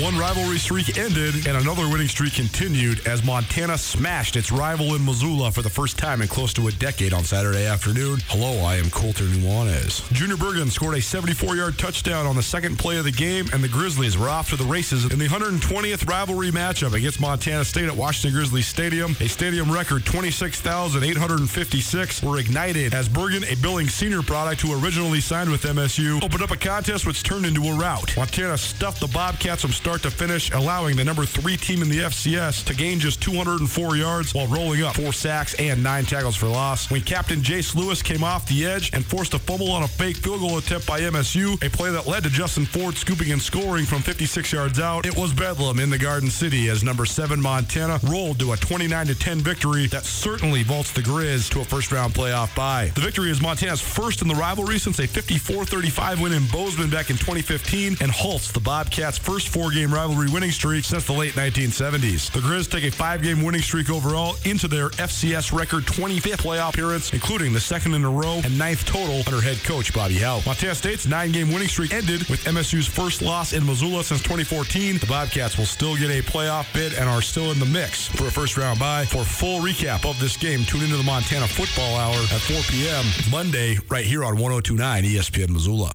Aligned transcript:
One 0.00 0.16
rivalry 0.16 0.56
streak 0.56 0.96
ended 0.96 1.46
and 1.46 1.54
another 1.54 1.86
winning 1.86 2.08
streak 2.08 2.32
continued 2.32 3.06
as 3.06 3.22
Montana 3.22 3.76
smashed 3.76 4.36
its 4.36 4.50
rival 4.50 4.94
in 4.94 5.04
Missoula 5.04 5.52
for 5.52 5.60
the 5.60 5.68
first 5.68 5.98
time 5.98 6.22
in 6.22 6.28
close 6.28 6.54
to 6.54 6.68
a 6.68 6.72
decade 6.72 7.12
on 7.12 7.24
Saturday 7.24 7.66
afternoon. 7.66 8.20
Hello, 8.28 8.64
I 8.64 8.76
am 8.76 8.88
Colter 8.88 9.24
Nuanez. 9.24 10.10
Junior 10.10 10.38
Bergen 10.38 10.70
scored 10.70 10.94
a 10.94 11.00
74-yard 11.00 11.78
touchdown 11.78 12.24
on 12.24 12.36
the 12.36 12.42
second 12.42 12.78
play 12.78 12.96
of 12.96 13.04
the 13.04 13.12
game, 13.12 13.44
and 13.52 13.62
the 13.62 13.68
Grizzlies 13.68 14.16
were 14.16 14.30
off 14.30 14.48
to 14.48 14.56
the 14.56 14.64
races 14.64 15.12
in 15.12 15.18
the 15.18 15.28
120th 15.28 16.08
rivalry 16.08 16.50
matchup 16.50 16.94
against 16.94 17.20
Montana 17.20 17.62
State 17.62 17.84
at 17.84 17.94
Washington 17.94 18.32
Grizzlies 18.32 18.66
Stadium. 18.66 19.14
A 19.20 19.28
stadium 19.28 19.70
record 19.70 20.06
26,856 20.06 22.22
were 22.22 22.38
ignited 22.38 22.94
as 22.94 23.10
Bergen, 23.10 23.44
a 23.44 23.56
Billings 23.56 23.92
senior 23.92 24.22
product 24.22 24.62
who 24.62 24.72
originally 24.82 25.20
signed 25.20 25.50
with 25.50 25.64
MSU, 25.64 26.24
opened 26.24 26.42
up 26.42 26.50
a 26.50 26.56
contest 26.56 27.06
which 27.06 27.22
turned 27.22 27.44
into 27.44 27.64
a 27.64 27.74
rout. 27.74 28.16
Montana 28.16 28.56
stuffed 28.56 29.00
the 29.00 29.08
Bobcats 29.08 29.60
from 29.60 29.72
start 29.82 30.00
to 30.00 30.12
finish, 30.12 30.48
allowing 30.52 30.94
the 30.94 31.02
number 31.02 31.24
three 31.24 31.56
team 31.56 31.82
in 31.82 31.88
the 31.88 31.98
FCS 31.98 32.64
to 32.66 32.72
gain 32.72 33.00
just 33.00 33.20
204 33.20 33.96
yards 33.96 34.32
while 34.32 34.46
rolling 34.46 34.84
up 34.84 34.94
four 34.94 35.12
sacks 35.12 35.54
and 35.58 35.82
nine 35.82 36.04
tackles 36.04 36.36
for 36.36 36.46
loss. 36.46 36.88
When 36.88 37.00
Captain 37.00 37.40
Jace 37.40 37.74
Lewis 37.74 38.00
came 38.00 38.22
off 38.22 38.46
the 38.46 38.64
edge 38.64 38.92
and 38.92 39.04
forced 39.04 39.34
a 39.34 39.40
fumble 39.40 39.72
on 39.72 39.82
a 39.82 39.88
fake 39.88 40.18
field 40.18 40.38
goal 40.38 40.58
attempt 40.58 40.86
by 40.86 41.00
MSU, 41.00 41.60
a 41.66 41.68
play 41.68 41.90
that 41.90 42.06
led 42.06 42.22
to 42.22 42.30
Justin 42.30 42.64
Ford 42.64 42.94
scooping 42.94 43.32
and 43.32 43.42
scoring 43.42 43.84
from 43.84 44.02
56 44.02 44.52
yards 44.52 44.78
out, 44.78 45.04
it 45.04 45.16
was 45.16 45.32
bedlam 45.32 45.80
in 45.80 45.90
the 45.90 45.98
Garden 45.98 46.30
City 46.30 46.68
as 46.68 46.84
number 46.84 47.04
seven 47.04 47.42
Montana 47.42 47.98
rolled 48.04 48.38
to 48.38 48.52
a 48.52 48.56
29 48.56 49.06
10 49.08 49.38
victory 49.38 49.88
that 49.88 50.04
certainly 50.04 50.62
vaults 50.62 50.92
the 50.92 51.00
Grizz 51.00 51.50
to 51.50 51.60
a 51.60 51.64
first 51.64 51.90
round 51.90 52.14
playoff 52.14 52.54
bye. 52.54 52.92
The 52.94 53.00
victory 53.00 53.32
is 53.32 53.42
Montana's 53.42 53.80
first 53.80 54.22
in 54.22 54.28
the 54.28 54.36
rivalry 54.36 54.78
since 54.78 55.00
a 55.00 55.08
54 55.08 55.64
35 55.64 56.20
win 56.20 56.32
in 56.32 56.46
Bozeman 56.52 56.88
back 56.88 57.10
in 57.10 57.16
2015 57.16 57.96
and 58.00 58.12
halts 58.12 58.52
the 58.52 58.60
Bobcats' 58.60 59.18
first 59.18 59.48
four 59.48 59.71
game 59.72 59.92
rivalry 59.92 60.28
winning 60.30 60.50
streak 60.50 60.84
since 60.84 61.04
the 61.04 61.12
late 61.12 61.32
1970s. 61.34 62.30
The 62.30 62.40
Grizz 62.40 62.70
take 62.70 62.84
a 62.84 62.90
five 62.90 63.22
game 63.22 63.42
winning 63.42 63.62
streak 63.62 63.90
overall 63.90 64.36
into 64.44 64.68
their 64.68 64.90
FCS 64.90 65.52
record 65.52 65.84
25th 65.84 66.42
playoff 66.42 66.70
appearance, 66.70 67.12
including 67.12 67.52
the 67.52 67.60
second 67.60 67.94
in 67.94 68.04
a 68.04 68.10
row 68.10 68.40
and 68.44 68.58
ninth 68.58 68.84
total 68.84 69.22
under 69.26 69.40
head 69.40 69.62
coach 69.64 69.92
Bobby 69.94 70.18
Hauck. 70.18 70.44
Montana 70.46 70.74
State's 70.74 71.06
nine 71.06 71.32
game 71.32 71.52
winning 71.52 71.68
streak 71.68 71.92
ended 71.92 72.28
with 72.28 72.44
MSU's 72.44 72.86
first 72.86 73.22
loss 73.22 73.52
in 73.52 73.64
Missoula 73.64 74.04
since 74.04 74.20
2014. 74.22 74.98
The 74.98 75.06
Bobcats 75.06 75.56
will 75.56 75.66
still 75.66 75.96
get 75.96 76.10
a 76.10 76.22
playoff 76.22 76.72
bid 76.74 76.94
and 76.94 77.08
are 77.08 77.22
still 77.22 77.50
in 77.52 77.58
the 77.58 77.66
mix 77.66 78.08
for 78.08 78.26
a 78.26 78.30
first 78.30 78.56
round 78.56 78.78
bye. 78.78 79.04
For 79.06 79.24
full 79.24 79.60
recap 79.60 80.08
of 80.08 80.18
this 80.20 80.36
game, 80.36 80.64
tune 80.64 80.82
into 80.82 80.96
the 80.96 81.02
Montana 81.02 81.48
Football 81.48 81.96
Hour 81.96 82.16
at 82.16 82.40
4 82.40 82.60
p.m. 82.70 83.04
Monday, 83.30 83.78
right 83.88 84.04
here 84.04 84.24
on 84.24 84.36
1029 84.36 85.04
ESPN 85.04 85.50
Missoula. 85.50 85.92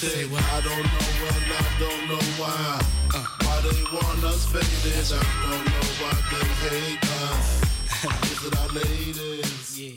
Player 0.00 0.28
hated. 0.28 0.38
I 0.38 0.60
don't 0.60 0.84
know 0.84 1.06
when, 1.22 1.42
I 1.52 1.68
don't 1.78 2.08
know 2.08 2.24
why. 2.38 2.80
Uh. 3.14 3.24
Why 3.44 3.60
they 3.62 3.82
want 3.92 4.24
us 4.24 4.46
faded. 4.46 5.12
I 5.12 5.22
don't 5.42 5.64
know 5.64 5.86
why 6.00 6.14
they 6.30 6.46
hate 6.68 7.04
us. 7.22 7.62
Is 8.32 8.44
it 8.46 8.58
our 8.58 8.68
ladies? 8.68 9.78
Yeah. 9.78 9.90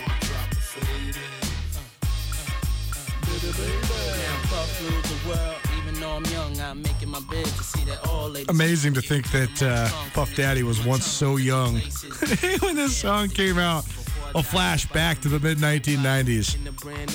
Or 0.00 0.14
drop 0.20 0.50
the 0.50 0.56
faded? 0.56 1.16
Uh, 1.74 1.80
uh, 2.94 3.26
baby, 3.26 3.50
baby. 3.58 3.88
Puff 4.50 4.82
rule 4.82 5.02
the 5.02 5.28
world, 5.28 5.56
even 5.78 6.00
though 6.00 6.16
I'm 6.16 6.24
young, 6.26 6.60
I'm 6.60 6.82
making 6.82 7.10
my 7.10 7.20
bed 7.30 7.44
to 7.46 7.64
see 7.64 7.84
that 7.84 8.06
all 8.08 8.28
ladies. 8.28 8.48
Amazing 8.48 8.94
to 8.94 9.02
think 9.02 9.30
that 9.30 9.62
uh, 9.62 9.88
Puff 10.12 10.34
Daddy 10.34 10.62
was 10.62 10.84
once 10.84 11.06
so 11.06 11.36
young 11.36 11.74
when 12.60 12.76
this 12.76 12.96
song 12.96 13.28
came 13.28 13.58
out. 13.58 13.84
A 14.36 14.38
flashback 14.38 15.20
to 15.20 15.28
the 15.28 15.38
mid 15.38 15.58
1990s. 15.58 16.56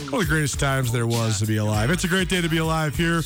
One 0.09 0.21
of 0.21 0.25
the 0.25 0.25
greatest 0.25 0.57
times 0.57 0.89
there 0.89 1.05
was 1.05 1.39
to 1.39 1.45
be 1.45 1.57
alive. 1.57 1.89
It's 1.91 2.05
a 2.05 2.07
great 2.07 2.29
day 2.29 2.39
to 2.39 2.47
be 2.47 2.59
alive 2.59 2.95
here. 2.95 3.21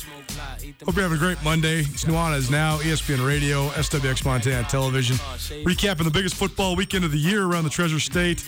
Hope 0.84 0.96
you're 0.96 1.04
having 1.04 1.16
a 1.16 1.20
great 1.20 1.40
Monday. 1.44 1.78
It's 1.78 2.04
Nuanez 2.04 2.50
now, 2.50 2.78
ESPN 2.78 3.24
Radio, 3.24 3.68
SWX 3.68 4.24
Montana 4.24 4.66
Television. 4.66 5.14
Recapping 5.64 6.02
the 6.02 6.10
biggest 6.10 6.34
football 6.34 6.74
weekend 6.74 7.04
of 7.04 7.12
the 7.12 7.18
year 7.18 7.44
around 7.44 7.62
the 7.62 7.70
Treasure 7.70 8.00
State. 8.00 8.42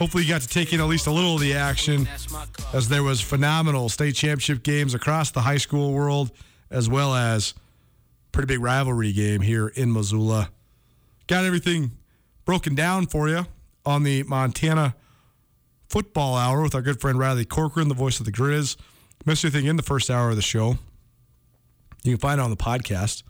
Hopefully, 0.00 0.24
you 0.24 0.28
got 0.28 0.40
to 0.40 0.48
take 0.48 0.72
in 0.72 0.80
at 0.80 0.88
least 0.88 1.06
a 1.06 1.12
little 1.12 1.36
of 1.36 1.40
the 1.40 1.54
action 1.54 2.08
as 2.72 2.88
there 2.88 3.04
was 3.04 3.20
phenomenal 3.20 3.88
state 3.88 4.16
championship 4.16 4.64
games 4.64 4.94
across 4.94 5.30
the 5.30 5.42
high 5.42 5.58
school 5.58 5.92
world, 5.92 6.32
as 6.72 6.88
well 6.88 7.14
as 7.14 7.54
pretty 8.32 8.48
big 8.48 8.60
rivalry 8.60 9.12
game 9.12 9.42
here 9.42 9.68
in 9.68 9.92
Missoula. 9.92 10.50
Got 11.28 11.44
everything 11.44 11.92
broken 12.44 12.74
down 12.74 13.06
for 13.06 13.28
you 13.28 13.46
on 13.88 14.02
the 14.02 14.22
Montana 14.24 14.94
Football 15.88 16.36
Hour 16.36 16.60
with 16.60 16.74
our 16.74 16.82
good 16.82 17.00
friend 17.00 17.18
Riley 17.18 17.46
Corcoran, 17.46 17.88
the 17.88 17.94
voice 17.94 18.20
of 18.20 18.26
the 18.26 18.32
Grizz. 18.32 18.76
missed 19.24 19.44
anything 19.44 19.64
in 19.64 19.76
the 19.76 19.82
first 19.82 20.10
hour 20.10 20.28
of 20.28 20.36
the 20.36 20.42
show, 20.42 20.76
you 22.04 22.12
can 22.12 22.18
find 22.18 22.38
it 22.38 22.44
on 22.44 22.50
the 22.50 22.56
podcast, 22.56 23.22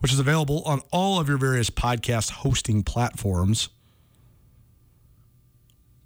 which 0.00 0.12
is 0.12 0.18
available 0.18 0.62
on 0.64 0.82
all 0.92 1.18
of 1.18 1.28
your 1.28 1.38
various 1.38 1.70
podcast 1.70 2.30
hosting 2.30 2.82
platforms. 2.82 3.70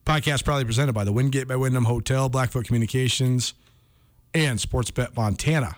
Podcast 0.06 0.44
proudly 0.44 0.64
presented 0.64 0.92
by 0.92 1.02
the 1.02 1.12
Wingate 1.12 1.48
by 1.48 1.56
Wyndham 1.56 1.84
Hotel, 1.84 2.28
Blackfoot 2.28 2.66
Communications, 2.66 3.54
and 4.32 4.60
Sportsbet 4.60 5.16
Montana. 5.16 5.76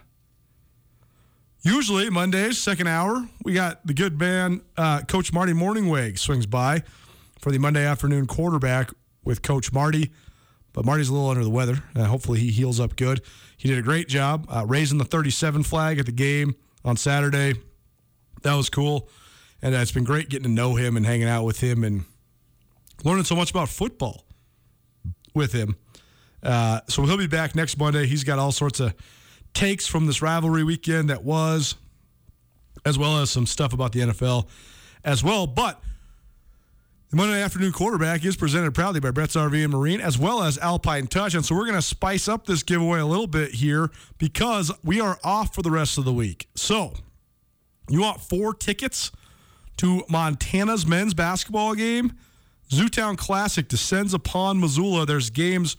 Usually 1.62 2.11
Mondays, 2.11 2.58
second 2.58 2.88
hour, 2.88 3.26
we 3.43 3.55
got 3.55 3.87
the 3.87 3.94
good 3.94 4.20
man, 4.20 4.61
uh, 4.76 5.00
Coach 5.00 5.32
Marty 5.32 5.55
Mornhinweg 5.55 6.19
swings 6.19 6.44
by 6.44 6.82
for 7.43 7.50
the 7.50 7.59
Monday 7.59 7.85
afternoon 7.85 8.27
quarterback 8.27 8.91
with 9.25 9.43
Coach 9.43 9.73
Marty. 9.73 10.12
But 10.73 10.87
Marty's 10.87 11.09
a 11.09 11.12
little 11.12 11.29
under 11.29 11.44
the 11.44 11.50
weather. 11.50 11.83
Uh, 11.94 12.05
hopefully 12.05 12.39
he 12.39 12.50
heals 12.50 12.81
up 12.81 12.97
good. 12.97 13.21
He 13.59 13.69
did 13.69 13.79
a 13.79 13.83
great 13.83 14.09
job 14.09 14.47
uh, 14.49 14.65
raising 14.67 14.97
the 14.97 15.05
37 15.05 15.65
flag 15.65 15.99
at 15.99 16.06
the 16.06 16.12
game 16.12 16.55
on 16.85 16.97
Saturday. 16.97 17.55
That 18.43 18.55
was 18.55 18.71
cool. 18.71 19.09
And 19.61 19.75
uh, 19.75 19.79
it's 19.79 19.93
been 19.93 20.05
great 20.05 20.31
getting 20.31 20.44
to 20.44 20.49
know 20.49 20.77
him 20.77 20.97
and 20.97 21.05
hanging 21.05 21.29
out 21.29 21.44
with 21.44 21.61
him 21.61 21.85
and 21.85 22.05
learning 23.05 23.25
so 23.25 23.37
much 23.37 23.50
about 23.50 23.69
football 23.69 24.25
with 25.35 25.53
him. 25.53 25.77
Uh, 26.43 26.81
so 26.89 27.03
he'll 27.05 27.19
be 27.19 27.27
back 27.27 27.55
next 27.55 27.77
Monday. 27.77 28.06
He's 28.06 28.25
got 28.25 28.39
all 28.39 28.53
sorts 28.53 28.81
of 28.81 28.94
takes 29.53 29.87
from 29.87 30.06
this 30.06 30.23
rivalry 30.23 30.65
weekend 30.65 31.11
that 31.11 31.23
was, 31.23 31.75
as 32.85 32.99
well 32.99 33.19
as 33.19 33.31
some 33.31 33.47
stuff 33.47 33.73
about 33.73 33.93
the 33.93 34.00
NFL 34.00 34.49
as 35.05 35.23
well. 35.23 35.47
But 35.47 35.81
the 37.12 37.17
Monday 37.17 37.43
afternoon 37.43 37.73
quarterback 37.73 38.25
is 38.25 38.37
presented 38.37 38.73
proudly 38.73 38.99
by 38.99 39.11
Brett's 39.11 39.37
RV 39.37 39.62
and 39.62 39.70
Marine, 39.70 40.00
as 40.00 40.17
well 40.17 40.43
as 40.43 40.56
Alpine 40.56 41.06
Touch. 41.06 41.35
And 41.35 41.44
so 41.44 41.55
we're 41.55 41.67
going 41.67 41.76
to 41.76 41.82
spice 41.82 42.26
up 42.26 42.47
this 42.47 42.62
giveaway 42.62 43.00
a 43.00 43.05
little 43.05 43.26
bit 43.26 43.50
here 43.50 43.91
because 44.17 44.73
we 44.82 44.99
are 44.99 45.19
off 45.23 45.55
for 45.55 45.61
the 45.61 45.70
rest 45.70 45.99
of 45.99 46.06
the 46.06 46.12
week. 46.12 46.49
So 46.55 46.94
you 47.91 48.00
want 48.00 48.23
four 48.23 48.55
tickets 48.55 49.12
to 49.76 50.05
Montana's 50.09 50.87
men's 50.87 51.12
basketball 51.12 51.75
game? 51.75 52.14
Zootown 52.70 53.19
Classic 53.19 53.69
descends 53.69 54.15
upon 54.15 54.58
Missoula. 54.58 55.05
There's 55.05 55.29
games 55.29 55.76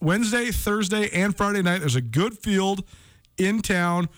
Wednesday, 0.00 0.52
Thursday, 0.52 1.08
and 1.12 1.36
Friday 1.36 1.62
night. 1.62 1.80
There's 1.80 1.96
a 1.96 2.00
good 2.00 2.38
field 2.38 2.84
in 3.36 3.62
town 3.62 4.08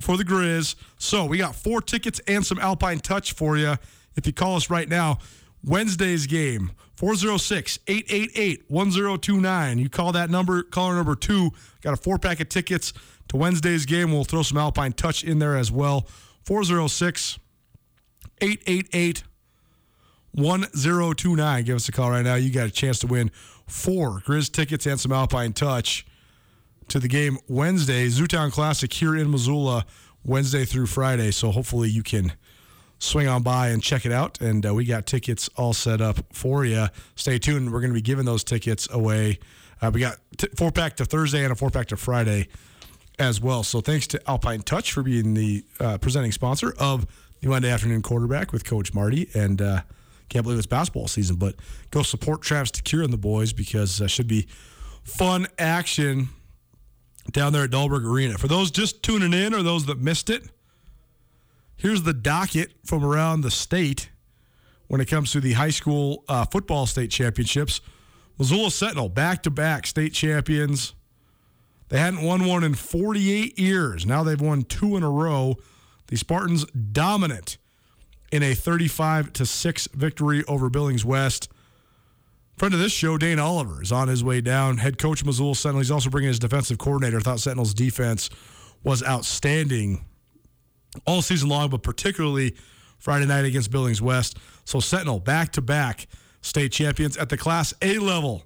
for 0.00 0.16
the 0.16 0.24
Grizz. 0.24 0.74
So 0.98 1.24
we 1.24 1.38
got 1.38 1.54
four 1.54 1.80
tickets 1.80 2.20
and 2.26 2.44
some 2.44 2.58
Alpine 2.58 2.98
Touch 2.98 3.32
for 3.32 3.56
you. 3.56 3.76
If 4.16 4.26
you 4.26 4.32
call 4.32 4.56
us 4.56 4.70
right 4.70 4.88
now, 4.88 5.18
Wednesday's 5.64 6.26
game, 6.26 6.72
406 6.96 7.78
888 7.86 8.64
1029. 8.68 9.78
You 9.78 9.88
call 9.88 10.12
that 10.12 10.30
number, 10.30 10.62
caller 10.62 10.94
number 10.94 11.14
two. 11.14 11.50
Got 11.82 11.94
a 11.94 11.96
four 11.96 12.18
pack 12.18 12.40
of 12.40 12.48
tickets 12.48 12.92
to 13.28 13.36
Wednesday's 13.36 13.84
game. 13.84 14.12
We'll 14.12 14.24
throw 14.24 14.42
some 14.42 14.58
Alpine 14.58 14.92
Touch 14.92 15.24
in 15.24 15.38
there 15.38 15.56
as 15.56 15.70
well. 15.70 16.06
406 16.44 17.38
888 18.40 19.24
1029. 20.32 21.64
Give 21.64 21.76
us 21.76 21.88
a 21.88 21.92
call 21.92 22.10
right 22.10 22.24
now. 22.24 22.34
You 22.34 22.50
got 22.50 22.66
a 22.66 22.70
chance 22.70 22.98
to 23.00 23.06
win 23.06 23.30
four 23.66 24.20
Grizz 24.20 24.52
tickets 24.52 24.86
and 24.86 25.00
some 25.00 25.12
Alpine 25.12 25.52
Touch 25.52 26.06
to 26.88 26.98
the 26.98 27.08
game 27.08 27.38
Wednesday. 27.48 28.06
Zootown 28.06 28.52
Classic 28.52 28.92
here 28.92 29.16
in 29.16 29.30
Missoula, 29.30 29.84
Wednesday 30.24 30.64
through 30.64 30.86
Friday. 30.86 31.30
So 31.30 31.50
hopefully 31.50 31.88
you 31.88 32.02
can 32.02 32.32
swing 32.98 33.28
on 33.28 33.42
by 33.42 33.68
and 33.68 33.82
check 33.82 34.06
it 34.06 34.12
out. 34.12 34.40
And 34.40 34.64
uh, 34.66 34.74
we 34.74 34.84
got 34.84 35.06
tickets 35.06 35.48
all 35.56 35.72
set 35.72 36.00
up 36.00 36.18
for 36.32 36.64
you. 36.64 36.86
Stay 37.14 37.38
tuned. 37.38 37.72
We're 37.72 37.80
going 37.80 37.90
to 37.90 37.94
be 37.94 38.02
giving 38.02 38.24
those 38.24 38.44
tickets 38.44 38.88
away. 38.90 39.38
Uh, 39.80 39.90
we 39.92 40.00
got 40.00 40.18
t- 40.38 40.48
four 40.56 40.72
pack 40.72 40.96
to 40.96 41.04
Thursday 41.04 41.42
and 41.42 41.52
a 41.52 41.56
four 41.56 41.70
pack 41.70 41.88
to 41.88 41.96
Friday 41.96 42.48
as 43.18 43.40
well. 43.40 43.62
So 43.62 43.80
thanks 43.80 44.06
to 44.08 44.30
Alpine 44.30 44.62
Touch 44.62 44.92
for 44.92 45.02
being 45.02 45.34
the 45.34 45.64
uh, 45.80 45.98
presenting 45.98 46.32
sponsor 46.32 46.74
of 46.78 47.06
the 47.40 47.48
Monday 47.48 47.70
afternoon 47.70 48.02
quarterback 48.02 48.52
with 48.52 48.64
Coach 48.64 48.94
Marty. 48.94 49.28
And 49.34 49.60
uh, 49.60 49.82
can't 50.28 50.44
believe 50.44 50.58
it's 50.58 50.66
basketball 50.66 51.08
season, 51.08 51.36
but 51.36 51.56
go 51.90 52.02
support 52.02 52.42
Travis 52.42 52.70
DeCuire 52.72 53.04
and 53.04 53.12
the 53.12 53.18
boys 53.18 53.52
because 53.52 54.00
uh, 54.00 54.06
should 54.06 54.28
be 54.28 54.46
fun 55.04 55.46
action 55.58 56.30
down 57.32 57.52
there 57.52 57.64
at 57.64 57.70
Dahlberg 57.70 58.04
Arena. 58.04 58.38
For 58.38 58.48
those 58.48 58.70
just 58.70 59.02
tuning 59.02 59.32
in 59.32 59.54
or 59.54 59.62
those 59.62 59.86
that 59.86 59.98
missed 59.98 60.30
it, 60.30 60.48
here's 61.76 62.02
the 62.02 62.14
docket 62.14 62.72
from 62.84 63.04
around 63.04 63.42
the 63.42 63.50
state 63.50 64.10
when 64.88 65.00
it 65.00 65.06
comes 65.06 65.32
to 65.32 65.40
the 65.40 65.52
high 65.52 65.70
school 65.70 66.24
uh, 66.28 66.44
football 66.44 66.86
state 66.86 67.10
championships. 67.10 67.80
Missoula 68.38 68.70
Sentinel, 68.70 69.08
back 69.08 69.42
to 69.44 69.50
back 69.50 69.86
state 69.86 70.12
champions. 70.12 70.94
They 71.88 71.98
hadn't 71.98 72.22
won 72.22 72.44
one 72.46 72.64
in 72.64 72.74
48 72.74 73.58
years. 73.58 74.04
Now 74.04 74.22
they've 74.22 74.40
won 74.40 74.62
two 74.62 74.96
in 74.96 75.02
a 75.02 75.10
row. 75.10 75.56
The 76.08 76.16
Spartans 76.16 76.64
dominant 76.66 77.58
in 78.32 78.42
a 78.42 78.54
35 78.54 79.32
to 79.34 79.46
6 79.46 79.88
victory 79.94 80.44
over 80.44 80.68
Billings 80.68 81.04
West. 81.04 81.48
Friend 82.56 82.72
of 82.72 82.80
this 82.80 82.92
show, 82.92 83.18
Dane 83.18 83.38
Oliver, 83.38 83.82
is 83.82 83.92
on 83.92 84.08
his 84.08 84.24
way 84.24 84.40
down. 84.40 84.78
Head 84.78 84.98
coach 84.98 85.24
Missoula 85.24 85.54
Sentinel. 85.54 85.80
He's 85.80 85.90
also 85.90 86.10
bringing 86.10 86.28
his 86.28 86.38
defensive 86.38 86.78
coordinator. 86.78 87.20
Thought 87.20 87.40
Sentinel's 87.40 87.74
defense 87.74 88.30
was 88.82 89.02
outstanding 89.04 90.04
all 91.06 91.22
season 91.22 91.48
long, 91.48 91.70
but 91.70 91.82
particularly 91.82 92.54
Friday 92.98 93.26
night 93.26 93.44
against 93.44 93.70
Billings 93.70 94.00
West. 94.00 94.38
So 94.64 94.80
Sentinel 94.80 95.20
back 95.20 95.52
to 95.52 95.62
back 95.62 96.06
state 96.40 96.72
champions 96.72 97.16
at 97.16 97.28
the 97.28 97.36
Class 97.36 97.74
A 97.82 97.98
level. 97.98 98.44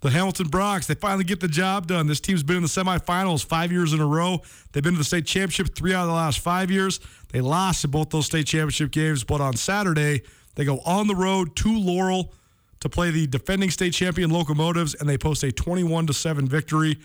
The 0.00 0.10
Hamilton 0.10 0.48
Broncs, 0.48 0.86
they 0.86 0.94
finally 0.94 1.24
get 1.24 1.40
the 1.40 1.48
job 1.48 1.86
done. 1.86 2.06
This 2.06 2.20
team's 2.20 2.42
been 2.42 2.56
in 2.56 2.62
the 2.62 2.68
semifinals 2.68 3.44
five 3.44 3.70
years 3.70 3.92
in 3.92 4.00
a 4.00 4.06
row. 4.06 4.40
They've 4.72 4.82
been 4.82 4.94
to 4.94 4.98
the 4.98 5.04
state 5.04 5.26
championship 5.26 5.74
three 5.74 5.92
out 5.92 6.02
of 6.02 6.08
the 6.08 6.14
last 6.14 6.38
five 6.38 6.70
years. 6.70 7.00
They 7.32 7.42
lost 7.42 7.84
in 7.84 7.90
both 7.90 8.08
those 8.08 8.24
state 8.24 8.46
championship 8.46 8.92
games, 8.92 9.24
but 9.24 9.42
on 9.42 9.56
Saturday, 9.56 10.22
they 10.54 10.64
go 10.64 10.80
on 10.86 11.06
the 11.06 11.14
road 11.14 11.54
to 11.56 11.78
Laurel 11.78 12.32
to 12.80 12.88
play 12.88 13.10
the 13.10 13.26
defending 13.26 13.70
state 13.70 13.92
champion 13.92 14.30
Locomotives, 14.30 14.94
and 14.94 15.08
they 15.08 15.18
post 15.18 15.42
a 15.44 15.52
21 15.52 16.10
7 16.10 16.48
victory. 16.48 16.98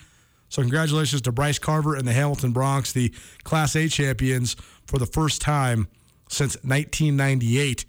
So, 0.50 0.62
congratulations 0.62 1.22
to 1.24 1.32
Bryce 1.32 1.60
Carver 1.60 1.96
and 1.96 2.08
the 2.08 2.14
Hamilton 2.14 2.54
Broncs, 2.54 2.94
the 2.94 3.14
Class 3.44 3.76
A 3.76 3.88
champions 3.88 4.56
for 4.86 4.98
the 5.00 5.06
first 5.06 5.42
time 5.42 5.88
since 6.30 6.56
1998. 6.64 7.86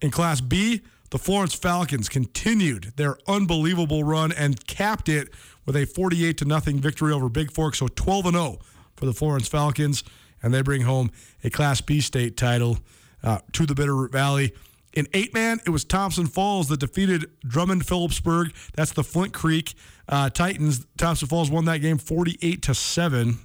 In 0.00 0.10
Class 0.10 0.40
B, 0.40 0.82
the 1.10 1.18
Florence 1.18 1.54
Falcons 1.54 2.08
continued 2.08 2.92
their 2.96 3.16
unbelievable 3.28 4.02
run 4.02 4.32
and 4.32 4.66
capped 4.66 5.08
it 5.08 5.28
with 5.66 5.76
a 5.76 5.84
48 5.84 6.38
to 6.38 6.44
nothing 6.44 6.80
victory 6.80 7.12
over 7.12 7.28
Bigfork. 7.28 7.76
So 7.76 7.86
12 7.86 8.26
and 8.26 8.34
0 8.34 8.58
for 8.96 9.06
the 9.06 9.12
Florence 9.12 9.46
Falcons, 9.46 10.02
and 10.42 10.52
they 10.52 10.62
bring 10.62 10.82
home 10.82 11.10
a 11.44 11.50
Class 11.50 11.80
B 11.80 12.00
state 12.00 12.36
title 12.36 12.78
uh, 13.22 13.38
to 13.52 13.66
the 13.66 13.74
Bitterroot 13.74 14.10
Valley. 14.10 14.52
In 14.92 15.06
eight 15.14 15.32
man, 15.32 15.60
it 15.64 15.70
was 15.70 15.84
Thompson 15.84 16.26
Falls 16.26 16.68
that 16.68 16.80
defeated 16.80 17.30
Drummond 17.40 17.86
Philipsburg. 17.86 18.52
That's 18.74 18.92
the 18.92 19.02
Flint 19.02 19.32
Creek 19.32 19.74
uh, 20.08 20.28
Titans. 20.30 20.86
Thompson 20.98 21.28
Falls 21.28 21.50
won 21.50 21.64
that 21.64 21.78
game 21.78 21.98
48 21.98 22.62
to 22.62 22.74
seven. 22.74 23.38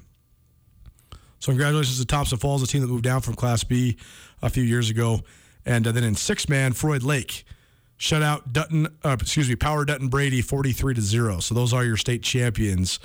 So 1.40 1.52
congratulations 1.52 2.00
to 2.00 2.06
Thompson 2.06 2.38
Falls, 2.38 2.64
a 2.64 2.68
team 2.68 2.82
that 2.82 2.88
moved 2.88 3.04
down 3.04 3.22
from 3.22 3.36
Class 3.36 3.64
B 3.64 3.98
a 4.42 4.50
few 4.50 4.64
years 4.64 4.90
ago. 4.90 5.22
And 5.66 5.88
uh, 5.88 5.92
then 5.92 6.04
in 6.04 6.16
six 6.16 6.50
man, 6.50 6.74
Froid 6.74 7.04
Lake 7.04 7.46
shut 7.96 8.22
out 8.22 8.52
Dutton, 8.54 8.88
uh, 9.04 9.18
excuse 9.20 9.48
me, 9.48 9.56
Power 9.56 9.86
Dutton 9.86 10.08
Brady 10.08 10.42
43 10.42 10.96
to 10.96 11.02
0. 11.02 11.40
So 11.40 11.56
those 11.56 11.74
are 11.74 11.86
your 11.86 11.98
state 11.98 12.24
champions. 12.24 13.00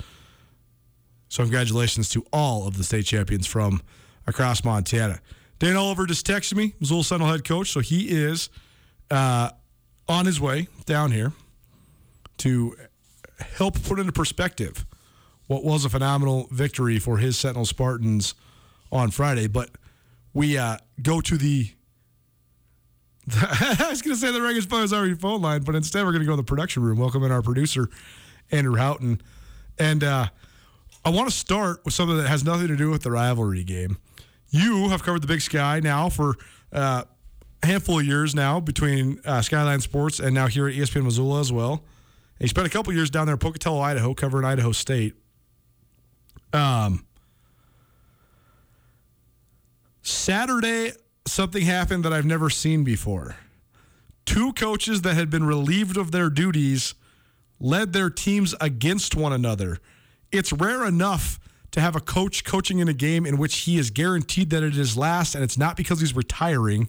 So 1.29 1.43
congratulations 1.43 2.09
to 2.09 2.25
all 2.31 2.67
of 2.67 2.77
the 2.77 2.83
state 2.83 3.05
champions 3.05 3.47
from 3.47 3.81
across 4.27 4.63
Montana. 4.63 5.19
Dane 5.63 5.77
Oliver 5.77 6.05
just 6.05 6.27
texted 6.27 6.55
me, 6.55 6.73
Missoula 6.81 7.05
Sentinel 7.05 7.31
head 7.31 7.45
coach, 7.45 7.71
so 7.71 7.79
he 7.79 8.09
is 8.09 8.49
uh, 9.09 9.49
on 10.09 10.25
his 10.25 10.41
way 10.41 10.67
down 10.85 11.13
here 11.13 11.31
to 12.39 12.75
help 13.39 13.81
put 13.81 13.97
into 13.97 14.11
perspective 14.11 14.85
what 15.47 15.63
was 15.63 15.85
a 15.85 15.89
phenomenal 15.89 16.49
victory 16.51 16.99
for 16.99 17.17
his 17.17 17.37
Sentinel 17.37 17.65
Spartans 17.65 18.35
on 18.91 19.09
Friday. 19.09 19.47
But 19.47 19.69
we 20.33 20.57
uh, 20.57 20.79
go 21.01 21.21
to 21.21 21.37
the 21.37 21.71
I 23.33 23.87
was 23.89 24.01
going 24.01 24.17
to 24.17 24.19
say 24.19 24.33
the 24.33 24.41
Reagan 24.41 24.63
Phone 24.63 24.83
is 24.83 24.91
already 24.91 25.13
phone 25.13 25.41
line, 25.41 25.61
but 25.61 25.75
instead 25.75 26.03
we're 26.03 26.11
going 26.11 26.23
to 26.23 26.27
go 26.27 26.33
to 26.33 26.41
the 26.41 26.43
production 26.43 26.83
room. 26.83 26.97
Welcome 26.97 27.23
in 27.23 27.31
our 27.31 27.41
producer, 27.41 27.89
Andrew 28.51 28.75
Houghton. 28.75 29.21
And 29.79 30.03
uh, 30.03 30.27
I 31.05 31.09
want 31.09 31.29
to 31.29 31.33
start 31.33 31.85
with 31.85 31.93
something 31.93 32.17
that 32.17 32.27
has 32.27 32.43
nothing 32.43 32.67
to 32.67 32.75
do 32.75 32.89
with 32.89 33.03
the 33.03 33.11
rivalry 33.11 33.63
game. 33.63 33.97
You 34.53 34.89
have 34.89 35.01
covered 35.01 35.23
the 35.23 35.27
Big 35.27 35.41
Sky 35.41 35.79
now 35.79 36.09
for 36.09 36.35
uh, 36.71 37.05
a 37.63 37.65
handful 37.65 37.99
of 37.99 38.05
years 38.05 38.35
now 38.35 38.59
between 38.59 39.19
uh, 39.25 39.41
Skyline 39.41 39.81
Sports 39.81 40.19
and 40.19 40.35
now 40.35 40.45
here 40.45 40.67
at 40.67 40.75
ESPN 40.75 41.03
Missoula 41.03 41.39
as 41.39 41.51
well. 41.51 41.83
And 42.39 42.41
you 42.41 42.47
spent 42.49 42.67
a 42.67 42.69
couple 42.69 42.93
years 42.93 43.09
down 43.09 43.25
there 43.25 43.33
in 43.33 43.39
Pocatello, 43.39 43.81
Idaho, 43.81 44.13
covering 44.13 44.45
Idaho 44.45 44.71
State. 44.71 45.15
Um, 46.53 47.03
Saturday, 50.03 50.91
something 51.25 51.63
happened 51.63 52.05
that 52.05 52.13
I've 52.13 52.25
never 52.25 52.51
seen 52.51 52.83
before. 52.83 53.37
Two 54.25 54.53
coaches 54.53 55.01
that 55.01 55.15
had 55.15 55.31
been 55.31 55.45
relieved 55.45 55.97
of 55.97 56.11
their 56.11 56.29
duties 56.29 56.93
led 57.59 57.91
their 57.91 58.11
teams 58.11 58.53
against 58.61 59.15
one 59.15 59.33
another 59.33 59.79
it's 60.33 60.51
rare 60.51 60.85
enough 60.85 61.39
to 61.73 61.81
have 61.81 61.95
a 61.95 61.99
coach 61.99 62.43
coaching 62.43 62.79
in 62.79 62.87
a 62.87 62.93
game 62.93 63.25
in 63.25 63.37
which 63.37 63.59
he 63.61 63.77
is 63.77 63.89
guaranteed 63.89 64.51
that 64.51 64.63
it 64.63 64.77
is 64.77 64.95
last, 64.95 65.35
and 65.35 65.43
it's 65.43 65.57
not 65.57 65.75
because 65.75 65.99
he's 65.99 66.15
retiring. 66.15 66.87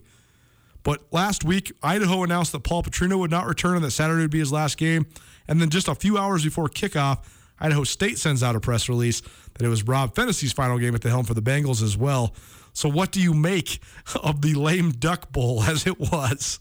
But 0.83 1.01
last 1.11 1.43
week, 1.43 1.73
Idaho 1.81 2.23
announced 2.23 2.51
that 2.51 2.63
Paul 2.63 2.83
Petrino 2.83 3.17
would 3.17 3.31
not 3.31 3.47
return 3.47 3.75
and 3.75 3.83
that 3.83 3.91
Saturday 3.91 4.21
would 4.21 4.31
be 4.31 4.39
his 4.39 4.51
last 4.51 4.77
game. 4.77 5.07
And 5.47 5.59
then 5.59 5.71
just 5.71 5.87
a 5.87 5.95
few 5.95 6.19
hours 6.19 6.43
before 6.43 6.67
kickoff, 6.67 7.25
Idaho 7.59 7.83
State 7.83 8.19
sends 8.19 8.43
out 8.43 8.55
a 8.55 8.59
press 8.59 8.87
release 8.87 9.21
that 9.55 9.65
it 9.65 9.69
was 9.69 9.83
Rob 9.83 10.13
Phenicie's 10.13 10.53
final 10.53 10.77
game 10.77 10.93
at 10.93 11.01
the 11.01 11.09
helm 11.09 11.25
for 11.25 11.33
the 11.33 11.41
Bengals 11.41 11.81
as 11.81 11.97
well. 11.97 12.35
So, 12.73 12.87
what 12.87 13.11
do 13.11 13.19
you 13.19 13.33
make 13.33 13.79
of 14.23 14.41
the 14.41 14.53
lame 14.53 14.91
duck 14.91 15.31
bowl 15.31 15.63
as 15.63 15.87
it 15.87 15.99
was? 15.99 16.59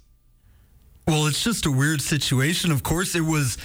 Well, 1.07 1.27
it's 1.27 1.45
just 1.45 1.67
a 1.67 1.71
weird 1.71 2.01
situation. 2.01 2.73
Of 2.73 2.83
course, 2.83 3.15
it 3.15 3.21
was 3.21 3.59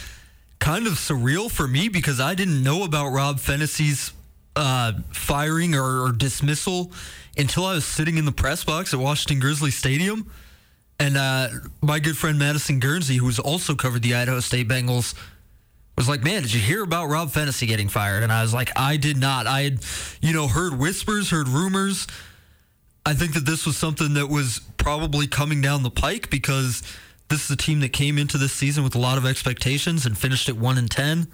kind 0.59 0.87
of 0.87 0.93
surreal 0.93 1.49
for 1.49 1.69
me 1.69 1.87
because 1.87 2.19
I 2.19 2.35
didn't 2.35 2.61
know 2.61 2.83
about 2.83 3.11
Rob 3.11 3.37
Phenicie's 3.37 4.11
uh, 4.59 4.91
firing 5.11 5.73
or, 5.73 6.03
or, 6.03 6.11
dismissal 6.11 6.91
until 7.37 7.63
I 7.63 7.75
was 7.75 7.85
sitting 7.85 8.17
in 8.17 8.25
the 8.25 8.31
press 8.33 8.65
box 8.65 8.93
at 8.93 8.99
Washington 8.99 9.39
Grizzly 9.39 9.71
Stadium. 9.71 10.29
And 10.99 11.15
uh, 11.15 11.47
my 11.81 11.99
good 11.99 12.17
friend 12.17 12.37
Madison 12.37 12.81
Guernsey, 12.81 13.15
who's 13.15 13.39
also 13.39 13.73
covered 13.73 14.01
the 14.01 14.15
Idaho 14.15 14.41
State 14.41 14.67
Bengals, 14.67 15.15
was 15.95 16.09
like, 16.09 16.23
"Man, 16.23 16.41
did 16.41 16.53
you 16.53 16.59
hear 16.59 16.83
about 16.83 17.05
Rob 17.05 17.31
Phenicie 17.31 17.67
getting 17.67 17.87
fired?" 17.87 18.21
And 18.21 18.33
I 18.33 18.41
was 18.41 18.53
like, 18.53 18.69
"I 18.75 18.97
did 18.97 19.15
not. 19.15 19.47
I 19.47 19.61
had, 19.61 19.79
you 20.21 20.33
know, 20.33 20.49
heard 20.49 20.77
whispers, 20.77 21.29
heard 21.29 21.47
rumors. 21.47 22.05
I 23.05 23.13
think 23.13 23.35
that 23.35 23.45
this 23.45 23.65
was 23.65 23.77
something 23.77 24.15
that 24.15 24.27
was 24.27 24.59
probably 24.75 25.25
coming 25.25 25.61
down 25.61 25.83
the 25.83 25.89
pike 25.89 26.29
because 26.29 26.83
this 27.29 27.45
is 27.45 27.51
a 27.51 27.55
team 27.55 27.79
that 27.79 27.93
came 27.93 28.17
into 28.17 28.37
this 28.37 28.51
season 28.51 28.83
with 28.83 28.95
a 28.95 28.99
lot 28.99 29.17
of 29.17 29.25
expectations 29.25 30.05
and 30.05 30.17
finished 30.17 30.49
at 30.49 30.57
one 30.57 30.77
and 30.77 30.91
ten." 30.91 31.29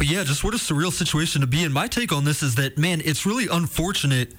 But 0.00 0.08
yeah, 0.08 0.24
just 0.24 0.42
what 0.42 0.54
a 0.54 0.56
surreal 0.56 0.90
situation 0.90 1.42
to 1.42 1.46
be 1.46 1.62
in. 1.62 1.74
My 1.74 1.86
take 1.86 2.10
on 2.10 2.24
this 2.24 2.42
is 2.42 2.54
that, 2.54 2.78
man, 2.78 3.02
it's 3.04 3.26
really 3.26 3.48
unfortunate 3.52 4.32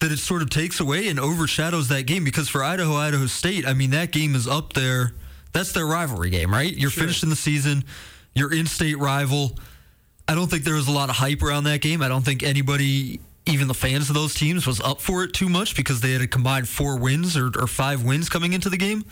that 0.00 0.10
it 0.10 0.18
sort 0.18 0.42
of 0.42 0.50
takes 0.50 0.80
away 0.80 1.06
and 1.06 1.20
overshadows 1.20 1.86
that 1.90 2.06
game 2.08 2.24
because 2.24 2.48
for 2.48 2.64
Idaho, 2.64 2.96
Idaho 2.96 3.26
State, 3.26 3.64
I 3.64 3.72
mean, 3.72 3.90
that 3.90 4.10
game 4.10 4.34
is 4.34 4.48
up 4.48 4.72
there. 4.72 5.12
That's 5.52 5.70
their 5.70 5.86
rivalry 5.86 6.30
game, 6.30 6.50
right? 6.50 6.76
You're 6.76 6.90
sure. 6.90 7.04
finishing 7.04 7.30
the 7.30 7.36
season, 7.36 7.84
you're 8.34 8.52
in 8.52 8.66
state 8.66 8.98
rival. 8.98 9.56
I 10.26 10.34
don't 10.34 10.50
think 10.50 10.64
there 10.64 10.74
was 10.74 10.88
a 10.88 10.92
lot 10.92 11.08
of 11.08 11.14
hype 11.14 11.40
around 11.40 11.62
that 11.64 11.80
game. 11.80 12.02
I 12.02 12.08
don't 12.08 12.24
think 12.24 12.42
anybody, 12.42 13.20
even 13.46 13.68
the 13.68 13.74
fans 13.74 14.08
of 14.08 14.16
those 14.16 14.34
teams, 14.34 14.66
was 14.66 14.80
up 14.80 15.00
for 15.00 15.22
it 15.22 15.34
too 15.34 15.48
much 15.48 15.76
because 15.76 16.00
they 16.00 16.10
had 16.10 16.22
a 16.22 16.26
combined 16.26 16.68
four 16.68 16.98
wins 16.98 17.36
or, 17.36 17.52
or 17.56 17.68
five 17.68 18.02
wins 18.02 18.28
coming 18.28 18.54
into 18.54 18.70
the 18.70 18.76
game. 18.76 19.04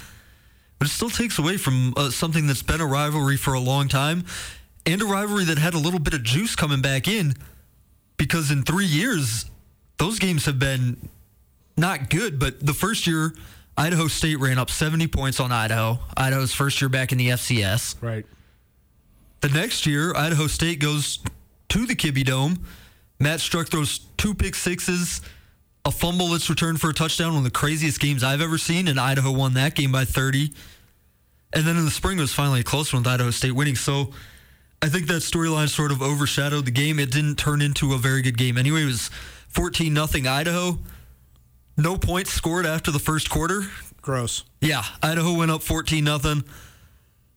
But 0.81 0.89
it 0.89 0.91
still 0.91 1.09
takes 1.09 1.39
away 1.39 1.57
from 1.57 1.95
uh, 1.97 2.11
something 2.11 2.49
that's 2.49 2.65
been 2.65 2.81
a 2.81 2.87
rivalry 2.87 3.37
for 3.37 3.55
a 3.55 3.61
long 3.61 3.87
time 3.87 4.25
and 4.87 5.03
a 5.03 5.05
rivalry 5.05 5.45
that 5.45 5.59
had 5.59 5.75
a 5.75 5.79
little 5.79 6.01
bit 6.01 6.15
of 6.15 6.23
juice 6.23 6.55
coming 6.55 6.81
back 6.81 7.09
in 7.09 7.35
because 8.17 8.51
in 8.51 8.63
three 8.63 8.87
years, 8.87 9.45
those 9.99 10.19
games 10.19 10.47
have 10.47 10.59
been 10.59 11.09
not 11.77 12.09
good. 12.09 12.39
But 12.39 12.65
the 12.65 12.73
first 12.73 13.07
year, 13.07 13.35
Idaho 13.77 14.09
State 14.09 14.39
ran 14.39 14.59
up 14.59 14.71
70 14.71 15.09
points 15.09 15.41
on 15.41 15.53
Idaho. 15.53 15.99
Idaho's 16.17 16.55
first 16.55 16.81
year 16.81 16.89
back 16.89 17.13
in 17.13 17.19
the 17.19 17.31
FCS. 17.31 17.97
Right. 18.01 18.25
The 19.41 19.49
next 19.51 19.87
year, 19.87 20.15
Idaho 20.15 20.47
State 20.47 20.79
goes 20.79 21.19
to 21.69 21.87
the 21.87 21.95
Kibbie 21.95 22.25
Dome. 22.25 22.65
Matt 23.19 23.41
Struck 23.41 23.69
throws 23.69 24.01
two 24.17 24.35
pick 24.35 24.55
sixes, 24.55 25.21
a 25.85 25.91
fumble 25.91 26.29
that's 26.29 26.49
returned 26.49 26.81
for 26.81 26.91
a 26.91 26.95
touchdown, 26.95 27.31
one 27.31 27.39
of 27.39 27.45
the 27.45 27.51
craziest 27.51 28.01
games 28.01 28.23
I've 28.23 28.41
ever 28.41 28.59
seen, 28.59 28.89
and 28.89 29.01
Idaho 29.01 29.31
won 29.33 29.55
that 29.55 29.75
game 29.75 29.93
by 29.93 30.05
30. 30.05 30.53
And 31.53 31.65
then 31.65 31.77
in 31.77 31.85
the 31.85 31.91
spring, 31.91 32.19
it 32.19 32.23
was 32.23 32.35
finally 32.35 32.61
a 32.61 32.65
close 32.65 32.93
one 32.93 33.03
with 33.03 33.09
Idaho 33.13 33.31
State 33.31 33.53
winning. 33.53 33.77
So 33.77 34.13
I 34.83 34.89
think 34.89 35.07
that 35.07 35.23
storyline 35.23 35.69
sort 35.69 35.91
of 35.91 36.03
overshadowed 36.03 36.65
the 36.65 36.71
game. 36.71 36.99
It 36.99 37.11
didn't 37.11 37.37
turn 37.37 37.63
into 37.63 37.95
a 37.95 37.99
very 37.99 38.23
good 38.23 38.37
game. 38.37 38.59
Anyway, 38.59 38.83
it 38.83 38.87
was 38.87 39.11
14 39.49 39.93
nothing 39.93 40.27
Idaho. 40.27 40.79
No 41.77 41.97
points 41.97 42.31
scored 42.31 42.67
after 42.67 42.91
the 42.91 42.99
first 42.99 43.31
quarter. 43.31 43.63
Gross. 44.03 44.45
Yeah, 44.61 44.85
Idaho 45.03 45.35
went 45.35 45.51
up 45.51 45.63
14 45.63 46.05
nothing. 46.05 46.45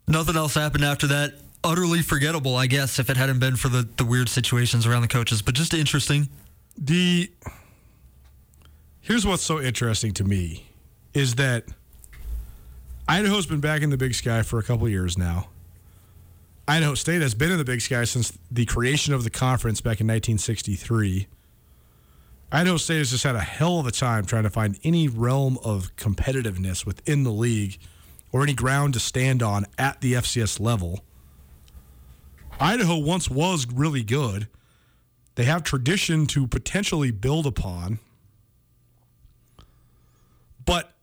Nothing 0.08 0.36
else 0.36 0.54
happened 0.56 0.84
after 0.84 1.08
that. 1.08 1.34
Utterly 1.64 2.02
forgettable, 2.02 2.56
I 2.56 2.68
guess, 2.68 3.00
if 3.00 3.10
it 3.10 3.18
hadn't 3.18 3.40
been 3.40 3.56
for 3.56 3.70
the, 3.70 3.88
the 3.98 4.06
weird 4.06 4.30
situations 4.30 4.88
around 4.88 5.02
the 5.02 5.08
coaches, 5.08 5.42
but 5.42 5.56
just 5.56 5.74
interesting. 5.74 6.30
The 6.78 7.30
Here's 9.02 9.26
what's 9.26 9.44
so 9.44 9.60
interesting 9.60 10.14
to 10.14 10.24
me 10.24 10.68
is 11.16 11.36
that 11.36 11.66
Idaho's 13.08 13.48
been 13.48 13.60
back 13.60 13.82
in 13.82 13.90
the 13.90 13.98
big 13.98 14.14
sky 14.14 14.44
for 14.44 14.60
a 14.60 14.64
couple 14.64 14.88
years 14.88 15.18
now. 15.18 15.50
Idaho 16.70 16.94
State 16.94 17.24
has 17.24 17.34
been 17.34 17.50
in 17.50 17.58
the 17.58 17.66
Big 17.66 17.82
Sky 17.82 18.04
since 18.04 18.38
the 18.52 18.64
creation 18.64 19.12
of 19.12 19.24
the 19.24 19.32
conference 19.32 19.82
back 19.82 20.00
in 20.02 20.06
1963. 20.06 21.26
Idaho 22.52 22.78
State 22.78 23.00
has 23.00 23.10
just 23.10 23.24
had 23.24 23.34
a 23.34 23.40
hell 23.40 23.80
of 23.80 23.88
a 23.88 23.92
time 23.92 24.24
trying 24.24 24.44
to 24.44 24.52
find 24.52 24.78
any 24.84 25.08
realm 25.08 25.58
of 25.64 25.96
competitiveness 25.96 26.86
within 26.86 27.24
the 27.24 27.32
league 27.32 27.80
or 28.32 28.44
any 28.44 28.54
ground 28.54 28.94
to 28.94 29.00
stand 29.00 29.42
on 29.42 29.66
at 29.80 30.00
the 30.02 30.14
FCS 30.14 30.60
level. 30.60 31.04
Idaho 32.60 33.00
once 33.00 33.32
was 33.32 33.66
really 33.66 34.04
good. 34.04 34.48
They 35.34 35.46
have 35.46 35.64
tradition 35.64 36.28
to 36.28 36.46
potentially 36.46 37.10
build 37.10 37.48
upon. 37.48 37.98
But 40.64 40.94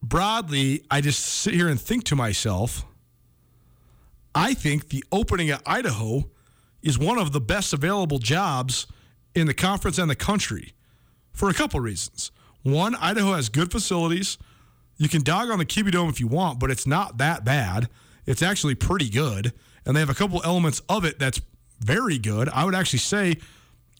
broadly, 0.00 0.84
I 0.92 1.00
just 1.00 1.24
sit 1.24 1.54
here 1.54 1.66
and 1.66 1.80
think 1.80 2.04
to 2.04 2.14
myself, 2.14 2.84
I 4.34 4.54
think 4.54 4.88
the 4.88 5.04
opening 5.12 5.50
at 5.50 5.62
Idaho 5.64 6.24
is 6.82 6.98
one 6.98 7.18
of 7.18 7.32
the 7.32 7.40
best 7.40 7.72
available 7.72 8.18
jobs 8.18 8.86
in 9.34 9.46
the 9.46 9.54
conference 9.54 9.98
and 9.98 10.10
the 10.10 10.16
country 10.16 10.74
for 11.32 11.48
a 11.48 11.54
couple 11.54 11.80
reasons. 11.80 12.30
One, 12.62 12.94
Idaho 12.96 13.34
has 13.34 13.48
good 13.48 13.70
facilities. 13.70 14.38
You 14.96 15.08
can 15.08 15.22
dog 15.22 15.50
on 15.50 15.58
the 15.58 15.64
Kibbie 15.66 15.92
Dome 15.92 16.08
if 16.08 16.20
you 16.20 16.26
want, 16.26 16.58
but 16.58 16.70
it's 16.70 16.86
not 16.86 17.18
that 17.18 17.44
bad. 17.44 17.88
It's 18.26 18.42
actually 18.42 18.74
pretty 18.74 19.08
good. 19.08 19.52
And 19.84 19.94
they 19.94 20.00
have 20.00 20.10
a 20.10 20.14
couple 20.14 20.40
elements 20.44 20.80
of 20.88 21.04
it 21.04 21.18
that's 21.18 21.40
very 21.80 22.18
good. 22.18 22.48
I 22.48 22.64
would 22.64 22.74
actually 22.74 23.00
say 23.00 23.36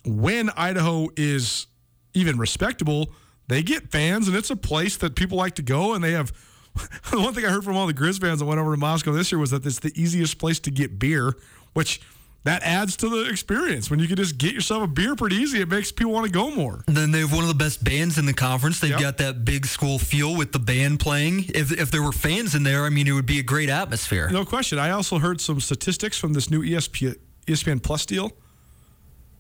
when 0.05 0.51
Idaho 0.51 1.09
is 1.17 1.67
even 2.15 2.39
respectable, 2.39 3.11
they 3.49 3.63
get 3.63 3.91
fans 3.91 4.29
and 4.29 4.37
it's 4.37 4.51
a 4.51 4.57
place 4.57 4.97
that 4.99 5.17
people 5.17 5.37
like 5.37 5.57
to 5.57 5.63
go 5.63 5.95
and 5.95 6.03
they 6.03 6.13
have 6.13 6.33
the 7.11 7.21
one 7.21 7.35
thing 7.35 7.45
I 7.45 7.51
heard 7.51 7.65
from 7.65 7.77
all 7.77 7.87
the 7.87 7.95
Grizz 7.95 8.21
fans 8.21 8.41
that 8.41 8.47
went 8.47 8.61
over 8.61 8.73
to 8.73 8.77
Moscow 8.77 9.13
this 9.13 9.31
year 9.31 9.39
was 9.39 9.51
that 9.51 9.65
it's 9.65 9.79
the 9.79 9.93
easiest 10.01 10.39
place 10.39 10.59
to 10.61 10.71
get 10.71 10.99
beer, 10.99 11.35
which 11.73 12.01
that 12.45 12.63
adds 12.63 12.97
to 12.97 13.09
the 13.09 13.31
experience. 13.31 13.91
When 13.91 14.01
you 14.01 14.07
can 14.07 14.17
just 14.17 14.37
get 14.37 14.53
yourself 14.53 14.83
a 14.83 14.87
beer 14.87 15.17
pretty 15.17 15.37
easy, 15.37 15.63
it 15.63 15.69
makes 15.69 15.91
people 15.91 16.13
want 16.13 16.27
to 16.27 16.33
go 16.33 16.51
more. 16.51 16.85
And 16.87 16.97
then 16.97 17.11
they 17.11 17.21
have 17.21 17.33
one 17.33 17.43
of 17.43 17.49
the 17.49 17.55
best 17.55 17.83
bands 17.83 18.19
in 18.19 18.27
the 18.27 18.35
conference. 18.35 18.81
They've 18.81 18.91
yep. 18.91 19.01
got 19.01 19.19
that 19.19 19.45
big 19.47 19.65
school 19.65 19.99
feel 19.99 20.37
with 20.37 20.53
the 20.53 20.59
band 20.59 21.01
playing. 21.01 21.47
If, 21.55 21.73
if 21.73 21.91
there 21.91 22.03
were 22.03 22.13
fans 22.13 22.55
in 22.55 22.63
there, 22.63 22.85
I 22.85 22.91
mean, 22.91 23.07
it 23.07 23.13
would 23.13 23.27
be 23.27 23.39
a 23.39 23.43
great 23.43 23.71
atmosphere. 23.71 24.29
No 24.31 24.45
question. 24.45 24.79
I 24.79 24.91
also 24.91 25.19
heard 25.19 25.41
some 25.41 25.59
statistics 25.59 26.19
from 26.19 26.35
this 26.35 26.51
new 26.51 26.63
ESPN, 26.63 27.17
ESPN 27.47 27.83
Plus 27.83 28.05
deal. 28.05 28.33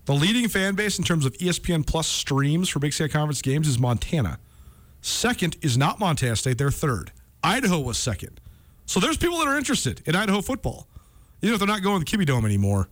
The 0.07 0.14
leading 0.14 0.49
fan 0.49 0.75
base 0.75 0.99
in 0.99 1.05
terms 1.05 1.26
of 1.26 1.35
ESPN 1.35 1.87
Plus 1.87 2.07
streams 2.07 2.71
for 2.71 2.79
Big 2.79 2.95
Sky 2.95 3.09
Conference 3.09 3.43
games 3.43 3.69
is 3.69 3.79
Montana. 3.79 4.38
Second 5.03 5.57
is 5.61 5.76
not 5.76 5.99
Montana 5.99 6.37
State, 6.37 6.57
they're 6.57 6.71
third. 6.71 7.12
Idaho 7.44 7.78
was 7.78 7.98
second. 7.98 8.40
So 8.86 8.98
there's 8.98 9.16
people 9.16 9.38
that 9.38 9.46
are 9.46 9.56
interested 9.56 10.02
in 10.06 10.16
Idaho 10.16 10.40
football, 10.40 10.88
even 11.42 11.54
if 11.54 11.60
they're 11.60 11.68
not 11.68 11.82
going 11.82 12.02
to 12.02 12.16
the 12.16 12.24
Dome 12.24 12.46
anymore. 12.46 12.88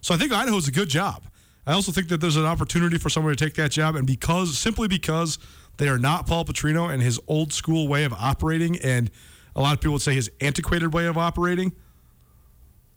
So 0.00 0.14
I 0.14 0.18
think 0.18 0.32
Idaho's 0.32 0.68
a 0.68 0.72
good 0.72 0.88
job. 0.88 1.24
I 1.66 1.72
also 1.72 1.90
think 1.90 2.08
that 2.08 2.20
there's 2.20 2.36
an 2.36 2.46
opportunity 2.46 2.98
for 2.98 3.10
somebody 3.10 3.36
to 3.36 3.44
take 3.44 3.54
that 3.54 3.70
job, 3.70 3.96
and 3.96 4.06
because 4.06 4.56
simply 4.56 4.88
because 4.88 5.38
they 5.76 5.88
are 5.88 5.98
not 5.98 6.26
Paul 6.26 6.44
Petrino 6.44 6.92
and 6.92 7.02
his 7.02 7.20
old 7.28 7.52
school 7.52 7.88
way 7.88 8.04
of 8.04 8.12
operating, 8.12 8.78
and 8.80 9.10
a 9.56 9.60
lot 9.60 9.74
of 9.74 9.80
people 9.80 9.94
would 9.94 10.02
say 10.02 10.14
his 10.14 10.30
antiquated 10.40 10.94
way 10.94 11.06
of 11.06 11.18
operating, 11.18 11.72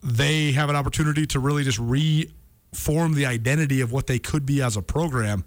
they 0.04 0.52
have 0.52 0.70
an 0.70 0.76
opportunity 0.76 1.26
to 1.28 1.40
really 1.40 1.64
just 1.64 1.80
reform 1.80 3.14
the 3.14 3.26
identity 3.26 3.82
of 3.82 3.92
what 3.92 4.08
they 4.08 4.20
could 4.20 4.46
be 4.46 4.62
as 4.62 4.78
a 4.78 4.82
program. 4.82 5.44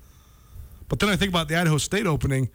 But 0.89 1.01
then 1.01 1.09
I 1.09 1.17
think 1.17 1.31
about 1.31 1.49
the 1.49 1.57
Idaho 1.57 1.79
State 1.79 2.07
opening 2.07 2.51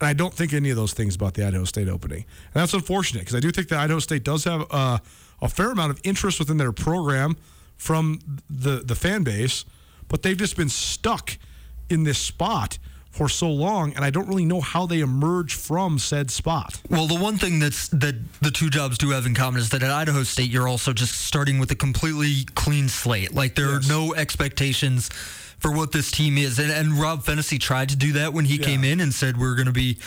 and 0.00 0.08
I 0.08 0.12
don't 0.12 0.32
think 0.32 0.52
any 0.52 0.70
of 0.70 0.76
those 0.76 0.92
things 0.92 1.14
about 1.14 1.34
the 1.34 1.46
Idaho 1.46 1.64
State 1.64 1.88
opening. 1.88 2.24
And 2.54 2.62
that's 2.62 2.74
unfortunate 2.74 3.20
because 3.20 3.34
I 3.34 3.40
do 3.40 3.50
think 3.50 3.68
that 3.68 3.78
Idaho 3.78 3.98
State 3.98 4.24
does 4.24 4.44
have 4.44 4.66
uh, 4.70 4.98
a 5.42 5.48
fair 5.48 5.70
amount 5.70 5.90
of 5.90 6.00
interest 6.04 6.38
within 6.38 6.56
their 6.56 6.72
program 6.72 7.36
from 7.76 8.20
the, 8.50 8.82
the 8.84 8.94
fan 8.94 9.22
base, 9.22 9.64
but 10.08 10.22
they've 10.22 10.36
just 10.36 10.56
been 10.56 10.68
stuck 10.68 11.36
in 11.88 12.04
this 12.04 12.18
spot 12.18 12.78
for 13.10 13.28
so 13.28 13.50
long, 13.50 13.92
and 13.94 14.04
I 14.04 14.10
don't 14.10 14.28
really 14.28 14.44
know 14.44 14.60
how 14.60 14.86
they 14.86 15.00
emerge 15.00 15.54
from 15.54 15.98
said 15.98 16.30
spot. 16.30 16.80
Well, 16.88 17.06
the 17.06 17.18
one 17.18 17.36
thing 17.36 17.58
that's 17.58 17.88
that 17.88 18.14
the 18.40 18.50
two 18.50 18.70
jobs 18.70 18.96
do 18.96 19.10
have 19.10 19.26
in 19.26 19.34
common 19.34 19.60
is 19.60 19.70
that 19.70 19.82
at 19.82 19.90
Idaho 19.90 20.22
State, 20.22 20.50
you're 20.50 20.68
also 20.68 20.92
just 20.92 21.14
starting 21.14 21.58
with 21.58 21.70
a 21.72 21.74
completely 21.74 22.44
clean 22.54 22.88
slate. 22.88 23.34
Like 23.34 23.56
there 23.56 23.72
yes. 23.72 23.86
are 23.86 23.92
no 23.92 24.14
expectations 24.14 25.10
for 25.58 25.72
what 25.72 25.92
this 25.92 26.10
team 26.10 26.38
is. 26.38 26.58
And, 26.58 26.70
and 26.70 26.92
Rob 26.94 27.22
Phenicie 27.24 27.58
tried 27.58 27.88
to 27.90 27.96
do 27.96 28.12
that 28.12 28.32
when 28.32 28.44
he 28.44 28.56
yeah. 28.56 28.64
came 28.66 28.84
in 28.84 29.00
and 29.00 29.12
said 29.12 29.36
we're 29.38 29.54
going 29.56 29.66
to 29.66 29.72
be 29.72 29.98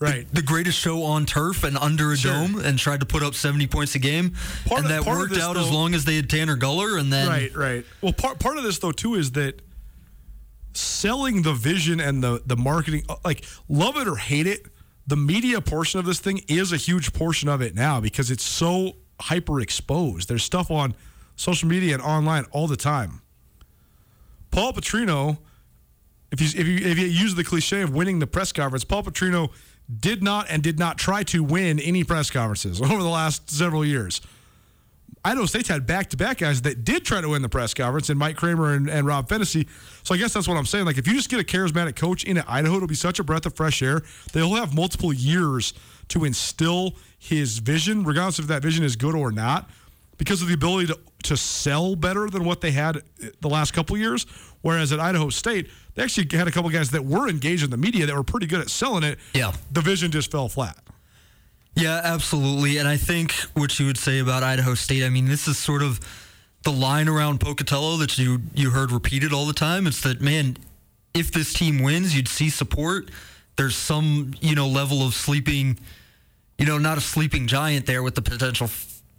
Right. 0.00 0.26
the, 0.28 0.40
the 0.40 0.42
greatest 0.42 0.78
show 0.78 1.04
on 1.04 1.24
turf 1.24 1.62
and 1.62 1.78
under 1.78 2.12
a 2.12 2.16
Sure. 2.16 2.32
dome, 2.32 2.58
and 2.58 2.78
tried 2.78 3.00
to 3.00 3.06
put 3.06 3.22
up 3.22 3.34
seventy 3.34 3.66
points 3.68 3.94
a 3.94 4.00
game, 4.00 4.34
Part 4.66 4.80
and 4.82 4.90
that 4.90 5.00
of 5.00 5.06
worked 5.06 5.34
this, 5.34 5.42
out 5.42 5.56
as 5.56 5.70
long 5.70 5.94
as 5.94 6.04
they 6.04 6.16
had 6.16 6.28
Tanner 6.28 6.56
Gueller, 6.56 6.98
and 6.98 7.12
then 7.12 7.28
Right, 7.28 7.54
right. 7.56 7.86
Well, 8.02 8.12
part 8.12 8.38
part 8.40 8.58
of 8.58 8.64
this 8.64 8.78
though 8.80 8.92
too 8.92 9.14
is 9.14 9.30
that 9.32 9.62
selling 10.72 11.42
the 11.42 11.52
vision 11.52 12.00
and 12.00 12.22
the 12.22 12.42
the 12.44 12.56
marketing, 12.56 13.04
uh, 13.08 13.16
like 13.24 13.44
love 13.68 13.96
it 13.96 14.08
or 14.08 14.16
hate 14.16 14.46
it, 14.46 14.66
the 15.06 15.16
media 15.16 15.60
portion 15.60 16.00
of 16.00 16.06
this 16.06 16.18
thing 16.18 16.40
is 16.48 16.72
a 16.72 16.76
huge 16.76 17.12
portion 17.12 17.48
of 17.48 17.62
it 17.62 17.74
now 17.74 18.00
because 18.00 18.30
it's 18.30 18.44
so 18.44 18.96
hyper 19.20 19.60
exposed. 19.60 20.28
There's 20.28 20.42
stuff 20.42 20.70
on 20.70 20.94
social 21.36 21.68
media 21.68 21.94
and 21.94 22.02
online 22.02 22.44
all 22.50 22.66
the 22.66 22.76
time. 22.76 23.20
Paul 24.54 24.72
Petrino, 24.72 25.38
if 26.30 26.40
you 26.40 26.60
if 26.60 26.68
you 26.68 26.88
if 26.88 26.96
you 26.96 27.06
use 27.06 27.34
the 27.34 27.42
cliche 27.42 27.82
of 27.82 27.92
winning 27.92 28.20
the 28.20 28.26
press 28.28 28.52
conference, 28.52 28.84
Paul 28.84 29.02
Petrino 29.02 29.50
did 30.00 30.22
not 30.22 30.46
and 30.48 30.62
did 30.62 30.78
not 30.78 30.96
try 30.96 31.24
to 31.24 31.42
win 31.42 31.80
any 31.80 32.04
press 32.04 32.30
conferences 32.30 32.80
over 32.80 33.02
the 33.02 33.08
last 33.08 33.50
several 33.50 33.84
years. 33.84 34.20
Idaho 35.24 35.46
State's 35.46 35.68
had 35.68 35.86
back 35.86 36.10
to 36.10 36.16
back 36.16 36.38
guys 36.38 36.62
that 36.62 36.84
did 36.84 37.04
try 37.04 37.20
to 37.20 37.30
win 37.30 37.42
the 37.42 37.48
press 37.48 37.74
conference, 37.74 38.10
and 38.10 38.18
Mike 38.18 38.36
Kramer 38.36 38.74
and, 38.74 38.88
and 38.88 39.08
Rob 39.08 39.28
Phenicie. 39.28 39.66
So 40.04 40.14
I 40.14 40.18
guess 40.18 40.32
that's 40.32 40.46
what 40.46 40.56
I'm 40.56 40.66
saying. 40.66 40.84
Like, 40.84 40.98
if 40.98 41.08
you 41.08 41.14
just 41.14 41.30
get 41.30 41.40
a 41.40 41.44
charismatic 41.44 41.96
coach 41.96 42.22
in 42.22 42.38
Idaho, 42.38 42.76
it'll 42.76 42.86
be 42.86 42.94
such 42.94 43.18
a 43.18 43.24
breath 43.24 43.46
of 43.46 43.56
fresh 43.56 43.82
air. 43.82 44.02
They'll 44.32 44.54
have 44.54 44.72
multiple 44.72 45.12
years 45.12 45.74
to 46.08 46.24
instill 46.24 46.94
his 47.18 47.58
vision, 47.58 48.04
regardless 48.04 48.38
if 48.38 48.46
that 48.46 48.62
vision 48.62 48.84
is 48.84 48.94
good 48.94 49.16
or 49.16 49.32
not, 49.32 49.68
because 50.16 50.42
of 50.42 50.48
the 50.48 50.54
ability 50.54 50.86
to, 50.88 50.98
to 51.24 51.36
sell 51.36 51.96
better 51.96 52.28
than 52.28 52.44
what 52.44 52.60
they 52.60 52.70
had 52.70 53.02
the 53.40 53.48
last 53.48 53.72
couple 53.72 53.96
years. 53.96 54.26
Whereas 54.62 54.92
at 54.92 55.00
Idaho 55.00 55.28
State, 55.28 55.68
they 55.94 56.02
actually 56.02 56.26
had 56.36 56.48
a 56.48 56.50
couple 56.50 56.70
guys 56.70 56.90
that 56.90 57.04
were 57.04 57.28
engaged 57.28 57.64
in 57.64 57.70
the 57.70 57.76
media 57.76 58.06
that 58.06 58.14
were 58.14 58.22
pretty 58.22 58.46
good 58.46 58.60
at 58.60 58.70
selling 58.70 59.04
it. 59.04 59.18
Yeah. 59.34 59.52
The 59.72 59.80
vision 59.80 60.10
just 60.10 60.30
fell 60.30 60.48
flat. 60.48 60.78
Yeah, 61.76 62.00
absolutely. 62.04 62.78
And 62.78 62.86
I 62.86 62.96
think 62.96 63.32
what 63.54 63.78
you 63.78 63.86
would 63.86 63.98
say 63.98 64.20
about 64.20 64.42
Idaho 64.42 64.74
State, 64.74 65.04
I 65.04 65.08
mean, 65.08 65.26
this 65.26 65.48
is 65.48 65.58
sort 65.58 65.82
of 65.82 66.00
the 66.62 66.72
line 66.72 67.08
around 67.08 67.40
Pocatello 67.40 67.96
that 67.98 68.16
you 68.16 68.42
you 68.54 68.70
heard 68.70 68.90
repeated 68.90 69.32
all 69.32 69.46
the 69.46 69.52
time. 69.52 69.86
It's 69.86 70.00
that 70.02 70.20
man, 70.20 70.56
if 71.12 71.30
this 71.30 71.52
team 71.52 71.82
wins, 71.82 72.16
you'd 72.16 72.28
see 72.28 72.48
support. 72.48 73.10
There's 73.56 73.76
some, 73.76 74.34
you 74.40 74.54
know, 74.54 74.66
level 74.66 75.06
of 75.06 75.14
sleeping, 75.14 75.78
you 76.58 76.66
know, 76.66 76.78
not 76.78 76.96
a 76.98 77.00
sleeping 77.00 77.46
giant 77.46 77.86
there 77.86 78.02
with 78.02 78.14
the 78.14 78.22
potential 78.22 78.68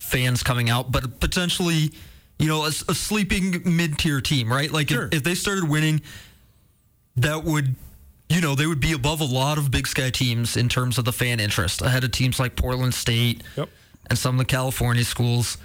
fans 0.06 0.44
coming 0.44 0.70
out, 0.70 0.92
but 0.92 1.20
potentially, 1.20 1.92
you 2.40 2.48
know, 2.48 2.66
a 2.66 2.72
sleeping 2.72 3.62
mid-tier 3.66 4.22
team, 4.22 4.52
right? 4.52 4.72
Like 4.72 4.90
Sure. 4.90 5.08
if, 5.08 5.16
if 5.16 5.24
they 5.24 5.36
started 5.36 5.68
winning, 5.70 6.02
that 7.18 7.44
would 7.44 7.76
you 8.28 8.42
know, 8.42 8.56
they 8.56 8.66
would 8.66 8.80
be 8.80 8.92
above 8.94 9.22
a 9.22 9.26
lot 9.26 9.60
of 9.60 9.70
Big 9.70 9.86
Sky 9.88 10.10
teams 10.10 10.58
in 10.58 10.68
terms 10.68 10.98
of 10.98 11.06
the 11.06 11.14
fan 11.14 11.40
interest, 11.40 11.84
ahead 11.84 12.04
of 12.04 12.10
teams 12.12 12.40
like 12.40 12.56
Portland 12.56 12.96
State 12.96 13.44
Yep. 13.56 13.70
and 14.10 14.18
some 14.18 14.34
of 14.36 14.40
the 14.40 14.46
California 14.46 15.04
schools. 15.04 15.60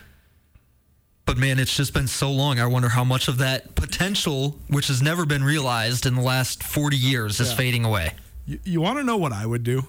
But 1.25 1.39
man, 1.39 1.59
it's 1.59 1.75
just 1.75 1.95
been 1.95 2.07
so 2.07 2.31
long. 2.31 2.61
I 2.61 2.67
wonder 2.67 2.91
how 2.91 3.03
much 3.03 3.29
of 3.29 3.39
that 3.39 3.75
potential, 3.77 4.59
which 4.69 4.89
has 4.89 5.01
never 5.01 5.25
been 5.25 5.43
realized 5.43 6.05
in 6.05 6.15
the 6.17 6.21
last 6.21 6.63
40 6.63 6.99
years, 6.99 7.41
is 7.41 7.49
Yeah. 7.51 7.57
fading 7.57 7.85
away. 7.87 8.13
You, 8.45 8.59
you 8.65 8.81
want 8.83 8.99
to 8.99 9.05
know 9.05 9.17
what 9.17 9.33
I 9.33 9.47
would 9.47 9.63
do 9.65 9.87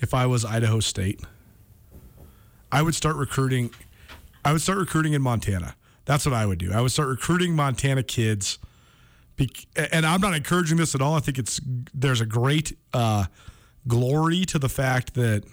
if 0.00 0.12
I 0.12 0.26
was 0.26 0.44
Idaho 0.44 0.80
State? 0.80 1.20
I 2.72 2.82
would 2.82 2.94
start 2.94 3.16
recruiting. 3.16 3.70
I 4.44 4.52
would 4.52 4.62
start 4.62 4.78
recruiting 4.78 5.12
in 5.12 5.22
Montana. 5.22 5.76
That's 6.04 6.24
what 6.24 6.34
I 6.34 6.46
would 6.46 6.58
do. 6.58 6.72
I 6.72 6.80
would 6.80 6.90
start 6.90 7.08
recruiting 7.08 7.54
Montana 7.54 8.02
kids. 8.02 8.58
And 9.92 10.04
I'm 10.04 10.20
not 10.20 10.34
encouraging 10.34 10.76
this 10.76 10.94
at 10.94 11.00
all. 11.00 11.14
I 11.14 11.20
think 11.20 11.38
it's 11.38 11.60
there's 11.94 12.20
a 12.20 12.26
great 12.26 12.76
uh, 12.92 13.24
glory 13.88 14.44
to 14.46 14.58
the 14.58 14.68
fact 14.68 15.14
that 15.14 15.44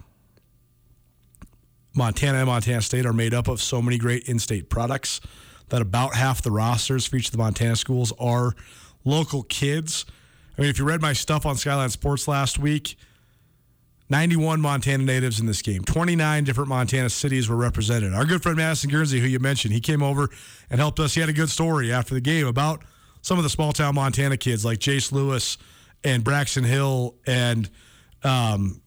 Montana 1.96 2.40
and 2.40 2.48
Montana 2.48 2.82
State 2.82 3.06
are 3.06 3.14
made 3.14 3.34
up 3.34 3.48
of 3.48 3.62
so 3.62 3.82
many 3.82 3.98
great 3.98 4.28
in-state 4.28 4.70
products 4.70 5.22
that 5.70 5.82
about 5.82 6.16
half 6.16 6.42
the 6.42 6.52
rosters 6.52 7.06
for 7.06 7.16
each 7.16 7.28
of 7.28 7.32
the 7.32 7.38
Montana 7.38 7.76
schools 7.76 8.14
are 8.20 8.54
local 9.04 9.44
kids. 9.44 10.06
I 10.58 10.62
mean, 10.62 10.70
if 10.70 10.80
you 10.80 10.86
read 10.86 11.02
my 11.02 11.14
stuff 11.14 11.46
on 11.46 11.56
Skyline 11.56 11.90
Sports 11.90 12.28
last 12.28 12.60
week, 12.60 12.98
91 14.10 14.62
Montana 14.62 15.04
natives 15.04 15.40
in 15.40 15.46
this 15.46 15.62
game. 15.62 15.84
29 15.84 16.44
different 16.46 16.70
Montana 16.70 17.10
cities 17.10 17.50
were 17.50 17.58
represented. 17.58 18.14
Our 18.14 18.26
good 18.26 18.42
friend 18.42 18.58
Madison 18.58 18.90
Guernsey, 18.90 19.20
who 19.20 19.28
you 19.28 19.40
mentioned, 19.40 19.74
he 19.74 19.82
came 19.82 20.02
over 20.02 20.30
and 20.70 20.80
helped 20.80 21.00
us. 21.00 21.14
He 21.14 21.20
had 21.20 21.30
a 21.30 21.34
good 21.34 21.50
story 21.50 21.92
after 21.92 22.14
the 22.14 22.22
game 22.22 22.48
about 22.48 22.84
some 23.22 23.38
of 23.38 23.44
the 23.44 23.50
small 23.50 23.74
town 23.74 23.96
Montana 23.96 24.38
kids 24.38 24.64
like 24.64 24.80
Jace 24.80 25.12
Lewis 25.12 25.58
and 26.04 26.24
Braxton 26.24 26.64
Hill 26.64 27.16
and 27.26 27.70
um, 28.24 28.82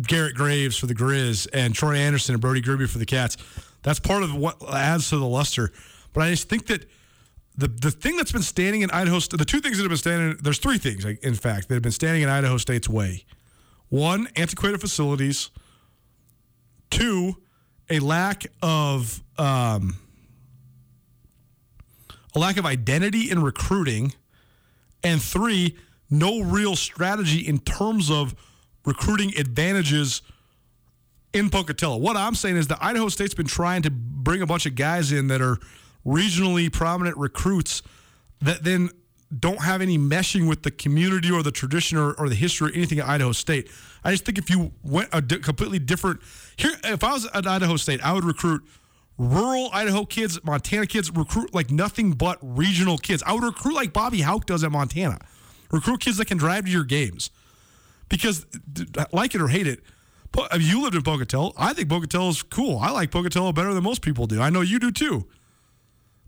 Garrett 0.00 0.34
Graves 0.36 0.76
for 0.76 0.86
the 0.86 0.94
Grizz 0.94 1.48
and 1.52 1.74
Troy 1.74 1.96
Anderson 1.96 2.34
and 2.34 2.42
Brody 2.42 2.60
Grebe 2.60 2.88
for 2.88 2.98
the 2.98 3.06
Cats. 3.06 3.36
That's 3.82 3.98
part 3.98 4.22
of 4.22 4.34
what 4.34 4.62
adds 4.72 5.10
to 5.10 5.18
the 5.18 5.26
luster. 5.26 5.72
But 6.12 6.22
I 6.22 6.30
just 6.30 6.48
think 6.48 6.66
that 6.66 6.88
the 7.56 7.68
the 7.68 7.90
thing 7.90 8.16
that's 8.16 8.32
been 8.32 8.42
standing 8.42 8.82
in 8.82 8.90
Idaho, 8.90 9.18
the 9.18 9.44
two 9.44 9.60
things 9.60 9.78
that 9.78 9.84
have 9.84 9.90
been 9.90 9.98
standing, 9.98 10.38
there's 10.42 10.58
three 10.58 10.78
things, 10.78 11.04
in 11.04 11.34
fact, 11.34 11.68
that 11.68 11.74
have 11.74 11.82
been 11.82 11.92
standing 11.92 12.22
in 12.22 12.28
Idaho 12.28 12.58
State's 12.58 12.88
way. 12.88 13.24
One, 13.88 14.28
antiquated 14.36 14.80
facilities. 14.80 15.50
Two, 16.90 17.36
a 17.88 17.98
lack 18.00 18.46
of 18.62 19.22
um, 19.38 19.96
a 22.34 22.38
lack 22.38 22.56
of 22.56 22.66
identity 22.66 23.30
in 23.30 23.42
recruiting, 23.42 24.12
and 25.02 25.22
three, 25.22 25.76
no 26.10 26.40
real 26.40 26.76
strategy 26.76 27.40
in 27.40 27.58
terms 27.58 28.10
of 28.10 28.34
recruiting 28.84 29.36
advantages 29.38 30.22
in 31.32 31.50
Pocatello. 31.50 31.96
What 31.96 32.16
I'm 32.16 32.34
saying 32.34 32.56
is 32.56 32.68
that 32.68 32.78
Idaho 32.80 33.08
State's 33.08 33.34
been 33.34 33.46
trying 33.46 33.82
to 33.82 33.90
bring 33.90 34.42
a 34.42 34.46
bunch 34.46 34.66
of 34.66 34.74
guys 34.74 35.12
in 35.12 35.28
that 35.28 35.40
are 35.40 35.58
regionally 36.04 36.72
prominent 36.72 37.16
recruits 37.16 37.82
that 38.40 38.62
then 38.64 38.90
don't 39.36 39.60
have 39.60 39.82
any 39.82 39.98
meshing 39.98 40.48
with 40.48 40.62
the 40.62 40.70
community 40.70 41.30
or 41.30 41.42
the 41.42 41.50
tradition 41.50 41.98
or, 41.98 42.12
or 42.12 42.28
the 42.28 42.34
history 42.34 42.70
or 42.70 42.74
anything 42.74 43.00
at 43.00 43.08
Idaho 43.08 43.32
State. 43.32 43.68
I 44.04 44.12
just 44.12 44.24
think 44.24 44.38
if 44.38 44.48
you 44.48 44.72
went 44.82 45.08
a 45.12 45.20
di- 45.20 45.38
completely 45.38 45.78
different 45.78 46.20
here, 46.56 46.72
if 46.84 47.02
I 47.02 47.12
was 47.12 47.26
at 47.34 47.46
Idaho 47.46 47.76
State, 47.76 48.00
I 48.04 48.12
would 48.12 48.24
recruit 48.24 48.62
rural 49.18 49.70
Idaho 49.72 50.04
kids, 50.04 50.42
Montana 50.44 50.86
kids, 50.86 51.10
recruit 51.10 51.54
like 51.54 51.70
nothing 51.70 52.12
but 52.12 52.38
regional 52.40 52.98
kids. 52.98 53.22
I 53.26 53.32
would 53.32 53.42
recruit 53.42 53.74
like 53.74 53.92
Bobby 53.92 54.20
Hauck 54.20 54.46
does 54.46 54.62
at 54.62 54.70
Montana. 54.70 55.18
Recruit 55.72 56.00
kids 56.00 56.18
that 56.18 56.26
can 56.26 56.38
drive 56.38 56.66
to 56.66 56.70
your 56.70 56.84
games 56.84 57.30
because 58.08 58.46
like 59.12 59.34
it 59.34 59.40
or 59.40 59.48
hate 59.48 59.66
it, 59.66 59.82
you 60.58 60.82
lived 60.82 60.94
in 60.94 61.02
Pocatello. 61.02 61.52
I 61.56 61.72
think 61.72 61.88
Pocatello 61.88 62.28
is 62.28 62.42
cool. 62.42 62.78
I 62.78 62.90
like 62.90 63.10
Pocatello 63.10 63.52
better 63.52 63.74
than 63.74 63.82
most 63.82 64.02
people 64.02 64.26
do. 64.26 64.40
I 64.40 64.50
know 64.50 64.60
you 64.60 64.78
do 64.78 64.92
too. 64.92 65.26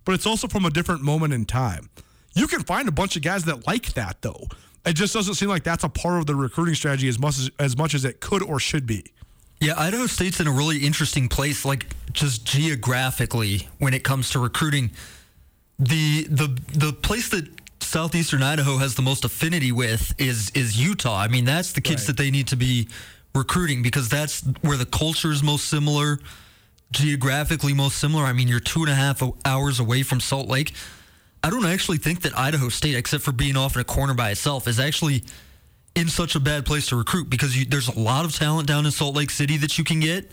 But 0.04 0.14
it's 0.14 0.26
also 0.26 0.48
from 0.48 0.64
a 0.64 0.70
different 0.70 1.02
moment 1.02 1.34
in 1.34 1.44
time. 1.44 1.90
You 2.38 2.46
can 2.46 2.62
find 2.62 2.88
a 2.88 2.92
bunch 2.92 3.16
of 3.16 3.22
guys 3.22 3.44
that 3.44 3.66
like 3.66 3.94
that 3.94 4.22
though. 4.22 4.46
It 4.86 4.92
just 4.94 5.12
doesn't 5.12 5.34
seem 5.34 5.48
like 5.48 5.64
that's 5.64 5.84
a 5.84 5.88
part 5.88 6.20
of 6.20 6.26
the 6.26 6.34
recruiting 6.34 6.74
strategy 6.74 7.08
as 7.08 7.18
much 7.18 7.38
as, 7.38 7.50
as 7.58 7.76
much 7.76 7.94
as 7.94 8.04
it 8.04 8.20
could 8.20 8.42
or 8.42 8.60
should 8.60 8.86
be. 8.86 9.04
Yeah, 9.60 9.74
Idaho 9.76 10.06
State's 10.06 10.38
in 10.38 10.46
a 10.46 10.52
really 10.52 10.78
interesting 10.78 11.28
place, 11.28 11.64
like 11.64 11.86
just 12.12 12.46
geographically 12.46 13.68
when 13.78 13.92
it 13.92 14.04
comes 14.04 14.30
to 14.30 14.38
recruiting. 14.38 14.92
The 15.80 16.28
the 16.30 16.56
the 16.74 16.92
place 16.92 17.28
that 17.30 17.48
southeastern 17.80 18.42
Idaho 18.42 18.76
has 18.78 18.94
the 18.94 19.02
most 19.02 19.24
affinity 19.24 19.72
with 19.72 20.14
is 20.18 20.50
is 20.50 20.80
Utah. 20.80 21.18
I 21.18 21.28
mean, 21.28 21.44
that's 21.44 21.72
the 21.72 21.80
kids 21.80 22.02
Right. 22.02 22.06
that 22.08 22.16
they 22.22 22.30
need 22.30 22.46
to 22.48 22.56
be 22.56 22.88
recruiting 23.34 23.82
because 23.82 24.08
that's 24.08 24.42
where 24.60 24.76
the 24.76 24.86
culture 24.86 25.32
is 25.32 25.42
most 25.42 25.66
similar, 25.68 26.18
geographically 26.92 27.74
most 27.74 27.98
similar. 27.98 28.24
I 28.24 28.32
mean, 28.32 28.48
you're 28.48 28.60
two 28.60 28.80
and 28.82 28.90
a 28.90 28.94
half 28.94 29.22
hours 29.44 29.80
away 29.80 30.02
from 30.04 30.20
Salt 30.20 30.48
Lake. 30.48 30.72
I 31.42 31.50
don't 31.50 31.66
actually 31.66 31.98
think 31.98 32.22
that 32.22 32.36
Idaho 32.36 32.68
State, 32.68 32.94
except 32.96 33.22
for 33.22 33.32
being 33.32 33.56
off 33.56 33.74
in 33.76 33.80
a 33.80 33.84
corner 33.84 34.14
by 34.14 34.30
itself, 34.30 34.66
is 34.66 34.80
actually 34.80 35.22
in 35.94 36.08
such 36.08 36.34
a 36.34 36.40
bad 36.40 36.66
place 36.66 36.86
to 36.88 36.96
recruit 36.96 37.30
because 37.30 37.56
you, 37.56 37.64
there's 37.64 37.88
a 37.88 37.98
lot 37.98 38.24
of 38.24 38.34
talent 38.34 38.66
down 38.68 38.84
in 38.86 38.90
Salt 38.92 39.14
Lake 39.16 39.30
City 39.30 39.56
that 39.58 39.78
you 39.78 39.84
can 39.84 40.00
get. 40.00 40.30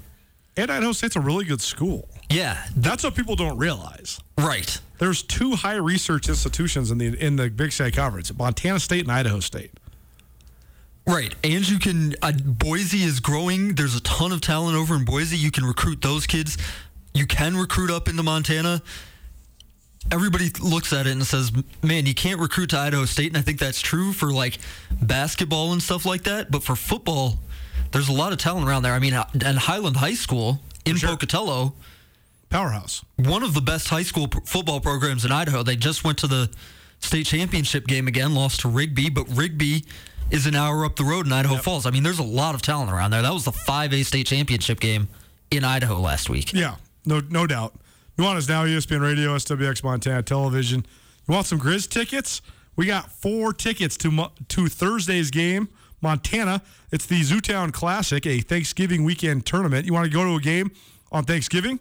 And 0.58 0.72
Idaho 0.72 0.94
State's 0.94 1.16
a 1.16 1.20
really 1.20 1.46
good 1.46 1.62
school. 1.62 2.08
Yeah, 2.30 2.64
That's 2.76 3.04
what 3.04 3.14
people 3.16 3.36
don't 3.36 3.58
realize. 3.58 4.20
right. 4.38 4.80
There's 4.98 5.22
two 5.22 5.56
high 5.56 5.76
research 5.76 6.30
institutions 6.30 6.90
in 6.90 6.98
the 6.98 7.08
in 7.22 7.36
the 7.36 7.50
Big 7.50 7.74
Sky 7.74 7.92
Conference: 7.92 8.34
Montana 8.34 8.80
State 8.80 9.02
and 9.02 9.12
Idaho 9.12 9.42
State. 9.42 9.72
Right. 11.06 11.36
And 11.44 11.68
you 11.70 11.78
can, 11.80 12.16
uh, 12.22 12.32
Boise 12.32 13.04
is 13.04 13.20
growing. 13.20 13.76
There's 13.76 13.96
a 13.96 14.02
ton 14.02 14.32
of 14.32 14.40
talent 14.42 14.76
over 14.78 14.96
in 14.96 15.06
Boise. 15.06 15.38
You 15.38 15.52
can 15.52 15.66
recruit 15.66 16.02
those 16.02 16.26
kids. 16.26 16.58
You 17.14 17.28
can 17.28 17.56
recruit 17.58 17.92
up 17.92 18.08
into 18.08 18.24
Montana. 18.24 18.82
Everybody 20.12 20.50
looks 20.62 20.94
at 20.94 21.08
it 21.08 21.12
and 21.12 21.26
says, 21.26 21.52
man, 21.82 22.06
you 22.06 22.14
can't 22.14 22.40
recruit 22.40 22.70
to 22.72 22.78
Idaho 22.78 23.06
State. 23.06 23.28
And 23.28 23.38
I 23.38 23.42
think 23.42 23.60
that's 23.60 23.82
true 23.82 24.14
for 24.14 24.32
like 24.32 24.60
basketball 25.02 25.74
and 25.74 25.82
stuff 25.82 26.06
like 26.06 26.24
that. 26.24 26.52
But 26.52 26.64
for 26.64 26.76
football, 26.76 27.40
there's 27.92 28.10
a 28.10 28.14
lot 28.14 28.32
of 28.32 28.38
talent 28.38 28.68
around 28.68 28.84
there. 28.84 28.94
I 28.94 29.00
mean, 29.00 29.14
uh, 29.14 29.28
and 29.44 29.58
Highland 29.58 29.98
High 29.98 30.14
School 30.14 30.62
in 30.86 30.96
sure. 30.98 31.10
Pocatello, 31.10 31.74
Powerhouse. 32.50 33.04
one 33.18 33.42
of 33.44 33.54
the 33.54 33.62
best 33.62 33.88
high 33.90 34.04
school 34.04 34.28
p- 34.28 34.40
football 34.46 34.80
programs 34.80 35.26
in 35.26 35.32
Idaho. 35.32 35.64
They 35.64 35.76
just 35.76 36.04
went 36.04 36.20
to 36.20 36.28
the 36.28 36.50
state 37.00 37.26
championship 37.26 37.88
game 37.88 38.08
again, 38.08 38.36
lost 38.36 38.62
to 38.62 38.68
Rigby, 38.70 39.10
but 39.10 39.28
Rigby 39.30 39.86
is 40.30 40.46
an 40.46 40.56
hour 40.56 40.86
up 40.86 40.96
the 40.96 41.04
road 41.04 41.26
in 41.26 41.32
Idaho 41.34 41.58
Falls. 41.58 41.86
I 41.86 41.92
mean, 41.92 42.04
there's 42.04 42.20
a 42.20 42.24
lot 42.24 42.56
of 42.56 42.62
talent 42.62 42.92
around 42.92 43.12
there. 43.12 43.22
That 43.22 43.34
was 43.34 43.46
the 43.46 43.52
5A 43.52 44.06
state 44.06 44.28
championship 44.28 44.80
game 44.80 45.08
in 45.52 45.64
Idaho 45.64 46.00
last 46.00 46.30
week. 46.30 46.54
Yeah, 46.54 46.76
no, 47.06 47.22
no 47.30 47.46
doubt. 47.48 47.74
Nuanez 48.18 48.48
now 48.48 48.64
E 48.64 48.70
ESPN 48.70 49.02
Radio, 49.02 49.36
SWX 49.36 49.84
Montana 49.84 50.24
Television. 50.24 50.86
You 51.28 51.34
want 51.34 51.48
some 51.48 51.60
Grizz 51.60 51.90
tickets? 51.90 52.42
We 52.78 52.86
got 52.86 53.12
four 53.12 53.52
tickets 53.52 53.98
to 53.98 54.30
to 54.48 54.68
Thursday's 54.68 55.32
game, 55.32 55.68
Montana. 56.02 56.62
It's 56.94 57.06
the 57.06 57.20
Zootown 57.22 57.74
Classic, 57.74 58.26
a 58.26 58.40
Thanksgiving 58.40 59.04
weekend 59.04 59.46
tournament. 59.46 59.86
You 59.86 59.92
want 59.94 60.06
to 60.06 60.12
go 60.12 60.24
to 60.24 60.36
a 60.36 60.40
game 60.40 60.72
on 61.12 61.26
Thanksgiving? 61.26 61.80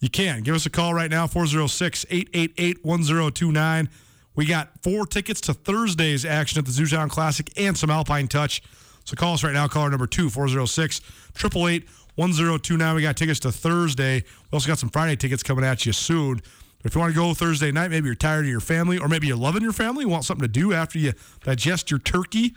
You 0.00 0.08
can. 0.08 0.42
Give 0.42 0.54
us 0.54 0.64
a 0.64 0.70
call 0.70 0.94
right 0.94 1.10
now, 1.10 1.26
406 1.26 2.06
888 2.08 2.84
1029. 2.84 3.88
We 4.36 4.46
got 4.46 4.70
four 4.82 5.06
tickets 5.06 5.42
to 5.42 5.54
Thursday's 5.54 6.24
action 6.24 6.58
at 6.58 6.64
the 6.64 6.72
Zootown 6.72 7.10
Classic 7.10 7.50
and 7.58 7.76
some 7.76 7.90
Alpine 7.90 8.28
Touch. 8.28 8.62
So 9.04 9.14
call 9.14 9.34
us 9.34 9.44
right 9.44 9.52
now, 9.52 9.68
caller 9.68 9.90
number 9.90 10.06
two, 10.06 10.30
406 10.30 11.02
888 11.36 11.86
1029. 12.16 12.94
We 12.94 13.02
got 13.02 13.16
tickets 13.16 13.40
to 13.40 13.52
Thursday. 13.52 14.24
We 14.50 14.56
also 14.56 14.68
got 14.68 14.78
some 14.78 14.90
Friday 14.90 15.16
tickets 15.16 15.42
coming 15.42 15.64
at 15.64 15.84
you 15.84 15.92
soon. 15.92 16.40
If 16.84 16.94
you 16.94 17.00
want 17.00 17.14
to 17.14 17.18
go 17.18 17.32
Thursday 17.32 17.72
night, 17.72 17.90
maybe 17.90 18.06
you're 18.06 18.14
tired 18.14 18.44
of 18.44 18.50
your 18.50 18.60
family, 18.60 18.98
or 18.98 19.08
maybe 19.08 19.26
you're 19.26 19.36
loving 19.38 19.62
your 19.62 19.72
family, 19.72 20.04
want 20.04 20.24
something 20.24 20.44
to 20.46 20.52
do 20.52 20.72
after 20.72 20.98
you 20.98 21.14
digest 21.42 21.90
your 21.90 21.98
turkey, 21.98 22.54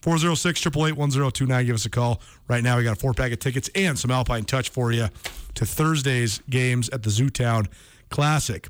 406 0.00 0.60
888 0.60 0.96
1029. 0.96 1.66
Give 1.66 1.74
us 1.74 1.84
a 1.84 1.90
call. 1.90 2.20
Right 2.46 2.62
now, 2.62 2.78
we 2.78 2.84
got 2.84 2.96
a 2.96 3.00
four 3.00 3.12
pack 3.14 3.32
of 3.32 3.40
tickets 3.40 3.68
and 3.74 3.98
some 3.98 4.12
Alpine 4.12 4.44
Touch 4.44 4.68
for 4.68 4.92
you 4.92 5.08
to 5.54 5.66
Thursday's 5.66 6.40
games 6.48 6.88
at 6.90 7.02
the 7.02 7.10
Zootown 7.10 7.66
Classic. 8.10 8.68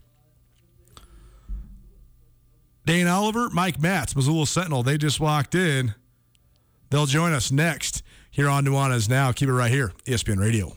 Dane 2.87 3.09
Oliver, 3.09 3.51
Mike 3.51 3.81
Matz, 3.81 4.17
Missoula 4.17 4.47
Sentinel, 4.47 4.83
they 4.83 4.97
just 4.97 5.21
walked 5.21 5.55
in. 5.55 5.95
They'll 6.89 7.07
join 7.07 7.33
us 7.33 7.51
next 7.53 8.03
here 8.37 8.51
on 8.51 8.65
Nuanez 8.65 9.09
Now. 9.09 9.33
Keep 9.33 9.49
it 9.49 9.55
right 9.55 9.71
here, 9.71 9.93
ESPN 10.05 10.39
Radio. 10.39 10.77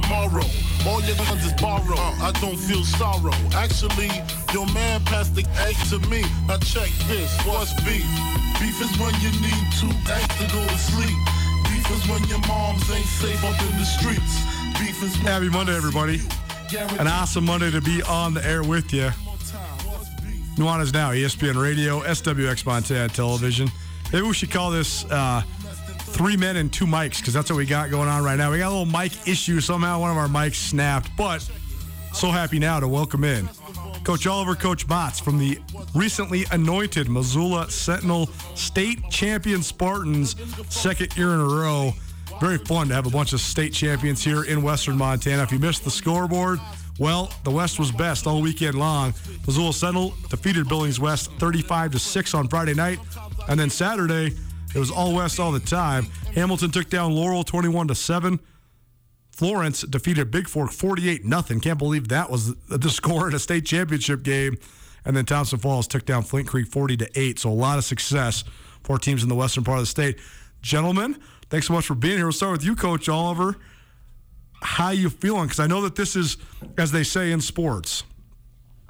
tomorrow. 0.00 0.44
All 0.86 1.00
your 1.02 1.16
guns 1.16 1.44
is 1.44 1.52
borrow. 1.54 1.96
I 1.96 2.32
don't 2.40 2.56
feel 2.56 2.84
sorrow. 2.84 3.32
Actually, 3.54 4.10
your 4.52 4.66
man 4.72 5.02
passed 5.04 5.34
the 5.34 5.44
egg 5.60 5.76
to 5.90 5.98
me. 6.08 6.22
Now 6.46 6.58
check 6.58 6.90
this. 7.08 7.30
What's 7.46 7.72
beef? 7.84 8.06
Beef 8.60 8.76
is 8.80 8.92
when 8.98 9.14
you 9.24 9.30
need 9.40 9.64
two 9.80 9.92
eggs 10.12 10.34
to 10.38 10.46
go 10.52 10.62
to 10.64 10.78
sleep. 10.78 11.16
Beef 11.68 11.86
is 11.90 12.08
when 12.08 12.22
your 12.28 12.40
moms 12.46 12.88
ain't 12.90 13.06
safe 13.06 13.42
up 13.44 13.60
in 13.62 13.78
the 13.78 13.84
streets. 13.84 14.34
Beef 14.78 15.02
is 15.02 15.16
when 15.18 15.26
Happy 15.26 15.48
Monday, 15.48 15.76
everybody. 15.76 16.20
An 16.98 17.06
awesome 17.06 17.44
Monday 17.44 17.70
to 17.70 17.80
be 17.80 18.02
on 18.02 18.34
the 18.34 18.44
air 18.46 18.62
with 18.62 18.92
you. 18.92 19.10
Nuanez 20.56 20.92
Now, 20.92 21.12
ESPN 21.12 21.60
Radio, 21.60 22.00
SWX 22.00 22.64
Montana 22.66 23.08
Television. 23.08 23.70
Maybe 24.12 24.26
we 24.26 24.34
should 24.34 24.50
call 24.50 24.70
this 24.70 25.04
uh, 25.06 25.42
three 26.06 26.36
men 26.36 26.56
and 26.56 26.72
two 26.72 26.86
mics 26.86 27.18
because 27.18 27.34
that's 27.34 27.50
what 27.50 27.56
we 27.56 27.66
got 27.66 27.90
going 27.90 28.08
on 28.08 28.24
right 28.24 28.36
now. 28.36 28.50
We 28.50 28.58
got 28.58 28.68
a 28.68 28.76
little 28.76 28.86
mic 28.86 29.28
issue. 29.28 29.60
Somehow 29.60 30.00
one 30.00 30.10
of 30.10 30.16
our 30.16 30.28
mics 30.28 30.56
snapped, 30.56 31.10
but 31.16 31.48
so 32.12 32.30
happy 32.30 32.58
now 32.58 32.80
to 32.80 32.88
welcome 32.88 33.24
in 33.24 33.48
Coach 34.04 34.26
Oliver, 34.26 34.54
Coach 34.54 34.88
Matz 34.88 35.18
from 35.18 35.36
the 35.36 35.58
recently 35.94 36.46
anointed 36.52 37.08
Missoula 37.08 37.68
Sentinel 37.70 38.26
State 38.54 39.10
Champion 39.10 39.62
Spartans, 39.62 40.36
second 40.68 41.16
year 41.16 41.34
in 41.34 41.40
a 41.40 41.44
row. 41.44 41.92
Very 42.40 42.58
fun 42.58 42.88
to 42.88 42.94
have 42.94 43.06
a 43.06 43.10
bunch 43.10 43.32
of 43.32 43.40
state 43.40 43.72
champions 43.72 44.22
here 44.22 44.44
in 44.44 44.62
Western 44.62 44.96
Montana. 44.96 45.42
If 45.42 45.50
you 45.50 45.58
missed 45.58 45.84
the 45.84 45.90
scoreboard, 45.90 46.60
well, 46.98 47.32
the 47.44 47.50
West 47.50 47.78
was 47.78 47.90
best 47.90 48.26
all 48.26 48.40
weekend 48.40 48.78
long. 48.78 49.12
Missoula 49.46 49.72
Sentinel 49.72 50.14
defeated 50.28 50.68
Billings 50.68 51.00
West 51.00 51.32
35 51.38 51.92
to 51.92 51.98
6 51.98 52.34
on 52.34 52.48
Friday 52.48 52.74
night. 52.74 52.98
And 53.48 53.58
then 53.58 53.70
Saturday, 53.70 54.36
it 54.74 54.78
was 54.78 54.90
all 54.90 55.14
West 55.14 55.40
all 55.40 55.52
the 55.52 55.60
time. 55.60 56.06
Hamilton 56.34 56.70
took 56.70 56.90
down 56.90 57.14
Laurel 57.14 57.44
21 57.44 57.88
to 57.88 57.94
7. 57.94 58.40
Florence 59.30 59.82
defeated 59.82 60.30
Bigfork 60.30 60.72
48 60.72 61.24
nothing. 61.24 61.60
Can't 61.60 61.78
believe 61.78 62.08
that 62.08 62.30
was 62.30 62.54
the 62.68 62.90
score 62.90 63.28
in 63.28 63.34
a 63.34 63.38
state 63.38 63.66
championship 63.66 64.22
game. 64.22 64.56
And 65.04 65.16
then 65.16 65.24
Thompson 65.24 65.58
Falls 65.58 65.86
took 65.86 66.04
down 66.04 66.22
Flint 66.22 66.48
Creek 66.48 66.66
40 66.66 66.96
to 66.98 67.10
8. 67.14 67.38
So 67.38 67.50
a 67.50 67.52
lot 67.52 67.78
of 67.78 67.84
success 67.84 68.44
for 68.82 68.98
teams 68.98 69.22
in 69.22 69.28
the 69.28 69.34
western 69.34 69.62
part 69.62 69.78
of 69.78 69.82
the 69.82 69.86
state. 69.86 70.18
Gentlemen, 70.62 71.18
thanks 71.50 71.66
so 71.66 71.74
much 71.74 71.86
for 71.86 71.94
being 71.94 72.16
here. 72.16 72.26
We'll 72.26 72.32
start 72.32 72.52
with 72.52 72.64
you, 72.64 72.74
Coach 72.74 73.08
Oliver. 73.08 73.56
How 74.62 74.90
you 74.90 75.10
feeling? 75.10 75.44
Because 75.44 75.60
I 75.60 75.66
know 75.66 75.82
that 75.82 75.96
this 75.96 76.16
is, 76.16 76.38
as 76.78 76.90
they 76.90 77.04
say 77.04 77.30
in 77.30 77.40
sports, 77.40 78.04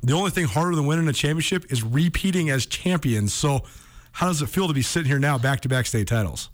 the 0.03 0.13
only 0.13 0.31
thing 0.31 0.47
harder 0.47 0.77
than 0.77 0.87
winning 0.87 1.09
a 1.09 1.13
championship 1.13 1.71
is 1.71 1.83
repeating 1.83 2.51
as 2.51 2.67
champions. 2.67 3.35
So 3.35 3.65
how 4.17 4.29
does 4.29 4.41
it 4.41 4.47
feel 4.49 4.67
to 4.67 4.73
be 4.73 4.81
sitting 4.81 5.09
here 5.11 5.19
now, 5.19 5.37
back-to-back 5.37 5.85
state 5.85 6.09
titles? 6.09 6.49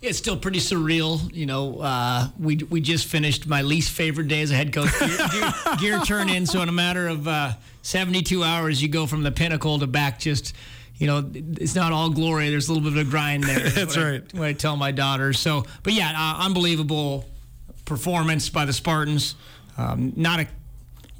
It's 0.00 0.16
still 0.18 0.36
pretty 0.36 0.60
surreal. 0.60 1.34
You 1.34 1.46
know, 1.46 1.80
uh, 1.80 2.28
we 2.38 2.58
we 2.58 2.80
just 2.80 3.06
finished 3.06 3.48
my 3.48 3.62
least 3.62 3.90
favorite 3.90 4.28
day 4.28 4.40
as 4.42 4.52
a 4.52 4.54
head 4.54 4.72
coach. 4.72 4.96
Gear, 5.00 5.08
gear, 5.32 5.52
gear 5.80 6.00
turn 6.00 6.28
in, 6.28 6.46
so 6.46 6.62
in 6.62 6.68
a 6.68 6.72
matter 6.72 7.08
of 7.08 7.26
uh, 7.26 7.54
72 7.82 8.44
hours, 8.44 8.80
you 8.80 8.88
go 8.88 9.06
from 9.06 9.24
the 9.24 9.32
pinnacle 9.32 9.80
to 9.80 9.88
back. 9.88 10.20
Just, 10.20 10.54
you 10.96 11.08
know, 11.08 11.28
it's 11.34 11.74
not 11.74 11.90
all 11.92 12.10
glory. 12.10 12.50
There's 12.50 12.68
a 12.68 12.72
little 12.72 12.88
bit 12.88 13.00
of 13.00 13.08
a 13.08 13.10
grind 13.10 13.42
there. 13.42 13.58
That's 13.70 13.96
what 13.96 14.06
I- 14.06 14.10
right. 14.10 14.34
what 14.34 14.46
I 14.48 14.52
tell 14.52 14.76
my 14.76 14.92
daughters. 14.92 15.40
So, 15.40 15.64
but 15.82 15.92
yeah, 15.92 16.12
uh, 16.16 16.44
unbelievable 16.44 17.24
performance 17.84 18.48
by 18.48 18.64
the 18.64 18.72
Spartans. 18.72 19.34
Um, 19.76 20.12
not 20.14 20.38
a 20.40 20.46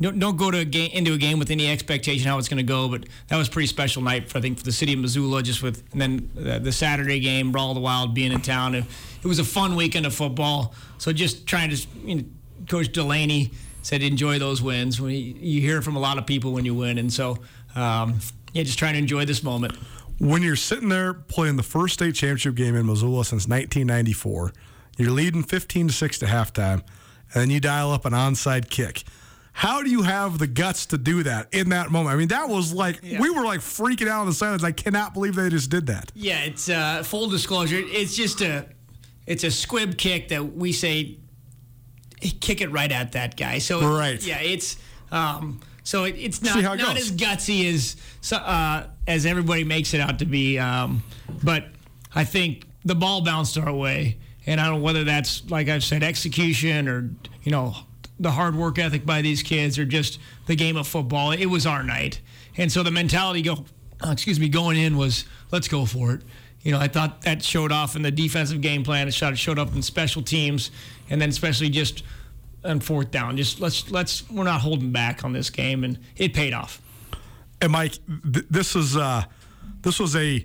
don't, 0.01 0.19
don't 0.19 0.37
go 0.37 0.51
to 0.51 0.59
a 0.59 0.65
game, 0.65 0.91
into 0.93 1.15
a 1.15 1.19
game 1.19 1.39
with 1.39 1.51
any 1.51 1.71
expectation 1.71 2.29
how 2.29 2.39
it's 2.39 2.49
going 2.49 2.59
to 2.59 2.63
go, 2.63 2.89
but 2.89 3.07
that 3.29 3.37
was 3.37 3.49
pretty 3.49 3.67
special 3.67 4.03
night 4.03 4.29
for 4.29 4.39
I 4.39 4.41
think 4.41 4.59
for 4.59 4.65
the 4.65 4.73
city 4.73 4.93
of 4.93 4.99
Missoula. 4.99 5.43
Just 5.43 5.63
with 5.63 5.83
and 5.93 6.01
then 6.01 6.31
uh, 6.39 6.59
the 6.59 6.73
Saturday 6.73 7.21
game, 7.21 7.51
Brawl 7.53 7.73
the 7.75 7.81
Wild 7.81 8.15
being 8.15 8.33
in 8.33 8.43
town, 8.43 8.75
and 8.75 8.87
it 9.23 9.27
was 9.27 9.39
a 9.39 9.45
fun 9.45 9.75
weekend 9.75 10.05
of 10.05 10.15
football. 10.15 10.75
So 10.99 11.13
just 11.13 11.47
trying 11.47 11.71
to, 11.71 11.87
you 12.05 12.15
know, 12.17 12.25
Coach 12.69 12.93
Delaney 12.93 13.53
said 13.83 14.03
enjoy 14.03 14.39
those 14.39 14.61
wins. 14.61 15.01
When 15.01 15.13
you, 15.13 15.35
you 15.39 15.61
hear 15.61 15.81
from 15.81 15.97
a 15.97 16.01
lot 16.01 16.19
of 16.19 16.27
people 16.27 16.53
when 16.53 16.65
you 16.65 16.75
win, 16.75 16.99
and 16.99 17.11
so 17.13 17.39
um, 17.75 18.19
yeah, 18.53 18.63
just 18.63 18.79
trying 18.79 18.95
to 18.95 18.99
enjoy 18.99 19.25
this 19.25 19.43
moment. 19.43 19.77
when 20.19 20.43
you're 20.43 20.57
sitting 20.57 20.89
there 20.89 21.15
playing 21.15 21.57
the 21.57 21.63
first 21.63 21.95
state 21.95 22.15
championship 22.15 22.55
game 22.55 22.75
in 22.75 22.87
Missoula 22.87 23.25
since 23.25 23.47
1994, 23.49 24.53
you're 24.99 25.11
leading 25.11 25.43
15 25.43 25.89
to 25.89 25.93
6 25.93 26.19
to 26.19 26.27
halftime, 26.27 26.83
and 27.33 27.43
then 27.43 27.51
you 27.51 27.61
dial 27.61 27.93
up 27.93 28.05
an 28.05 28.13
onside 28.13 28.69
kick. 28.71 29.05
How 29.57 29.83
do 29.83 29.89
you 29.89 30.03
have 30.03 30.39
the 30.39 30.47
guts 30.47 30.85
to 30.87 30.99
do 30.99 31.23
that 31.23 31.49
in 31.55 31.71
that 31.71 31.91
moment? 31.91 32.15
I 32.15 32.19
mean, 32.19 32.29
that 32.29 32.47
was 32.47 32.75
like, 32.75 33.01
we 33.03 33.31
were 33.31 33.43
like 33.43 33.61
freaking 33.61 34.07
out 34.07 34.21
on 34.21 34.27
the 34.27 34.35
sidelines. 34.35 34.63
I 34.63 34.71
cannot 34.73 35.15
believe 35.15 35.35
they 35.35 35.49
just 35.49 35.71
did 35.71 35.87
that. 35.87 36.13
Yeah, 36.15 36.41
it's 36.45 36.69
uh, 36.69 37.03
full 37.03 37.29
disclosure. 37.31 37.79
It's 37.81 38.15
just 38.15 38.43
a, 38.43 38.67
it's 39.27 39.45
a 39.45 39.51
squib 39.51 39.97
kick 39.97 40.29
that 40.29 40.55
we 40.55 40.73
say, 40.73 41.17
kick 42.21 42.61
it 42.61 42.71
right 42.71 42.93
at 42.93 43.13
that 43.13 43.39
guy. 43.39 43.57
So 43.57 43.81
Right. 43.97 44.23
yeah, 44.23 44.41
it's 44.41 44.77
um, 45.11 45.61
so 45.85 46.05
it, 46.05 46.17
it's 46.19 46.43
not 46.43 46.59
it 46.59 46.63
not 46.63 46.79
goes. 46.79 47.11
as 47.11 47.13
gutsy 47.13 47.73
as 47.73 47.97
uh, 48.33 48.89
as 49.07 49.25
everybody 49.25 49.65
makes 49.65 49.95
it 49.95 50.01
out 50.03 50.19
to 50.19 50.27
be. 50.27 50.59
Um, 50.59 51.03
but 51.43 51.65
I 52.15 52.25
think 52.25 52.67
the 52.85 52.95
ball 52.95 53.23
bounced 53.23 53.57
our 53.57 53.73
way, 53.73 54.19
and 54.47 54.61
I 54.61 54.67
don't 54.67 54.81
know 54.81 54.83
whether 54.85 55.05
that's 55.05 55.49
like 55.51 55.69
I've 55.71 55.85
said, 55.85 56.03
execution 56.03 56.89
or 56.89 57.11
you 57.43 57.53
know 57.53 57.75
the 58.19 58.31
hard 58.31 58.57
work 58.57 58.79
ethic 58.79 59.05
by 59.05 59.23
these 59.23 59.43
kids 59.43 59.79
or 59.79 59.85
just 59.85 60.19
the 60.47 60.57
game 60.57 60.77
of 60.77 60.87
football. 60.87 61.33
It 61.33 61.47
was 61.47 61.67
our 61.67 61.83
night, 61.83 62.21
and 62.57 62.71
so 62.71 62.83
the 62.83 62.91
mentality 62.91 63.43
go, 63.43 63.65
uh, 64.05 64.11
excuse 64.11 64.41
me, 64.41 64.49
going 64.49 64.77
in 64.77 64.97
was 64.97 65.25
let's 65.51 65.69
go 65.69 65.85
for 65.85 66.13
it. 66.15 66.23
You 66.63 66.73
know, 66.73 66.81
I 66.81 66.89
thought 66.89 67.23
that 67.23 67.43
showed 67.45 67.71
off 67.71 67.95
in 67.95 68.03
the 68.03 68.11
defensive 68.11 68.61
game 68.61 68.83
plan. 68.83 69.07
It 69.07 69.15
showed, 69.15 69.39
showed 69.39 69.59
up 69.59 69.75
in 69.75 69.83
special 69.83 70.23
teams, 70.23 70.71
and 71.09 71.21
then 71.21 71.29
especially 71.29 71.69
just 71.71 72.03
on 72.65 72.81
fourth 72.81 73.11
down. 73.11 73.37
Just 73.37 73.61
let's 73.61 73.91
let's 73.91 74.29
we're 74.31 74.45
not 74.45 74.61
holding 74.61 74.91
back 74.91 75.25
on 75.25 75.33
this 75.33 75.51
game, 75.51 75.85
and 75.85 75.99
it 76.17 76.35
paid 76.35 76.53
off. 76.53 76.83
And 77.61 77.73
Mike, 77.73 77.99
th- 78.33 78.47
this 78.51 78.75
is 78.75 78.97
uh, 78.97 79.25
this 79.83 80.01
was 80.01 80.17
a 80.17 80.45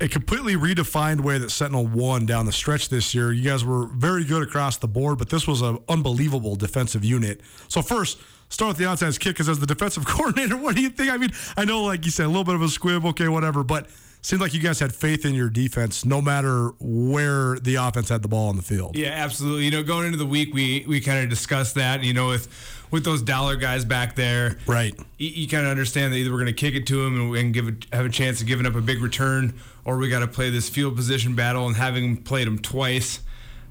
a 0.00 0.08
completely 0.08 0.54
redefined 0.54 1.20
way 1.20 1.38
that 1.38 1.50
Sentinel 1.50 1.86
won 1.86 2.24
down 2.24 2.46
the 2.46 2.52
stretch 2.52 2.88
this 2.88 3.14
year. 3.14 3.32
You 3.32 3.42
guys 3.42 3.64
were 3.64 3.86
very 3.86 4.24
good 4.24 4.42
across 4.42 4.76
the 4.76 4.88
board, 4.88 5.18
but 5.18 5.28
this 5.28 5.46
was 5.46 5.60
an 5.60 5.78
unbelievable 5.88 6.56
defensive 6.56 7.04
unit. 7.04 7.40
So 7.66 7.82
first, 7.82 8.18
start 8.48 8.70
with 8.70 8.76
the 8.78 8.84
onside 8.84 9.18
kick 9.18 9.34
because 9.34 9.48
as 9.48 9.58
the 9.58 9.66
defensive 9.66 10.04
coordinator, 10.06 10.56
what 10.56 10.76
do 10.76 10.82
you 10.82 10.90
think? 10.90 11.10
I 11.10 11.16
mean, 11.16 11.30
I 11.56 11.64
know, 11.64 11.82
like 11.82 12.04
you 12.04 12.10
said, 12.10 12.26
a 12.26 12.28
little 12.28 12.44
bit 12.44 12.54
of 12.54 12.62
a 12.62 12.68
squib, 12.68 13.04
okay, 13.06 13.28
whatever, 13.28 13.64
but 13.64 13.88
seemed 14.22 14.42
like 14.42 14.52
you 14.52 14.60
guys 14.60 14.80
had 14.80 14.94
faith 14.94 15.24
in 15.24 15.34
your 15.34 15.48
defense 15.48 16.04
no 16.04 16.20
matter 16.20 16.72
where 16.80 17.58
the 17.60 17.76
offense 17.76 18.08
had 18.08 18.22
the 18.22 18.28
ball 18.28 18.48
on 18.48 18.56
the 18.56 18.62
field. 18.62 18.96
Yeah, 18.96 19.10
absolutely. 19.10 19.64
You 19.64 19.70
know, 19.70 19.82
going 19.82 20.06
into 20.06 20.18
the 20.18 20.26
week, 20.26 20.52
we 20.54 20.84
we 20.86 21.00
kind 21.00 21.22
of 21.22 21.30
discussed 21.30 21.74
that. 21.76 22.02
You 22.02 22.14
know, 22.14 22.28
with 22.28 22.48
with 22.90 23.04
those 23.04 23.22
dollar 23.22 23.56
guys 23.56 23.84
back 23.84 24.16
there, 24.16 24.58
right? 24.66 24.94
You, 25.18 25.28
you 25.28 25.48
kind 25.48 25.64
of 25.64 25.70
understand 25.70 26.12
that 26.12 26.18
either 26.18 26.30
we're 26.30 26.38
going 26.38 26.46
to 26.46 26.52
kick 26.52 26.74
it 26.74 26.86
to 26.88 27.04
them 27.04 27.20
and, 27.20 27.36
and 27.36 27.54
give 27.54 27.68
it, 27.68 27.86
have 27.92 28.06
a 28.06 28.10
chance 28.10 28.40
of 28.40 28.46
giving 28.46 28.66
up 28.66 28.74
a 28.74 28.80
big 28.80 29.00
return, 29.02 29.54
or 29.88 29.96
we 29.96 30.10
got 30.10 30.18
to 30.18 30.26
play 30.28 30.50
this 30.50 30.68
field 30.68 30.94
position 30.94 31.34
battle. 31.34 31.66
And 31.66 31.74
having 31.74 32.18
played 32.18 32.46
them 32.46 32.58
twice, 32.58 33.20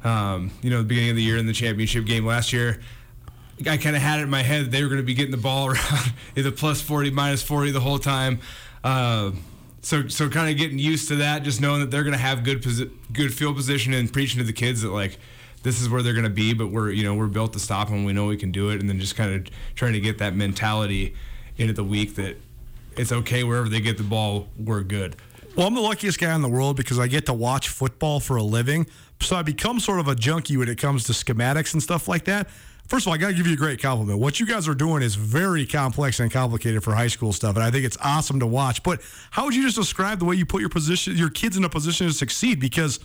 um, 0.03 0.49
you 0.63 0.71
know, 0.71 0.79
the 0.79 0.83
beginning 0.83 1.11
of 1.11 1.15
the 1.15 1.21
year 1.21 1.37
in 1.37 1.45
the 1.45 1.53
championship 1.53 2.05
game 2.05 2.25
last 2.25 2.51
year. 2.51 2.81
I 3.67 3.77
kind 3.77 3.95
of 3.95 4.01
had 4.01 4.19
it 4.19 4.23
in 4.23 4.29
my 4.29 4.41
head 4.41 4.65
that 4.65 4.71
they 4.71 4.81
were 4.81 4.89
going 4.89 4.99
to 4.99 5.05
be 5.05 5.13
getting 5.13 5.29
the 5.29 5.37
ball 5.37 5.67
around 5.71 6.13
either 6.35 6.49
plus 6.49 6.81
40, 6.81 7.11
minus 7.11 7.43
40 7.43 7.69
the 7.69 7.81
whole 7.81 7.99
time. 7.99 8.39
Uh, 8.83 9.31
so 9.81 10.07
so 10.07 10.27
kind 10.27 10.49
of 10.49 10.57
getting 10.57 10.79
used 10.79 11.07
to 11.09 11.17
that, 11.17 11.43
just 11.43 11.61
knowing 11.61 11.81
that 11.81 11.91
they're 11.91 12.03
going 12.03 12.15
to 12.15 12.19
have 12.19 12.43
good 12.43 12.63
posi- 12.63 12.91
good 13.13 13.31
field 13.31 13.55
position 13.55 13.93
and 13.93 14.11
preaching 14.11 14.39
to 14.39 14.43
the 14.43 14.53
kids 14.53 14.81
that 14.81 14.89
like 14.89 15.19
this 15.61 15.79
is 15.79 15.87
where 15.87 16.01
they're 16.01 16.13
going 16.13 16.23
to 16.23 16.31
be, 16.31 16.53
but 16.53 16.67
we're 16.67 16.89
you 16.89 17.03
know 17.03 17.13
we're 17.13 17.27
built 17.27 17.53
to 17.53 17.59
stop 17.59 17.89
them. 17.89 18.05
We 18.05 18.13
know 18.13 18.25
we 18.25 18.37
can 18.37 18.51
do 18.51 18.71
it, 18.71 18.79
and 18.79 18.89
then 18.89 18.99
just 18.99 19.15
kind 19.15 19.35
of 19.35 19.53
trying 19.75 19.93
to 19.93 19.99
get 19.99 20.17
that 20.17 20.35
mentality 20.35 21.13
into 21.57 21.73
the 21.73 21.83
week 21.83 22.15
that 22.15 22.37
it's 22.97 23.11
okay 23.11 23.43
wherever 23.43 23.69
they 23.69 23.79
get 23.79 23.97
the 23.97 24.03
ball, 24.03 24.47
we're 24.57 24.81
good. 24.81 25.15
Well, 25.57 25.65
I'm 25.65 25.73
the 25.73 25.81
luckiest 25.81 26.19
guy 26.19 26.35
in 26.35 26.43
the 26.43 26.49
world 26.49 26.77
because 26.77 26.99
I 26.99 27.07
get 27.07 27.25
to 27.25 27.33
watch 27.33 27.69
football 27.69 28.19
for 28.19 28.35
a 28.35 28.43
living. 28.43 28.85
So 29.21 29.35
I 29.35 29.41
become 29.41 29.79
sort 29.79 29.99
of 29.99 30.07
a 30.07 30.13
junkie 30.13 30.55
when 30.55 30.69
it 30.69 30.77
comes 30.77 31.05
to 31.05 31.13
schematics 31.13 31.73
and 31.73 31.81
stuff 31.81 32.07
like 32.07 32.25
that. 32.25 32.47
First 32.87 33.05
of 33.05 33.07
all, 33.07 33.15
I 33.15 33.17
got 33.17 33.29
to 33.29 33.33
give 33.33 33.47
you 33.47 33.53
a 33.53 33.57
great 33.57 33.81
compliment. 33.81 34.19
What 34.19 34.39
you 34.39 34.45
guys 34.45 34.67
are 34.67 34.75
doing 34.75 35.01
is 35.01 35.15
very 35.15 35.65
complex 35.65 36.19
and 36.19 36.31
complicated 36.31 36.83
for 36.83 36.93
high 36.93 37.07
school 37.07 37.33
stuff, 37.33 37.55
and 37.55 37.65
I 37.65 37.71
think 37.71 37.85
it's 37.85 37.97
awesome 38.03 38.39
to 38.39 38.45
watch. 38.45 38.83
But 38.83 39.01
how 39.31 39.45
would 39.45 39.55
you 39.55 39.63
just 39.63 39.75
describe 39.75 40.19
the 40.19 40.25
way 40.25 40.35
you 40.35 40.45
put 40.45 40.61
your 40.61 40.69
position, 40.69 41.17
your 41.17 41.31
kids 41.31 41.57
in 41.57 41.63
a 41.63 41.69
position 41.69 42.05
to 42.05 42.13
succeed? 42.13 42.59
Because 42.59 42.97
it 42.97 43.03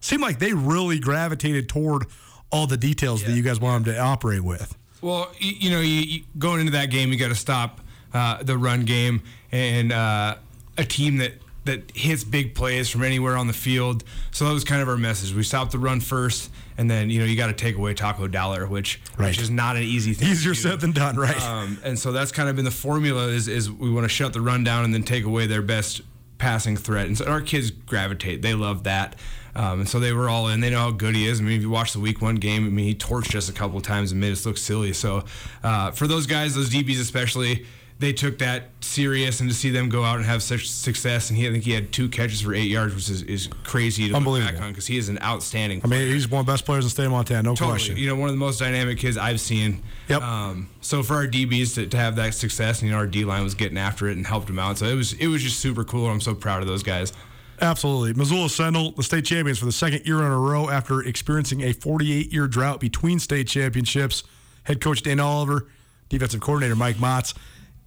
seemed 0.00 0.22
like 0.22 0.38
they 0.38 0.54
really 0.54 1.00
gravitated 1.00 1.68
toward 1.68 2.06
all 2.50 2.66
the 2.66 2.78
details 2.78 3.20
yeah. 3.20 3.28
that 3.28 3.34
you 3.34 3.42
guys 3.42 3.60
want 3.60 3.84
them 3.84 3.94
to 3.94 4.00
operate 4.00 4.42
with. 4.42 4.74
Well, 5.02 5.30
you, 5.38 5.52
you 5.52 5.70
know, 5.70 5.80
you, 5.80 6.00
you, 6.00 6.22
going 6.38 6.60
into 6.60 6.72
that 6.72 6.86
game, 6.86 7.12
you 7.12 7.18
got 7.18 7.28
to 7.28 7.34
stop 7.34 7.82
uh, 8.14 8.42
the 8.42 8.56
run 8.56 8.86
game 8.86 9.22
and 9.52 9.92
uh, 9.92 10.36
a 10.78 10.84
team 10.84 11.18
that 11.18 11.34
that 11.64 11.90
hits 11.94 12.24
big 12.24 12.54
plays 12.54 12.88
from 12.88 13.02
anywhere 13.02 13.36
on 13.36 13.46
the 13.46 13.52
field. 13.52 14.04
So 14.30 14.46
that 14.46 14.52
was 14.52 14.64
kind 14.64 14.80
of 14.82 14.88
our 14.88 14.96
message. 14.96 15.34
We 15.34 15.42
stopped 15.42 15.72
the 15.72 15.78
run 15.78 16.00
first, 16.00 16.50
and 16.78 16.90
then 16.90 17.10
you 17.10 17.20
know 17.20 17.26
you 17.26 17.36
got 17.36 17.48
to 17.48 17.52
take 17.52 17.76
away 17.76 17.94
Taco 17.94 18.26
Dollar, 18.26 18.66
which 18.66 19.00
right. 19.18 19.28
which 19.28 19.40
is 19.40 19.50
not 19.50 19.76
an 19.76 19.82
easy 19.82 20.14
thing. 20.14 20.28
Easier 20.28 20.54
said 20.54 20.80
than 20.80 20.92
done, 20.92 21.16
right? 21.16 21.40
Um, 21.42 21.78
and 21.84 21.98
so 21.98 22.12
that's 22.12 22.32
kind 22.32 22.48
of 22.48 22.56
been 22.56 22.64
the 22.64 22.70
formula: 22.70 23.28
is 23.28 23.48
is 23.48 23.70
we 23.70 23.90
want 23.90 24.04
to 24.04 24.08
shut 24.08 24.32
the 24.32 24.40
run 24.40 24.64
down 24.64 24.84
and 24.84 24.94
then 24.94 25.02
take 25.02 25.24
away 25.24 25.46
their 25.46 25.62
best 25.62 26.00
passing 26.38 26.76
threat. 26.76 27.06
And 27.06 27.18
so 27.18 27.26
our 27.26 27.42
kids 27.42 27.70
gravitate; 27.70 28.42
they 28.42 28.54
love 28.54 28.84
that. 28.84 29.16
Um, 29.54 29.80
and 29.80 29.88
so 29.88 29.98
they 29.98 30.12
were 30.12 30.28
all 30.28 30.48
in. 30.48 30.60
They 30.60 30.70
know 30.70 30.78
how 30.78 30.90
good 30.92 31.16
he 31.16 31.26
is. 31.26 31.40
I 31.40 31.42
mean, 31.42 31.56
if 31.56 31.62
you 31.62 31.70
watch 31.70 31.92
the 31.92 32.00
Week 32.00 32.22
One 32.22 32.36
game, 32.36 32.66
I 32.66 32.70
mean, 32.70 32.86
he 32.86 32.94
torched 32.94 33.34
us 33.34 33.48
a 33.48 33.52
couple 33.52 33.76
of 33.76 33.82
times 33.82 34.12
and 34.12 34.20
made 34.20 34.32
us 34.32 34.46
look 34.46 34.56
silly. 34.56 34.92
So 34.92 35.24
uh, 35.64 35.90
for 35.90 36.06
those 36.06 36.26
guys, 36.26 36.54
those 36.54 36.70
DBs 36.70 37.00
especially 37.00 37.66
they 38.00 38.14
took 38.14 38.38
that 38.38 38.70
serious, 38.80 39.40
and 39.40 39.50
to 39.50 39.54
see 39.54 39.68
them 39.68 39.90
go 39.90 40.02
out 40.02 40.16
and 40.16 40.24
have 40.24 40.42
such 40.42 40.70
success, 40.70 41.28
and 41.28 41.38
he 41.38 41.46
I 41.46 41.52
think 41.52 41.64
he 41.64 41.72
had 41.72 41.92
two 41.92 42.08
catches 42.08 42.40
for 42.40 42.54
eight 42.54 42.70
yards, 42.70 42.94
which 42.94 43.10
is, 43.10 43.22
is 43.22 43.46
crazy 43.62 44.08
to 44.08 44.18
look 44.18 44.40
back 44.40 44.60
on 44.60 44.70
because 44.70 44.86
he 44.86 44.96
is 44.96 45.10
an 45.10 45.18
outstanding. 45.22 45.82
Player. 45.82 46.00
I 46.00 46.04
mean, 46.04 46.14
he's 46.14 46.26
one 46.26 46.40
of 46.40 46.46
the 46.46 46.52
best 46.52 46.64
players 46.64 46.84
in 46.84 46.86
the 46.86 46.90
state 46.90 47.04
of 47.04 47.10
Montana, 47.12 47.42
no 47.42 47.50
totally. 47.50 47.72
question. 47.72 47.98
You 47.98 48.08
know, 48.08 48.16
one 48.16 48.30
of 48.30 48.34
the 48.34 48.38
most 48.38 48.58
dynamic 48.58 48.98
kids 48.98 49.18
I've 49.18 49.38
seen. 49.38 49.82
Yep. 50.08 50.22
Um, 50.22 50.70
so 50.80 51.02
for 51.02 51.14
our 51.14 51.26
DBs 51.26 51.74
to, 51.74 51.86
to 51.88 51.96
have 51.98 52.16
that 52.16 52.32
success, 52.32 52.80
and 52.80 52.88
you 52.88 52.94
know, 52.94 53.00
our 53.00 53.06
D 53.06 53.26
line 53.26 53.44
was 53.44 53.54
getting 53.54 53.76
after 53.76 54.08
it 54.08 54.16
and 54.16 54.26
helped 54.26 54.48
him 54.48 54.58
out. 54.58 54.78
So 54.78 54.86
it 54.86 54.94
was 54.94 55.12
it 55.12 55.26
was 55.26 55.42
just 55.42 55.60
super 55.60 55.84
cool. 55.84 56.06
I'm 56.06 56.22
so 56.22 56.34
proud 56.34 56.62
of 56.62 56.68
those 56.68 56.82
guys. 56.82 57.12
Absolutely. 57.60 58.14
Missoula 58.14 58.48
Sentinel, 58.48 58.92
the 58.92 59.02
state 59.02 59.26
champions 59.26 59.58
for 59.58 59.66
the 59.66 59.72
second 59.72 60.06
year 60.06 60.20
in 60.20 60.32
a 60.32 60.38
row 60.38 60.70
after 60.70 61.02
experiencing 61.02 61.60
a 61.60 61.74
48 61.74 62.32
year 62.32 62.46
drought 62.46 62.80
between 62.80 63.18
state 63.18 63.46
championships. 63.46 64.22
Head 64.62 64.80
coach 64.80 65.02
Dane 65.02 65.20
Oliver, 65.20 65.68
defensive 66.08 66.40
coordinator 66.40 66.76
Mike 66.76 66.98
Matz 66.98 67.34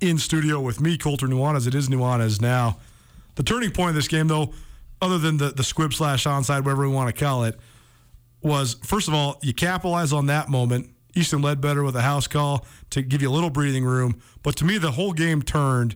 in 0.10 0.18
studio 0.18 0.60
with 0.60 0.82
me, 0.82 0.98
Colter 0.98 1.28
Nuanez. 1.28 1.68
It 1.68 1.76
is 1.76 1.89
Nuanez 1.89 2.42
now. 2.42 2.80
The 3.36 3.44
turning 3.44 3.72
point 3.72 3.89
of 3.89 3.96
this 3.96 4.08
game, 4.08 4.28
though, 4.28 4.54
other 5.02 5.18
than 5.18 5.38
the, 5.38 5.50
the 5.50 5.63
squib 5.63 5.94
slash 5.94 6.26
onside, 6.26 6.63
whatever 6.63 6.88
we 6.88 6.94
want 6.94 7.13
to 7.13 7.20
call 7.20 7.44
it, 7.44 7.60
was 8.42 8.76
first 8.84 9.08
of 9.08 9.13
all, 9.13 9.39
you 9.42 9.54
capitalize 9.54 10.13
on 10.13 10.28
that 10.28 10.50
moment. 10.50 10.89
Easton 11.16 11.42
Ledbetter 11.42 11.84
with 11.84 11.96
a 11.96 12.02
house 12.02 12.28
call 12.28 12.66
to 12.89 13.02
give 13.02 13.22
you 13.22 13.30
a 13.30 13.32
little 13.32 13.52
breathing 13.52 13.86
room. 13.86 14.20
But 14.42 14.56
to 14.58 14.66
me, 14.66 14.78
the 14.78 14.92
whole 14.92 15.13
game 15.13 15.42
turned 15.42 15.96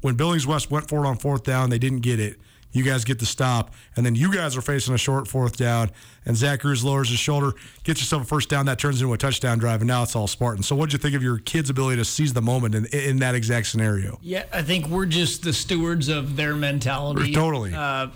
when 0.00 0.14
Billings 0.14 0.46
West 0.46 0.70
went 0.70 0.88
for 0.88 1.04
it 1.04 1.08
on 1.08 1.16
fourth 1.16 1.44
down. 1.44 1.70
They 1.70 1.78
didn't 1.78 2.00
get 2.00 2.18
it. 2.18 2.38
You 2.74 2.82
guys 2.82 3.04
get 3.04 3.20
the 3.20 3.26
stop, 3.26 3.72
and 3.96 4.04
then 4.04 4.16
you 4.16 4.34
guys 4.34 4.56
are 4.56 4.60
facing 4.60 4.94
a 4.94 4.98
short 4.98 5.28
fourth 5.28 5.56
down, 5.56 5.92
and 6.26 6.36
Zach 6.36 6.60
Cruz 6.60 6.84
lowers 6.84 7.08
his 7.08 7.20
shoulder, 7.20 7.52
gets 7.84 8.00
yourself 8.00 8.22
a 8.22 8.26
first 8.26 8.48
down. 8.48 8.66
That 8.66 8.80
turns 8.80 9.00
into 9.00 9.12
a 9.14 9.16
touchdown 9.16 9.58
drive, 9.58 9.80
and 9.80 9.88
now 9.88 10.02
it's 10.02 10.16
all 10.16 10.26
Spartan. 10.26 10.64
So, 10.64 10.74
what 10.74 10.86
did 10.86 10.94
you 10.94 10.98
think 10.98 11.14
of 11.14 11.22
your 11.22 11.38
kids' 11.38 11.70
ability 11.70 11.98
to 11.98 12.04
seize 12.04 12.32
the 12.32 12.42
moment 12.42 12.74
in, 12.74 12.86
in 12.86 13.20
that 13.20 13.36
exact 13.36 13.68
scenario? 13.68 14.18
Yeah, 14.22 14.44
I 14.52 14.62
think 14.62 14.88
we're 14.88 15.06
just 15.06 15.44
the 15.44 15.52
stewards 15.52 16.08
of 16.08 16.34
their 16.34 16.56
mentality. 16.56 17.32
Totally. 17.32 17.72
Uh, 17.72 18.08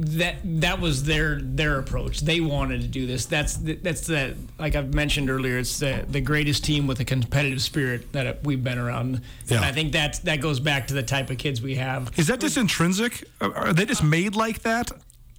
that 0.00 0.36
that 0.44 0.80
was 0.80 1.04
their 1.04 1.40
their 1.42 1.78
approach. 1.78 2.20
They 2.20 2.40
wanted 2.40 2.80
to 2.80 2.88
do 2.88 3.06
this. 3.06 3.26
That's 3.26 3.56
the, 3.56 3.74
that's 3.74 4.06
the 4.06 4.34
like 4.58 4.74
I've 4.74 4.94
mentioned 4.94 5.28
earlier. 5.28 5.58
It's 5.58 5.78
the 5.78 6.04
the 6.08 6.20
greatest 6.20 6.64
team 6.64 6.86
with 6.86 7.00
a 7.00 7.04
competitive 7.04 7.60
spirit 7.60 8.12
that 8.12 8.42
we've 8.42 8.64
been 8.64 8.78
around. 8.78 9.20
Yeah. 9.46 9.56
And 9.56 9.66
I 9.66 9.72
think 9.72 9.92
that 9.92 10.20
that 10.24 10.40
goes 10.40 10.58
back 10.58 10.86
to 10.88 10.94
the 10.94 11.02
type 11.02 11.28
of 11.30 11.38
kids 11.38 11.60
we 11.60 11.74
have. 11.76 12.10
Is 12.18 12.28
that 12.28 12.40
just 12.40 12.56
intrinsic? 12.56 13.24
Are 13.40 13.72
they 13.72 13.84
just 13.84 14.02
made 14.02 14.36
like 14.36 14.60
that? 14.62 14.90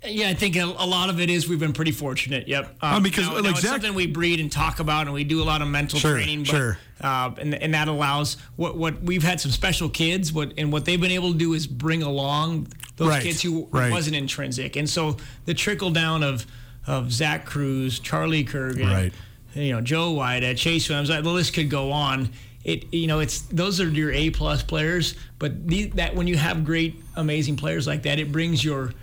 Yeah, 0.03 0.29
I 0.29 0.33
think 0.33 0.55
a, 0.55 0.63
a 0.63 0.87
lot 0.87 1.09
of 1.09 1.19
it 1.19 1.29
is 1.29 1.47
we've 1.47 1.59
been 1.59 1.73
pretty 1.73 1.91
fortunate. 1.91 2.47
Yep. 2.47 2.77
Um, 2.81 2.95
uh, 2.95 2.99
because 2.99 3.27
now, 3.27 3.35
like 3.35 3.43
now 3.43 3.49
it's 3.51 3.61
something 3.61 3.93
we 3.93 4.07
breed 4.07 4.39
and 4.39 4.51
talk 4.51 4.79
about, 4.79 5.05
and 5.05 5.13
we 5.13 5.23
do 5.23 5.43
a 5.43 5.45
lot 5.45 5.61
of 5.61 5.67
mental 5.67 5.99
Sure, 5.99 6.13
training. 6.13 6.39
But, 6.39 6.47
sure. 6.47 6.77
Uh, 6.99 7.31
and 7.37 7.53
and 7.53 7.73
that 7.73 7.87
allows 7.87 8.37
what 8.55 8.77
what 8.77 9.01
we've 9.03 9.21
had 9.23 9.39
some 9.39 9.51
special 9.51 9.89
kids. 9.89 10.33
What 10.33 10.53
and 10.57 10.71
what 10.71 10.85
they've 10.85 10.99
been 11.01 11.11
able 11.11 11.31
to 11.33 11.37
do 11.37 11.53
is 11.53 11.67
bring 11.67 12.01
along 12.01 12.67
those 13.01 13.09
Right, 13.09 13.23
kids 13.23 13.41
who 13.41 13.67
right. 13.71 13.91
wasn't 13.91 14.15
intrinsic, 14.15 14.75
and 14.75 14.87
so 14.87 15.17
the 15.45 15.55
trickle 15.55 15.89
down 15.89 16.21
of 16.21 16.45
of 16.85 17.11
Zach 17.11 17.45
Cruz, 17.47 17.97
Charlie 17.99 18.45
Kurgan, 18.45 18.91
Right. 18.91 19.13
you 19.55 19.71
know 19.71 19.81
Joe 19.81 20.11
White, 20.11 20.43
uh, 20.43 20.53
Chase 20.53 20.87
Williams. 20.87 21.09
The 21.09 21.21
list 21.23 21.53
could 21.55 21.69
go 21.69 21.91
on. 21.91 22.29
It 22.63 22.93
you 22.93 23.07
know 23.07 23.19
it's 23.19 23.41
those 23.41 23.81
are 23.81 23.89
your 23.89 24.11
A 24.11 24.29
plus 24.29 24.61
players, 24.61 25.15
but 25.39 25.67
the, 25.67 25.85
that 25.95 26.13
when 26.15 26.27
you 26.27 26.37
have 26.37 26.63
great 26.63 27.01
amazing 27.15 27.55
players 27.55 27.87
like 27.87 28.03
that, 28.03 28.19
it 28.19 28.31
brings 28.31 28.63
your 28.63 28.93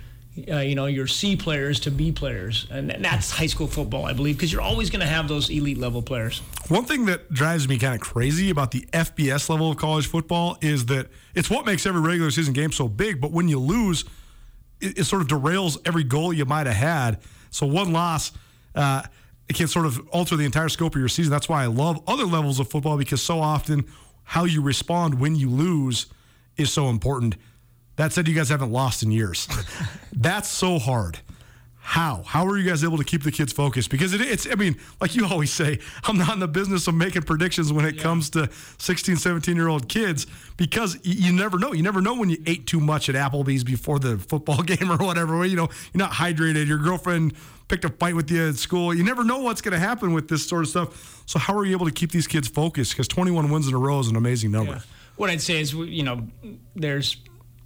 uh, 0.47 0.59
you 0.59 0.75
know 0.75 0.85
your 0.85 1.07
C 1.07 1.35
players 1.35 1.79
to 1.81 1.91
B 1.91 2.11
players, 2.11 2.67
and 2.71 2.89
that's 2.99 3.31
high 3.31 3.47
school 3.47 3.67
football, 3.67 4.05
I 4.05 4.13
believe, 4.13 4.37
because 4.37 4.51
you're 4.51 4.61
always 4.61 4.89
going 4.89 5.01
to 5.01 5.07
have 5.07 5.27
those 5.27 5.49
elite 5.49 5.77
level 5.77 6.01
players. 6.01 6.39
One 6.67 6.85
thing 6.85 7.05
that 7.05 7.31
drives 7.31 7.67
me 7.67 7.77
kind 7.77 7.95
of 7.95 8.01
crazy 8.01 8.49
about 8.49 8.71
the 8.71 8.81
FBS 8.93 9.49
level 9.49 9.71
of 9.71 9.77
college 9.77 10.07
football 10.07 10.57
is 10.61 10.85
that 10.87 11.07
it's 11.35 11.49
what 11.49 11.65
makes 11.65 11.85
every 11.85 12.01
regular 12.01 12.31
season 12.31 12.53
game 12.53 12.71
so 12.71 12.87
big. 12.87 13.19
But 13.19 13.31
when 13.31 13.47
you 13.47 13.59
lose, 13.59 14.05
it, 14.81 14.99
it 14.99 15.03
sort 15.05 15.21
of 15.21 15.27
derails 15.27 15.77
every 15.85 16.03
goal 16.03 16.33
you 16.33 16.45
might 16.45 16.67
have 16.67 16.75
had. 16.75 17.19
So 17.51 17.65
one 17.65 17.91
loss, 17.91 18.31
uh, 18.75 19.03
it 19.47 19.55
can 19.55 19.67
sort 19.67 19.85
of 19.85 20.07
alter 20.09 20.35
the 20.35 20.45
entire 20.45 20.69
scope 20.69 20.95
of 20.95 20.99
your 20.99 21.09
season. 21.09 21.31
That's 21.31 21.49
why 21.49 21.63
I 21.63 21.67
love 21.67 22.01
other 22.07 22.25
levels 22.25 22.59
of 22.59 22.69
football 22.69 22.97
because 22.97 23.21
so 23.21 23.39
often 23.39 23.85
how 24.23 24.45
you 24.45 24.61
respond 24.61 25.19
when 25.19 25.35
you 25.35 25.49
lose 25.49 26.05
is 26.55 26.71
so 26.71 26.89
important. 26.89 27.35
That 27.99 28.13
said, 28.13 28.29
you 28.29 28.33
guys 28.33 28.47
haven't 28.47 28.71
lost 28.71 29.03
in 29.03 29.11
years. 29.11 29.45
That's 30.13 30.47
so 30.47 30.79
hard. 30.79 31.19
How? 31.81 32.23
How 32.25 32.47
are 32.47 32.57
you 32.57 32.63
guys 32.63 32.81
able 32.81 32.97
to 32.97 33.03
keep 33.03 33.23
the 33.23 33.31
kids 33.31 33.51
focused? 33.51 33.89
Because 33.89 34.13
it, 34.13 34.21
it's, 34.21 34.49
I 34.49 34.55
mean, 34.55 34.77
like 35.01 35.15
you 35.15 35.25
always 35.25 35.51
say, 35.51 35.79
I'm 36.05 36.17
not 36.17 36.33
in 36.33 36.39
the 36.39 36.47
business 36.47 36.87
of 36.87 36.95
making 36.95 37.23
predictions 37.23 37.73
when 37.73 37.83
it 37.83 37.99
comes 37.99 38.29
to 38.29 38.49
16, 38.77 39.17
17 39.17 39.53
year 39.53 39.67
old 39.67 39.89
kids 39.89 40.27
because 40.55 40.95
y- 40.95 41.01
you 41.03 41.33
never 41.33 41.59
know. 41.59 41.73
You 41.73 41.83
never 41.83 41.99
know 41.99 42.15
when 42.15 42.29
you 42.29 42.37
ate 42.45 42.67
too 42.67 42.79
much 42.79 43.09
at 43.09 43.15
Applebee's 43.15 43.65
before 43.65 43.99
the 43.99 44.17
football 44.17 44.63
game 44.63 44.89
or 44.89 44.97
whatever. 45.05 45.43
You 45.43 45.57
know, 45.57 45.67
you're 45.93 45.99
not 45.99 46.11
hydrated. 46.11 46.67
Your 46.67 46.77
girlfriend 46.77 47.33
picked 47.67 47.83
a 47.83 47.89
fight 47.89 48.15
with 48.15 48.31
you 48.31 48.47
at 48.47 48.55
school. 48.55 48.93
You 48.93 49.03
never 49.03 49.25
know 49.25 49.39
what's 49.39 49.59
going 49.59 49.73
to 49.73 49.79
happen 49.79 50.13
with 50.13 50.29
this 50.29 50.47
sort 50.47 50.63
of 50.63 50.69
stuff. 50.69 51.21
So, 51.25 51.37
how 51.37 51.53
are 51.57 51.65
you 51.65 51.73
able 51.75 51.85
to 51.87 51.91
keep 51.91 52.11
these 52.13 52.27
kids 52.27 52.47
focused? 52.47 52.93
Because 52.93 53.09
21 53.09 53.51
wins 53.51 53.67
in 53.67 53.73
a 53.73 53.77
row 53.77 53.99
is 53.99 54.07
an 54.07 54.15
amazing 54.15 54.51
number. 54.51 54.71
Yeah. 54.71 54.81
What 55.17 55.29
I'd 55.29 55.41
say 55.41 55.59
is, 55.59 55.73
you 55.73 56.03
know, 56.03 56.25
there's 56.77 57.17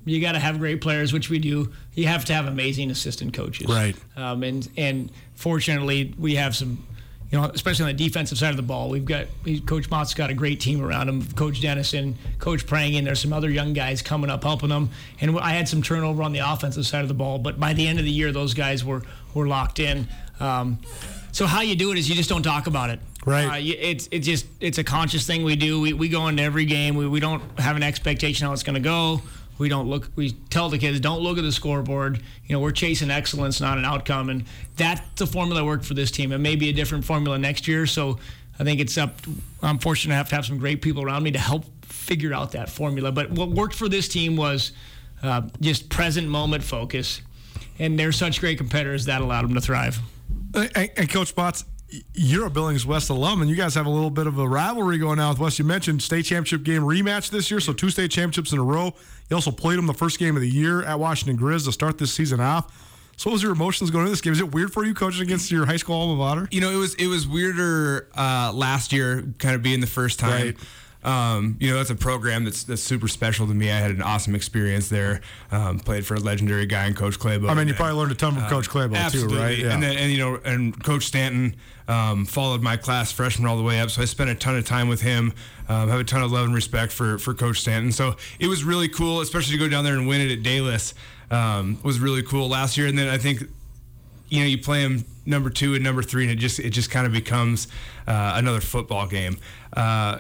you 0.06 0.22
got 0.22 0.34
to 0.34 0.40
have 0.40 0.60
great 0.60 0.82
players, 0.82 1.14
which 1.14 1.30
we 1.30 1.40
do. 1.40 1.72
You 1.94 2.08
have 2.08 2.26
to 2.26 2.34
have 2.34 2.46
amazing 2.46 2.92
assistant 2.92 3.34
coaches, 3.34 3.68
Right. 3.68 3.96
Um, 4.16 4.44
and 4.44 4.68
and 4.78 5.12
fortunately, 5.36 6.14
we 6.18 6.36
have 6.36 6.56
some. 6.56 6.86
You 7.32 7.40
know, 7.42 7.46
especially 7.46 7.90
on 7.90 7.98
the 7.98 8.04
defensive 8.08 8.38
side 8.38 8.52
of 8.52 8.58
the 8.58 8.62
ball, 8.62 8.90
we've 8.90 9.06
got 9.06 9.26
Coach 9.66 9.90
Mott's 9.90 10.14
got 10.14 10.30
a 10.30 10.36
great 10.36 10.60
team 10.60 10.84
around 10.84 11.10
him. 11.10 11.26
Coach 11.32 11.62
Dennison, 11.62 12.16
Coach 12.38 12.68
Prangan. 12.68 13.06
There's 13.06 13.20
some 13.22 13.34
other 13.34 13.50
young 13.50 13.74
guys 13.74 14.04
coming 14.04 14.30
up 14.30 14.44
helping 14.44 14.70
them. 14.70 14.92
And 15.20 15.40
I 15.40 15.54
had 15.54 15.68
some 15.68 15.82
turnover 15.82 16.22
on 16.22 16.32
the 16.32 16.40
offensive 16.48 16.86
side 16.86 17.02
of 17.02 17.08
the 17.08 17.16
ball, 17.16 17.40
but 17.40 17.60
by 17.60 17.74
the 17.74 17.88
end 17.88 17.98
of 17.98 18.06
the 18.06 18.12
year, 18.12 18.32
those 18.32 18.54
guys 18.54 18.86
were 18.86 19.02
were 19.34 19.48
locked 19.48 19.80
in. 19.80 20.08
Um, 20.40 20.78
So 21.32 21.48
how 21.48 21.62
you 21.62 21.76
do 21.76 21.92
it 21.92 21.98
is 21.98 22.08
you 22.08 22.14
just 22.14 22.30
don't 22.30 22.44
talk 22.44 22.68
about 22.68 22.92
it. 22.92 23.00
Right. 23.26 23.48
Uh, 23.48 23.58
it's 23.60 24.08
it's 24.12 24.28
just 24.28 24.46
it's 24.60 24.78
a 24.78 24.84
conscious 24.84 25.26
thing 25.26 25.44
we 25.44 25.56
do. 25.56 25.82
We, 25.82 25.94
we 25.94 26.10
go 26.10 26.28
into 26.28 26.44
every 26.44 26.66
game. 26.66 26.96
We, 26.96 27.08
we 27.08 27.20
don't 27.20 27.42
have 27.60 27.76
an 27.76 27.82
expectation 27.82 28.46
how 28.46 28.54
it's 28.54 28.62
going 28.62 28.76
to 28.76 28.80
go. 28.80 29.24
We 29.58 29.70
don't 29.70 29.88
look. 29.88 30.10
We 30.16 30.32
tell 30.32 30.70
the 30.70 30.78
kids 30.78 31.00
don't 31.00 31.22
look 31.22 31.38
at 31.38 31.44
the 31.44 31.52
scoreboard. 31.52 32.22
You 32.46 32.54
know 32.54 32.60
we're 32.60 32.72
chasing 32.72 33.12
excellence, 33.12 33.62
not 33.62 33.78
an 33.78 33.86
outcome, 33.86 34.30
and 34.30 34.46
that's 34.78 35.02
the 35.16 35.28
formula 35.28 35.62
that 35.62 35.66
worked 35.66 35.86
for 35.86 35.94
this 35.94 36.12
team. 36.12 36.32
It 36.32 36.40
may 36.40 36.56
be 36.56 36.70
a 36.70 36.74
different 36.74 37.06
formula 37.06 37.38
next 37.38 37.68
year. 37.68 37.86
So 37.86 38.20
I 38.60 38.64
think 38.64 38.80
it's 38.80 38.98
up. 38.98 39.16
I'm 39.62 39.80
fortunate 39.80 40.16
have 40.16 40.30
to 40.30 40.36
have 40.36 40.46
some 40.46 40.58
great 40.58 40.82
people 40.82 41.04
around 41.04 41.24
me 41.24 41.32
to 41.32 41.40
help 41.40 41.66
figure 41.86 42.34
out 42.34 42.52
that 42.54 42.70
formula. 42.70 43.12
But 43.12 43.32
what 43.32 43.50
worked 43.50 43.76
for 43.76 43.88
this 43.88 44.08
team 44.08 44.36
was 44.36 44.72
uh, 45.22 45.42
just 45.62 45.90
present 45.90 46.28
moment 46.28 46.64
focus, 46.64 47.22
and 47.80 47.98
they're 47.98 48.12
such 48.12 48.40
great 48.40 48.58
competitors 48.58 49.06
that 49.06 49.22
allowed 49.22 49.44
them 49.44 49.54
to 49.54 49.62
thrive. 49.62 50.00
And, 50.54 50.92
and 50.98 51.10
Coach 51.10 51.36
Botts, 51.36 51.66
you're 52.14 52.46
a 52.46 52.50
Billings 52.50 52.86
West 52.86 53.10
alum, 53.10 53.42
and 53.42 53.50
you 53.50 53.56
guys 53.56 53.76
have 53.76 53.86
a 53.86 53.90
little 53.90 54.10
bit 54.10 54.28
of 54.28 54.38
a 54.40 54.48
rivalry 54.48 54.98
going 54.98 55.20
on 55.20 55.30
with 55.30 55.40
West. 55.40 55.60
You 55.60 55.66
mentioned 55.66 56.02
state 56.02 56.26
championship 56.26 56.64
game 56.64 56.82
rematch 56.82 57.30
this 57.30 57.52
year, 57.52 57.60
so 57.60 57.74
two 57.74 57.90
state 57.90 58.12
championships 58.12 58.52
in 58.52 58.60
a 58.60 58.64
row. 58.64 58.94
You 59.30 59.36
also 59.36 59.52
played 59.52 59.78
them 59.78 59.88
the 59.88 59.94
first 59.94 60.20
game 60.20 60.36
of 60.36 60.42
the 60.42 60.50
year 60.50 60.84
at 60.84 61.00
Washington 61.00 61.38
Grizz 61.38 61.66
to 61.66 61.72
start 61.72 61.98
this 61.98 62.14
season 62.14 62.40
off. 62.40 62.72
So, 63.18 63.30
what 63.30 63.34
was 63.34 63.44
your 63.44 63.52
emotions 63.52 63.92
going 63.92 64.04
into 64.04 64.12
this 64.12 64.22
game? 64.22 64.34
Is 64.34 64.40
it 64.40 64.52
weird 64.52 64.74
for 64.74 64.84
you 64.84 64.94
coaching 64.94 65.22
against 65.22 65.52
your 65.52 65.66
high 65.66 65.78
school 65.78 65.96
alma 65.96 66.16
mater? 66.16 66.48
You 66.52 66.62
know, 66.62 66.72
it 66.72 66.78
was 66.78 66.96
it 66.96 67.08
was 67.08 67.28
weirder 67.28 68.10
uh, 68.16 68.52
last 68.54 68.92
year, 68.92 69.24
kind 69.38 69.56
of 69.56 69.62
being 69.62 69.82
the 69.82 69.88
first 69.88 70.20
time. 70.20 70.46
Right. 70.48 70.58
Um, 71.04 71.58
you 71.60 71.70
know, 71.70 71.78
that's 71.78 71.90
a 71.90 71.96
program 71.96 72.46
that's 72.46 72.64
that's 72.64 72.82
super 72.82 73.08
special 73.08 73.46
to 73.48 73.54
me. 73.54 73.70
I 73.70 73.78
had 73.78 73.92
an 73.92 74.02
awesome 74.02 74.36
experience 74.36 74.90
there. 74.90 75.22
Um, 75.52 75.80
played 75.80 76.06
for 76.06 76.16
a 76.16 76.20
legendary 76.20 76.66
guy 76.66 76.86
in 76.86 76.94
Coach 76.94 77.20
Klaboe. 77.20 77.50
I 77.50 77.54
mean, 77.54 77.68
you 77.68 77.74
probably 77.74 77.96
learned 77.96 78.14
a 78.14 78.16
ton 78.16 78.36
from 78.36 78.44
uh, 78.44 78.50
Coach 78.50 78.70
Klaboe 78.70 78.92
too, 78.92 78.96
absolutely. 78.96 79.38
right? 79.38 79.58
Yeah. 79.58 79.74
And 79.74 79.84
then, 79.84 79.98
and 79.98 80.12
you 80.12 80.18
know, 80.18 80.40
and 80.46 80.82
Coach 80.84 81.06
Stanton 81.06 81.56
um, 81.88 82.26
followed 82.26 82.62
my 82.62 82.78
class 82.78 83.12
freshman 83.12 83.48
all 83.48 83.58
the 83.58 83.64
way 83.64 83.80
up, 83.80 83.90
so 83.90 84.02
I 84.02 84.06
spent 84.06 84.30
a 84.30 84.36
ton 84.36 84.56
of 84.56 84.66
time 84.66 84.88
with 84.88 85.02
him. 85.02 85.34
Um, 85.68 85.90
have 85.90 86.00
a 86.00 86.04
ton 86.04 86.22
of 86.22 86.32
love 86.32 86.46
and 86.46 86.56
respect 86.56 86.92
for 86.92 87.18
for 87.18 87.34
Coach 87.34 87.62
Stanton. 87.62 87.92
So 87.92 88.16
it 88.40 88.48
was 88.48 88.64
really 88.64 88.88
cool, 88.88 89.22
especially 89.22 89.54
to 89.54 89.60
go 89.60 89.70
down 89.70 89.84
there 89.84 89.96
and 89.96 90.08
win 90.08 90.22
it 90.22 90.32
at 90.32 90.44
Daylis. 90.44 90.94
Um, 91.32 91.80
was 91.84 92.00
really 92.00 92.24
cool 92.24 92.48
last 92.48 92.78
year, 92.78 92.88
and 92.88 92.98
then 92.98 93.10
I 93.10 93.18
think 93.18 93.44
you 94.30 94.40
know 94.40 94.46
you 94.46 94.58
play 94.58 94.84
them 94.84 95.06
number 95.26 95.50
two 95.50 95.74
and 95.74 95.84
number 95.84 96.02
three, 96.02 96.24
and 96.24 96.32
it 96.32 96.36
just 96.36 96.60
it 96.60 96.70
just 96.70 96.92
kind 96.92 97.06
of 97.06 97.12
becomes 97.14 97.68
uh, 98.08 98.34
another 98.36 98.62
football 98.62 99.08
game. 99.08 99.38
Uh, 99.76 100.20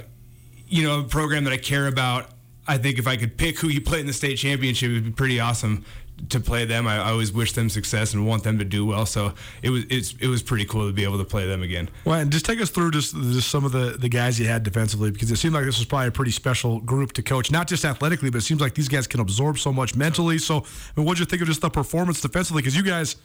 you 0.73 0.81
know, 0.81 1.01
a 1.01 1.03
program 1.03 1.43
that 1.43 1.53
I 1.53 1.57
care 1.57 1.85
about. 1.85 2.31
I 2.67 2.79
think 2.79 2.97
if 2.97 3.07
I 3.07 3.15
could 3.15 3.37
pick 3.37 3.59
who 3.59 3.67
you 3.67 3.79
play 3.79 3.99
in 3.99 4.07
the 4.07 4.13
state 4.13 4.37
championship, 4.37 4.89
it'd 4.89 5.03
be 5.03 5.11
pretty 5.11 5.39
awesome 5.39 5.85
to 6.29 6.39
play 6.39 6.65
them. 6.65 6.87
I, 6.87 6.95
I 6.95 7.11
always 7.11 7.31
wish 7.31 7.51
them 7.51 7.69
success 7.69 8.13
and 8.15 8.25
want 8.25 8.43
them 8.43 8.57
to 8.57 8.65
do 8.65 8.83
well. 8.83 9.05
So 9.05 9.33
it 9.61 9.69
was 9.69 9.83
it 10.19 10.27
was 10.27 10.41
pretty 10.41 10.65
cool 10.65 10.87
to 10.87 10.93
be 10.93 11.03
able 11.03 11.19
to 11.19 11.25
play 11.25 11.45
them 11.45 11.61
again. 11.61 11.89
Well, 12.05 12.19
and 12.19 12.31
just 12.31 12.45
take 12.45 12.59
us 12.59 12.71
through 12.71 12.89
just, 12.89 13.13
just 13.15 13.49
some 13.49 13.65
of 13.65 13.71
the, 13.71 13.97
the 13.99 14.09
guys 14.09 14.39
you 14.39 14.47
had 14.47 14.63
defensively 14.63 15.11
because 15.11 15.29
it 15.29 15.35
seemed 15.35 15.53
like 15.53 15.65
this 15.65 15.77
was 15.77 15.85
probably 15.85 16.07
a 16.07 16.11
pretty 16.11 16.31
special 16.31 16.79
group 16.79 17.13
to 17.13 17.21
coach, 17.21 17.51
not 17.51 17.67
just 17.67 17.85
athletically, 17.85 18.31
but 18.31 18.39
it 18.39 18.41
seems 18.41 18.59
like 18.59 18.73
these 18.73 18.87
guys 18.87 19.05
can 19.05 19.19
absorb 19.19 19.59
so 19.59 19.71
much 19.71 19.95
mentally. 19.95 20.39
So, 20.39 20.57
I 20.57 20.63
mean, 20.95 21.05
what'd 21.05 21.19
you 21.19 21.25
think 21.25 21.43
of 21.43 21.47
just 21.47 21.61
the 21.61 21.69
performance 21.69 22.19
defensively? 22.19 22.63
Because 22.63 22.75
you 22.75 22.83
guys, 22.83 23.17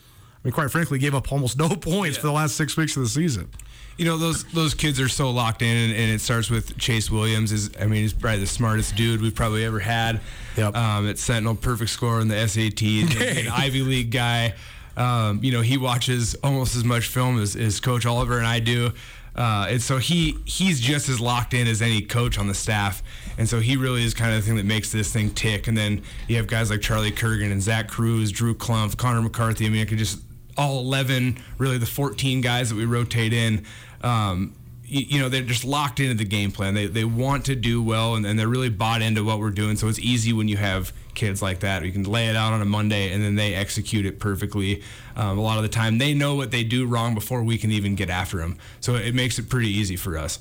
mean, 0.45 0.53
quite 0.53 0.71
frankly, 0.71 0.99
gave 0.99 1.15
up 1.15 1.31
almost 1.33 1.59
no 1.59 1.69
points 1.77 2.17
for 2.17 2.27
the 2.27 2.33
last 2.33 2.57
six 2.57 2.77
weeks 2.77 2.97
of 2.97 3.03
the 3.03 3.09
season. 3.09 3.49
You 3.97 4.05
know 4.05 4.17
those 4.17 4.45
those 4.45 4.75
kids 4.75 5.01
are 5.01 5.09
so 5.09 5.31
locked 5.31 5.61
in, 5.61 5.77
and, 5.77 5.93
and 5.93 6.13
it 6.13 6.21
starts 6.21 6.51
with 6.51 6.79
Chase 6.79 7.11
Williams. 7.11 7.51
Is 7.51 7.71
I 7.81 7.87
mean, 7.87 8.03
he's 8.03 8.13
probably 8.13 8.39
the 8.39 8.47
smartest 8.47 8.95
dude 8.95 9.21
we've 9.21 9.35
probably 9.35 9.65
ever 9.65 9.81
had. 9.81 10.21
Yep. 10.57 10.77
Um, 10.77 11.09
at 11.09 11.19
Sentinel, 11.19 11.57
perfect 11.57 11.91
score 11.91 12.21
in 12.21 12.29
the 12.29 12.37
SATs, 12.37 13.21
an 13.47 13.49
Ivy 13.49 13.83
League 13.83 14.13
guy. 14.13 14.55
Um, 14.97 15.41
you 15.43 15.53
know, 15.53 15.63
he 15.63 15.79
watches 15.79 16.37
almost 16.45 16.77
as 16.77 16.85
much 16.85 17.07
film 17.07 17.41
as, 17.41 17.55
as 17.55 17.79
Coach 17.81 18.07
Oliver 18.07 18.39
and 18.39 18.47
I 18.47 18.61
do. 18.61 18.93
Uh, 19.35 19.69
and 19.71 19.81
so 19.81 19.99
he 19.99 20.37
he's 20.45 20.81
just 20.81 21.09
as 21.09 21.21
locked 21.21 21.55
in 21.55 21.69
as 21.69 21.81
any 21.81 22.03
coach 22.03 22.39
on 22.39 22.49
the 22.49 22.55
staff, 22.55 23.05
and 23.39 23.49
so 23.49 23.61
he 23.61 23.77
really 23.77 24.05
is 24.05 24.13
kind 24.13 24.35
of 24.35 24.41
the 24.41 24.47
thing 24.47 24.57
that 24.57 24.67
makes 24.67 24.91
this 24.91 25.13
thing 25.13 25.31
tick. 25.31 25.69
And 25.69 25.77
then 25.77 26.03
you 26.27 26.37
have 26.37 26.49
guys 26.49 26.71
like 26.71 26.81
Charlie 26.81 27.13
Kurgan 27.13 27.53
and 27.53 27.63
Zach 27.63 27.89
Cruz, 27.89 28.33
Drew 28.33 28.53
Clump, 28.53 28.97
Connor 28.97 29.23
McCarthy. 29.23 29.67
I 29.67 29.69
mean, 29.69 29.83
I 29.83 29.85
could 29.85 29.99
just 29.99 30.21
all 30.59 30.81
11, 30.81 31.39
really 31.57 31.79
the 31.79 31.87
14 31.87 32.41
guys 32.41 32.69
that 32.69 32.77
we 32.77 32.85
rotate 32.85 33.33
in. 33.33 33.65
Um, 34.03 34.55
you, 34.85 35.01
you 35.09 35.21
know, 35.21 35.29
they're 35.29 35.43
just 35.43 35.65
locked 35.65 36.01
into 36.01 36.15
the 36.15 36.25
game 36.25 36.51
plan. 36.51 36.75
They, 36.75 36.87
they 36.87 37.05
want 37.05 37.45
to 37.47 37.55
do 37.55 37.83
well, 37.83 38.17
and, 38.17 38.27
and 38.27 38.39
they're 38.39 38.49
really 38.49 38.69
bought 38.69 39.01
into 39.01 39.25
what 39.25 39.39
we're 39.39 39.51
doing. 39.51 39.77
So 39.77 39.89
it's 39.89 39.99
easy 40.01 40.33
when 40.33 40.49
you 40.49 40.57
have 40.57 40.93
kids 41.15 41.41
like 41.41 41.61
that. 41.61 41.85
You 41.85 41.93
can 41.93 42.05
lay 42.05 42.29
it 42.29 42.37
out 42.37 42.53
on 42.53 42.61
a 42.61 42.65
Monday, 42.65 43.13
and 43.13 43.23
then 43.23 43.37
they 43.37 43.55
execute 43.55 44.05
it 44.05 44.19
perfectly. 44.19 44.83
Um, 45.17 45.39
a 45.39 45.43
lot 45.43 45.59
of 45.59 45.63
the 45.63 45.69
time, 45.69 45.99
they 45.99 46.13
know 46.13 46.35
what 46.35 46.51
they 46.51 46.65
do 46.65 46.87
wrong 46.87 47.15
before 47.15 47.43
we 47.43 47.57
can 47.57 47.71
even 47.71 47.95
get 47.95 48.11
after 48.11 48.39
them. 48.39 48.59
So 48.81 48.97
it 48.97 49.15
makes 49.15 49.39
it 49.39 49.49
pretty 49.49 49.69
easy 49.69 49.97
for 49.97 50.19
us. 50.19 50.41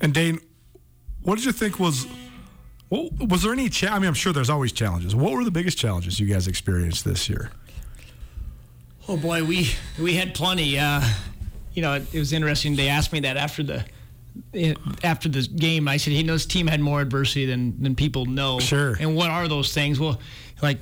And 0.00 0.12
Dane, 0.12 0.40
what 1.22 1.36
did 1.36 1.44
you 1.44 1.52
think 1.52 1.78
was? 1.78 2.06
Was 2.90 3.42
there 3.42 3.52
any? 3.52 3.68
Cha- 3.68 3.94
I 3.94 3.98
mean, 3.98 4.08
I'm 4.08 4.14
sure 4.14 4.32
there's 4.32 4.48
always 4.48 4.72
challenges. 4.72 5.14
What 5.14 5.32
were 5.32 5.44
the 5.44 5.50
biggest 5.50 5.76
challenges 5.76 6.18
you 6.18 6.26
guys 6.26 6.48
experienced 6.48 7.04
this 7.04 7.28
year? 7.28 7.50
Oh 9.08 9.16
boy, 9.16 9.42
we 9.42 9.70
we 9.98 10.14
had 10.14 10.34
plenty. 10.34 10.78
Uh, 10.78 11.00
you 11.72 11.82
know, 11.82 11.94
it, 11.94 12.14
it 12.14 12.18
was 12.18 12.32
interesting. 12.32 12.76
They 12.76 12.88
asked 12.88 13.12
me 13.12 13.20
that 13.20 13.36
after 13.36 13.62
the 13.62 13.84
after 15.02 15.28
the 15.28 15.42
game. 15.42 15.88
I 15.88 15.96
said, 15.96 16.12
"He 16.12 16.22
knows 16.22 16.44
team 16.44 16.66
had 16.66 16.80
more 16.80 17.00
adversity 17.00 17.46
than 17.46 17.82
than 17.82 17.94
people 17.94 18.26
know." 18.26 18.60
Sure. 18.60 18.96
And 19.00 19.16
what 19.16 19.30
are 19.30 19.48
those 19.48 19.72
things? 19.72 19.98
Well, 19.98 20.20
like 20.62 20.78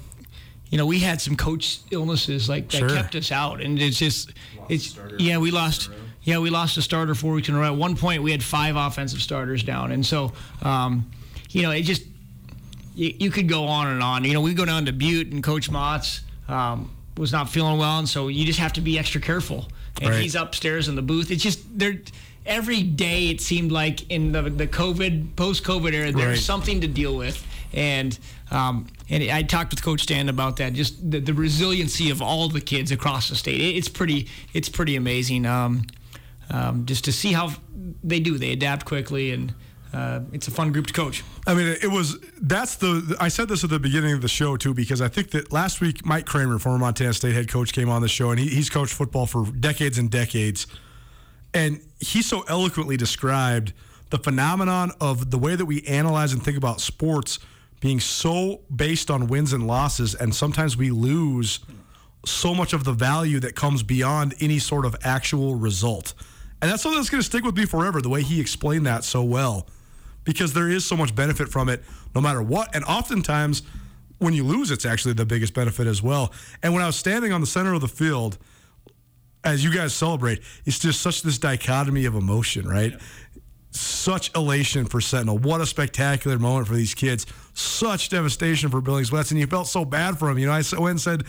you 0.71 0.79
know, 0.79 0.87
we 0.87 0.99
had 0.99 1.21
some 1.21 1.37
coach 1.37 1.79
illnesses 1.93 2.49
like 2.49 2.69
that 2.71 2.79
Sure. 2.79 2.89
kept 2.89 3.15
us 3.15 3.31
out, 3.31 3.61
and 3.61 3.79
it's 3.81 3.99
just 3.99 4.33
it's 4.69 4.99
yeah, 5.19 5.39
we 5.39 5.51
lost. 5.51 5.91
Yeah, 6.23 6.41
we 6.41 6.51
lost 6.51 6.77
a 6.77 6.83
starter 6.83 7.15
four 7.15 7.35
weeks 7.35 7.49
in 7.49 7.55
a 7.55 7.59
row. 7.61 7.67
At 7.73 7.77
one 7.77 7.95
point, 7.97 8.25
we 8.25 8.33
had 8.33 8.43
five 8.43 8.75
offensive 8.75 9.23
starters 9.23 9.63
down, 9.63 9.93
and 9.93 10.05
so 10.05 10.33
um, 10.63 11.09
you 11.51 11.63
know, 11.63 11.71
it 11.71 11.83
just 11.83 12.03
you, 12.97 13.15
you 13.21 13.31
could 13.31 13.49
go 13.49 13.67
on 13.67 13.87
and 13.87 14.03
on. 14.03 14.25
You 14.25 14.33
know, 14.33 14.41
we 14.41 14.53
go 14.53 14.65
down 14.65 14.87
to 14.87 14.93
Butte 14.93 15.29
and 15.33 15.45
Coach 15.45 15.71
Matz 15.71 16.23
um, 16.49 16.91
was 17.17 17.33
not 17.33 17.49
feeling 17.49 17.79
well, 17.79 17.99
and 17.99 18.09
so 18.09 18.29
you 18.29 18.45
just 18.45 18.59
have 18.59 18.73
to 18.75 18.81
be 18.81 18.99
extra 18.99 19.21
careful. 19.21 19.69
And 20.01 20.11
Right. 20.11 20.23
he's 20.23 20.35
upstairs 20.35 20.89
in 20.89 20.95
the 20.97 21.03
booth. 21.03 21.31
It's 21.31 21.43
just 21.43 21.61
there. 21.79 22.01
Every 22.45 22.83
day 22.83 23.31
it 23.31 23.41
seemed 23.41 23.73
like 23.73 24.09
in 24.11 24.33
the 24.33 24.43
the 24.43 24.67
COVID 24.67 25.35
post 25.37 25.65
COVID 25.65 25.93
era, 25.93 26.13
there's 26.13 26.39
Right. 26.39 26.39
something 26.39 26.81
to 26.83 26.87
deal 26.87 27.17
with, 27.17 27.45
and 27.73 28.17
um, 28.51 28.87
and 29.09 29.25
I 29.31 29.43
talked 29.43 29.71
with 29.73 29.83
Coach 29.83 30.03
Stan 30.03 30.29
about 30.29 30.57
that. 30.59 30.73
Just 30.75 31.11
the, 31.11 31.19
the 31.21 31.33
resiliency 31.35 32.11
of 32.11 32.23
all 32.23 32.49
the 32.49 32.61
kids 32.61 32.93
across 32.93 33.29
the 33.31 33.35
state. 33.37 33.61
It, 33.61 33.77
it's 33.77 33.89
pretty 33.89 34.29
it's 34.53 34.69
pretty 34.69 34.95
amazing. 34.97 35.47
Um, 35.47 35.87
um, 36.51 36.87
just 36.87 37.05
to 37.07 37.13
see 37.13 37.33
how 37.33 37.53
they 38.05 38.21
do, 38.21 38.39
they 38.39 38.53
adapt 38.53 38.85
quickly, 38.87 39.33
and 39.33 39.53
uh, 39.97 40.21
it's 40.31 40.47
a 40.47 40.51
fun 40.51 40.73
group 40.73 40.87
to 40.87 40.93
coach. 40.93 41.25
I 41.47 41.55
mean, 41.55 41.67
it 41.67 41.91
was 41.91 42.19
that's 42.41 42.77
the. 42.77 43.17
I 43.19 43.29
said 43.29 43.49
this 43.49 43.65
at 43.65 43.71
the 43.71 43.79
beginning 43.79 44.13
of 44.13 44.21
the 44.21 44.29
show 44.29 44.59
too 44.59 44.75
because 44.75 45.01
I 45.01 45.09
think 45.09 45.31
that 45.31 45.53
last 45.53 45.81
week 45.81 46.05
Mike 46.05 46.27
Kramer, 46.27 46.59
former 46.59 46.79
Montana 46.79 47.15
State 47.15 47.35
head 47.35 47.49
coach, 47.49 47.73
came 47.73 47.89
on 47.89 48.03
the 48.03 48.09
show 48.09 48.31
and 48.31 48.39
he, 48.39 48.49
he's 48.49 48.69
coached 48.69 48.93
football 48.93 49.25
for 49.25 49.47
decades 49.47 49.97
and 49.97 50.11
decades, 50.11 50.67
and 51.55 51.81
he 51.99 52.21
so 52.21 52.43
eloquently 52.43 52.99
described 52.99 53.73
the 54.11 54.19
phenomenon 54.19 54.93
of 55.01 55.31
the 55.31 55.39
way 55.39 55.57
that 55.57 55.65
we 55.65 55.83
analyze 55.87 56.35
and 56.35 56.43
think 56.43 56.59
about 56.59 56.83
sports 56.83 57.39
being 57.81 57.99
so 57.99 58.61
based 58.75 59.11
on 59.11 59.29
wins 59.29 59.55
and 59.55 59.67
losses, 59.67 60.15
and 60.15 60.35
sometimes 60.35 60.77
we 60.77 60.91
lose 60.91 61.61
so 62.27 62.55
much 62.55 62.75
of 62.75 62.85
the 62.85 62.93
value 62.93 63.41
that 63.41 63.55
comes 63.55 63.83
beyond 63.83 64.35
any 64.41 64.59
sort 64.59 64.85
of 64.85 64.95
actual 65.03 65.55
result. 65.55 66.13
And 66.61 66.71
that's 66.71 66.83
something 66.83 66.99
that's 66.99 67.11
going 67.11 67.23
to 67.23 67.27
stick 67.27 67.45
with 67.45 67.57
me 67.57 67.65
forever, 67.65 68.03
the 68.03 68.09
way 68.09 68.23
he 68.23 68.41
explained 68.41 68.87
that 68.87 69.05
so 69.05 69.23
well, 69.23 69.67
because 70.27 70.53
there 70.53 70.69
is 70.69 70.85
so 70.85 70.97
much 70.97 71.15
benefit 71.15 71.49
from 71.49 71.71
it 71.71 71.83
no 72.15 72.21
matter 72.21 72.43
what. 72.43 72.75
And 72.75 72.85
oftentimes, 72.85 73.63
when 74.19 74.35
you 74.35 74.45
lose, 74.45 74.71
it's 74.71 74.85
actually 74.85 75.15
the 75.15 75.25
biggest 75.25 75.55
benefit 75.55 75.87
as 75.87 76.03
well. 76.03 76.33
And 76.63 76.75
when 76.75 76.83
I 76.83 76.87
was 76.87 76.97
standing 76.97 77.33
on 77.33 77.41
the 77.41 77.47
center 77.47 77.73
of 77.73 77.81
the 77.81 77.89
field, 77.89 78.37
as 79.45 79.65
you 79.65 79.73
guys 79.73 79.95
celebrate, 79.95 80.43
it's 80.67 80.79
just 80.79 81.01
such 81.01 81.23
this 81.23 81.39
dichotomy 81.39 82.05
of 82.05 82.17
emotion, 82.17 82.69
right? 82.69 82.95
Such 83.71 84.35
elation 84.35 84.87
for 84.87 85.01
Sentinel. 85.01 85.39
What 85.39 85.61
a 85.61 85.67
spectacular 85.67 86.39
moment 86.39 86.67
for 86.67 86.75
these 86.75 86.95
kids. 86.95 87.27
Such 87.55 88.09
devastation 88.09 88.71
for 88.71 88.81
Billings 88.81 89.13
West. 89.13 89.31
And 89.31 89.39
you 89.39 89.47
felt 89.47 89.69
so 89.69 89.85
bad 89.85 90.19
for 90.19 90.29
him. 90.29 90.39
You 90.39 90.47
know, 90.47 90.53
I 90.53 90.63
went 90.79 90.91
and 90.91 91.01
said, 91.01 91.25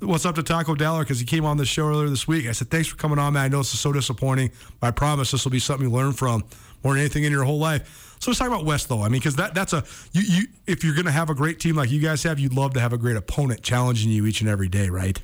What's 0.00 0.26
up 0.26 0.34
to 0.34 0.42
Taco 0.42 0.74
Dallard? 0.74 1.02
Because 1.02 1.20
he 1.20 1.26
came 1.26 1.44
on 1.44 1.58
the 1.58 1.64
show 1.64 1.86
earlier 1.86 2.08
this 2.08 2.26
week. 2.26 2.48
I 2.48 2.52
said, 2.52 2.70
Thanks 2.70 2.88
for 2.88 2.96
coming 2.96 3.20
on, 3.20 3.34
man. 3.34 3.44
I 3.44 3.48
know 3.48 3.58
this 3.58 3.72
is 3.74 3.78
so 3.78 3.92
disappointing, 3.92 4.50
but 4.80 4.88
I 4.88 4.90
promise 4.90 5.30
this 5.30 5.44
will 5.44 5.52
be 5.52 5.60
something 5.60 5.86
you 5.86 5.94
learn 5.94 6.12
from 6.12 6.42
than 6.90 7.00
anything 7.00 7.24
in 7.24 7.32
your 7.32 7.44
whole 7.44 7.58
life. 7.58 8.16
So 8.18 8.30
let's 8.30 8.38
talk 8.38 8.48
about 8.48 8.64
West, 8.64 8.88
though. 8.88 9.02
I 9.02 9.08
mean, 9.08 9.20
because 9.20 9.36
that, 9.36 9.54
that's 9.54 9.72
a, 9.72 9.84
you, 10.12 10.22
you, 10.22 10.46
if 10.66 10.84
you're 10.84 10.94
going 10.94 11.06
to 11.06 11.12
have 11.12 11.28
a 11.30 11.34
great 11.34 11.58
team 11.58 11.76
like 11.76 11.90
you 11.90 12.00
guys 12.00 12.22
have, 12.22 12.38
you'd 12.38 12.54
love 12.54 12.74
to 12.74 12.80
have 12.80 12.92
a 12.92 12.98
great 12.98 13.16
opponent 13.16 13.62
challenging 13.62 14.10
you 14.10 14.26
each 14.26 14.40
and 14.40 14.48
every 14.48 14.68
day, 14.68 14.88
right? 14.88 15.20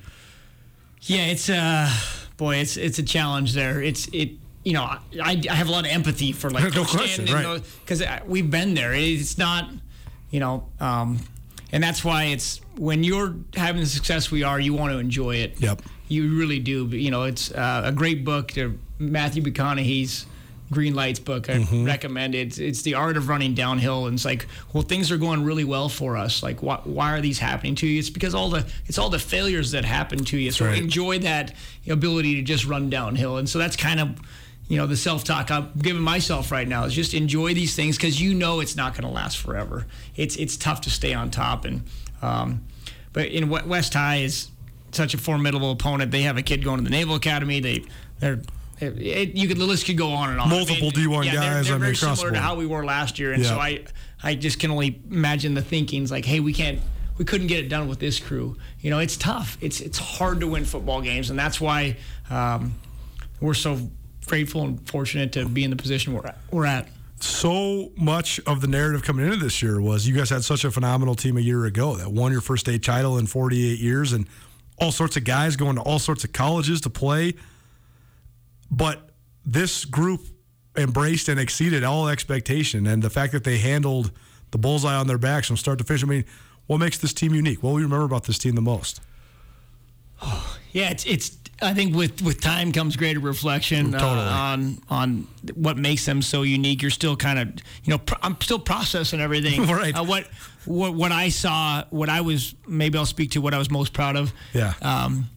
Yeah, 1.03 1.27
it's 1.27 1.49
uh 1.49 1.89
boy, 2.37 2.57
it's 2.57 2.77
it's 2.77 2.99
a 2.99 3.03
challenge 3.05 3.55
there. 3.55 3.81
It's 3.81 4.09
it 4.13 4.33
you 4.65 4.73
know 4.73 4.83
I, 4.83 5.01
I 5.49 5.55
have 5.55 5.69
a 5.69 5.71
lot 5.71 5.85
of 5.87 5.93
empathy 5.93 6.33
for 6.33 6.51
like 6.51 6.65
No 6.75 6.85
question, 6.85 7.27
right. 7.27 7.63
because 7.85 8.03
we've 8.27 8.51
been 8.51 8.75
there. 8.75 8.93
It's 8.95 9.39
not 9.39 9.71
you 10.31 10.41
know 10.41 10.67
um, 10.81 11.21
and 11.71 11.83
that's 11.83 12.05
why 12.05 12.25
it's 12.25 12.61
when 12.77 13.05
you're 13.05 13.37
having 13.55 13.81
the 13.81 13.87
success 13.87 14.31
we 14.31 14.43
are, 14.43 14.59
you 14.59 14.73
want 14.73 14.93
to 14.93 14.99
enjoy 14.99 15.37
it. 15.37 15.61
Yep. 15.61 15.83
You 16.09 16.39
really 16.39 16.59
do. 16.59 16.87
But, 16.87 16.99
You 16.99 17.11
know, 17.11 17.25
it's 17.25 17.53
uh, 17.53 17.83
a 17.85 17.93
great 17.93 18.25
book. 18.25 18.57
Uh, 18.57 18.71
Matthew 18.99 19.43
McConaughey's 19.43 20.27
Green 20.71 20.95
Lights 20.95 21.19
book. 21.19 21.49
I 21.49 21.55
Mhm. 21.55 21.87
recommend 21.87 22.35
it. 22.35 22.49
It's, 22.49 22.59
it's 22.59 22.83
the 22.83 22.95
art 22.95 23.17
of 23.17 23.29
running 23.29 23.55
downhill, 23.55 24.07
and 24.07 24.15
it's 24.15 24.25
like, 24.25 24.47
well, 24.73 24.83
things 24.83 25.11
are 25.11 25.17
going 25.17 25.43
really 25.45 25.65
well 25.65 25.89
for 25.89 26.17
us. 26.17 26.43
Like, 26.43 26.63
why, 26.63 26.81
why 26.85 27.13
are 27.13 27.21
these 27.21 27.39
happening 27.39 27.75
to 27.77 27.87
you? 27.87 27.99
It's 27.99 28.11
because 28.11 28.35
all 28.35 28.51
the 28.51 28.67
it's 28.87 28.99
all 28.99 29.09
the 29.11 29.19
failures 29.19 29.71
that 29.71 29.85
happen 29.85 30.25
to 30.27 30.37
you. 30.37 30.51
So 30.51 30.67
right. 30.67 30.77
enjoy 30.79 31.21
that 31.21 31.55
ability 31.89 32.35
to 32.37 32.43
just 32.43 32.67
run 32.67 32.91
downhill. 32.91 33.39
And 33.39 33.49
so 33.49 33.59
that's 33.59 33.77
kind 33.77 34.01
of 34.01 34.11
you 34.69 34.77
know 34.77 34.87
the 34.87 34.97
self-talk 34.99 35.51
I'm 35.51 35.71
giving 35.81 36.03
myself 36.03 36.53
right 36.53 36.69
now 36.69 36.85
is 36.85 36.93
just 36.95 37.15
enjoy 37.15 37.55
these 37.55 37.75
things 37.75 37.97
because 37.97 38.21
you 38.21 38.35
know 38.35 38.61
it's 38.61 38.77
not 38.77 38.93
going 38.93 39.05
to 39.05 39.09
last 39.15 39.39
forever. 39.39 39.87
It's 40.17 40.37
it's 40.37 40.57
tough 40.59 40.83
to 40.83 40.91
stay 40.91 41.15
on 41.15 41.31
top 41.31 41.65
and 41.65 41.83
um, 42.21 42.65
but 43.15 43.29
in 43.29 43.49
West 43.49 43.95
High 43.95 44.17
is 44.17 44.49
such 44.93 45.15
a 45.15 45.19
formidable 45.19 45.71
opponent. 45.71 46.11
They 46.11 46.23
have 46.23 46.37
a 46.37 46.43
kid 46.43 46.63
going 46.63 46.79
to 46.79 46.85
the 46.85 46.91
Naval 46.91 47.15
Academy. 47.15 47.61
They 47.61 47.85
they're 48.21 48.41
it, 48.81 48.99
it, 48.99 49.35
you 49.35 49.49
could 49.49 49.59
the 49.59 49.65
list 49.67 49.87
could 49.87 49.99
go 49.99 50.11
on 50.13 50.31
and 50.31 50.41
on. 50.41 50.49
Multiple 50.49 50.91
D1 50.91 51.25
yeah, 51.25 51.33
they're- 51.33 51.41
guys, 51.41 51.67
They're, 51.67 51.75
I 51.75 51.79
mean, 51.79 51.81
very 51.81 51.97
similar 51.97 52.31
to 52.33 52.39
how 52.41 52.55
we 52.55 52.67
were 52.67 52.85
last 52.85 53.19
year, 53.19 53.33
and 53.33 53.45
so 53.45 53.59
I 53.59 53.85
I 54.23 54.35
just 54.35 54.59
can 54.61 54.71
only 54.71 55.01
imagine 55.11 55.55
the 55.55 55.63
thinkings 55.63 56.11
like, 56.11 56.25
hey, 56.25 56.41
we 56.41 56.53
can't 56.53 56.81
we 57.19 57.25
couldn't 57.25 57.49
get 57.49 57.65
it 57.65 57.69
done 57.69 57.89
with 57.89 57.99
this 57.99 58.21
crew. 58.21 58.57
You 58.81 58.91
know, 58.91 58.99
it's 59.01 59.17
tough. 59.17 59.59
It's 59.61 59.81
it's 59.81 59.99
hard 59.99 60.41
to 60.41 60.47
win 60.47 60.65
football 60.65 61.01
games, 61.01 61.31
and 61.31 61.39
that's 61.39 61.61
why 61.61 61.97
um, 62.31 62.75
we're 63.41 63.55
so 63.55 63.79
grateful 64.27 64.63
and 64.63 64.89
fortunate 64.89 65.33
to 65.33 65.49
be 65.49 65.65
in 65.65 65.71
the 65.71 65.77
position 65.77 66.13
we're 66.15 66.27
at. 66.27 66.39
We're 66.51 66.67
at. 66.67 66.89
so 67.21 67.91
much 67.97 68.39
of 68.47 68.61
the 68.61 68.67
narrative 68.69 69.03
coming 69.03 69.25
into 69.25 69.39
this 69.39 69.63
year 69.63 69.81
was 69.81 70.07
you 70.07 70.15
guys 70.15 70.31
had 70.31 70.45
such 70.45 70.65
a 70.65 70.71
phenomenal 70.71 71.15
team 71.15 71.37
a 71.37 71.41
year 71.41 71.65
ago 71.65 71.97
that 71.97 72.13
won 72.13 72.31
your 72.31 72.41
first 72.41 72.67
state 72.67 72.83
title 72.83 73.19
in 73.19 73.27
48 73.27 73.79
years 73.81 74.13
and 74.13 74.29
all 74.81 74.93
sorts 74.93 75.17
of 75.17 75.25
guys 75.25 75.57
going 75.57 75.75
to 75.77 75.83
all 75.83 75.99
sorts 75.99 76.23
of 76.25 76.33
colleges 76.33 76.81
to 76.83 76.91
play. 76.91 77.35
But 78.71 79.11
this 79.45 79.85
group 79.85 80.27
embraced 80.77 81.29
and 81.29 81.41
exceeded 81.41 81.85
all 81.85 82.09
expectation. 82.09 82.87
And 82.87 83.03
the 83.03 83.11
fact 83.11 83.33
that 83.33 83.45
they 83.45 83.59
handled 83.59 84.13
the 84.51 84.59
bullseye 84.59 84.95
on 84.95 85.07
their 85.07 85.19
backs 85.19 85.47
from 85.47 85.57
start 85.57 85.79
to 85.79 85.85
finish, 85.85 86.03
I 86.05 86.07
mean, 86.07 86.25
what 86.67 86.79
makes 86.79 86.99
this 86.99 87.13
team 87.13 87.35
unique? 87.35 87.63
What 87.63 87.71
will 87.73 87.81
you 87.81 87.87
remember 87.87 88.05
about 88.05 88.25
this 88.25 88.39
team 88.39 88.55
the 88.55 88.61
most? 88.63 89.01
Yeah, 90.73 90.91
it's 90.91 91.07
it's. 91.07 91.39
I 91.63 91.73
think 91.73 91.97
with 91.97 92.21
with 92.21 92.43
time 92.43 92.73
comes 92.73 92.95
greater 92.95 93.21
reflection 93.21 93.95
uh, 93.95 93.99
Totally. 93.99 94.27
on 94.27 94.79
on 94.91 95.27
what 95.55 95.79
makes 95.79 96.05
them 96.05 96.21
so 96.21 96.43
unique. 96.43 96.83
You're 96.83 96.91
still 96.91 97.17
kind 97.17 97.39
of 97.39 97.49
you 97.85 97.91
know 97.91 97.99
pr- 97.99 98.17
I'm 98.23 98.39
still 98.43 98.59
processing 98.59 99.19
everything. 99.19 99.67
Right. 99.67 99.97
Uh, 99.97 100.05
what 100.05 100.29
what 100.67 100.93
what 100.93 101.11
I 101.11 101.31
saw, 101.31 101.85
what 101.89 102.11
I 102.11 102.21
was 102.21 102.55
maybe 102.67 102.99
I'll 102.99 103.07
speak 103.07 103.31
to 103.31 103.41
what 103.41 103.55
I 103.55 103.59
was 103.59 103.71
most 103.71 103.95
proud 103.95 104.15
of. 104.17 104.31
Yeah. 104.53 104.75
Um, 104.83 105.31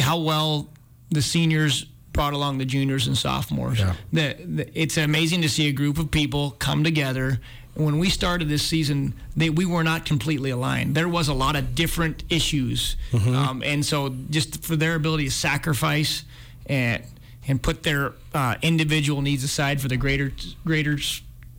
how 0.00 0.18
well 0.18 0.68
the 1.10 1.22
seniors 1.22 1.86
brought 2.18 2.32
along 2.32 2.58
the 2.58 2.64
juniors 2.64 3.06
and 3.06 3.16
sophomores. 3.16 3.78
Yeah. 3.78 3.94
It's 4.74 4.96
amazing 4.96 5.42
to 5.42 5.48
see 5.48 5.68
a 5.68 5.72
group 5.72 6.00
of 6.00 6.10
people 6.10 6.50
come 6.58 6.82
together. 6.82 7.38
When 7.74 8.00
we 8.00 8.10
started 8.10 8.48
this 8.48 8.64
season, 8.64 9.14
they, 9.36 9.50
we 9.50 9.64
were 9.64 9.84
not 9.84 10.04
completely 10.04 10.50
aligned. 10.50 10.96
There 10.96 11.08
was 11.08 11.28
a 11.28 11.32
lot 11.32 11.54
of 11.54 11.76
different 11.76 12.24
issues, 12.28 12.96
um, 13.12 13.62
and 13.64 13.86
so 13.86 14.16
just 14.30 14.64
for 14.64 14.74
their 14.74 14.96
ability 14.96 15.26
to 15.26 15.30
sacrifice 15.30 16.24
and 16.66 17.04
and 17.46 17.62
put 17.62 17.84
their 17.84 18.14
uh, 18.34 18.56
individual 18.62 19.22
needs 19.22 19.44
aside 19.44 19.80
for 19.80 19.86
the 19.86 19.96
greater 19.96 20.32
greater 20.64 20.98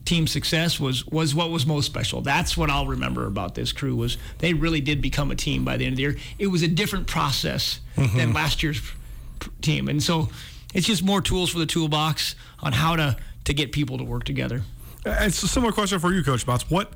team 0.03 0.27
success 0.27 0.77
was 0.77 1.07
was 1.07 1.33
what 1.33 1.51
was 1.51 1.65
most 1.65 1.85
special. 1.85 2.19
That's 2.19 2.57
what 2.57 2.69
I'll 2.69 2.87
remember 2.87 3.27
about 3.27 3.55
this 3.55 3.71
crew 3.71 3.95
was 3.95 4.17
they 4.39 4.53
really 4.53 4.81
did 4.81 5.01
become 5.01 5.31
a 5.31 5.35
team 5.35 5.63
by 5.63 5.77
the 5.77 5.85
end 5.85 5.93
of 5.93 5.97
the 5.97 6.03
year. 6.03 6.17
It 6.37 6.47
was 6.47 6.63
a 6.63 6.67
different 6.67 7.07
process 7.07 7.79
than 7.95 8.33
last 8.33 8.61
year's 8.61 8.81
team, 9.61 9.87
and 9.89 10.01
so 10.01 10.29
it's 10.73 10.85
just 10.87 11.03
more 11.03 11.21
tools 11.21 11.49
for 11.49 11.59
the 11.59 11.65
toolbox 11.65 12.35
on 12.61 12.73
how 12.73 12.95
to 12.95 13.17
to 13.45 13.53
get 13.53 13.71
people 13.71 13.97
to 13.97 14.03
work 14.03 14.23
together. 14.23 14.61
It's 15.05 15.41
a 15.43 15.47
similar 15.47 15.71
question 15.71 15.99
for 15.99 16.13
you, 16.13 16.23
Coach 16.23 16.45
Matz. 16.45 16.69
What 16.69 16.93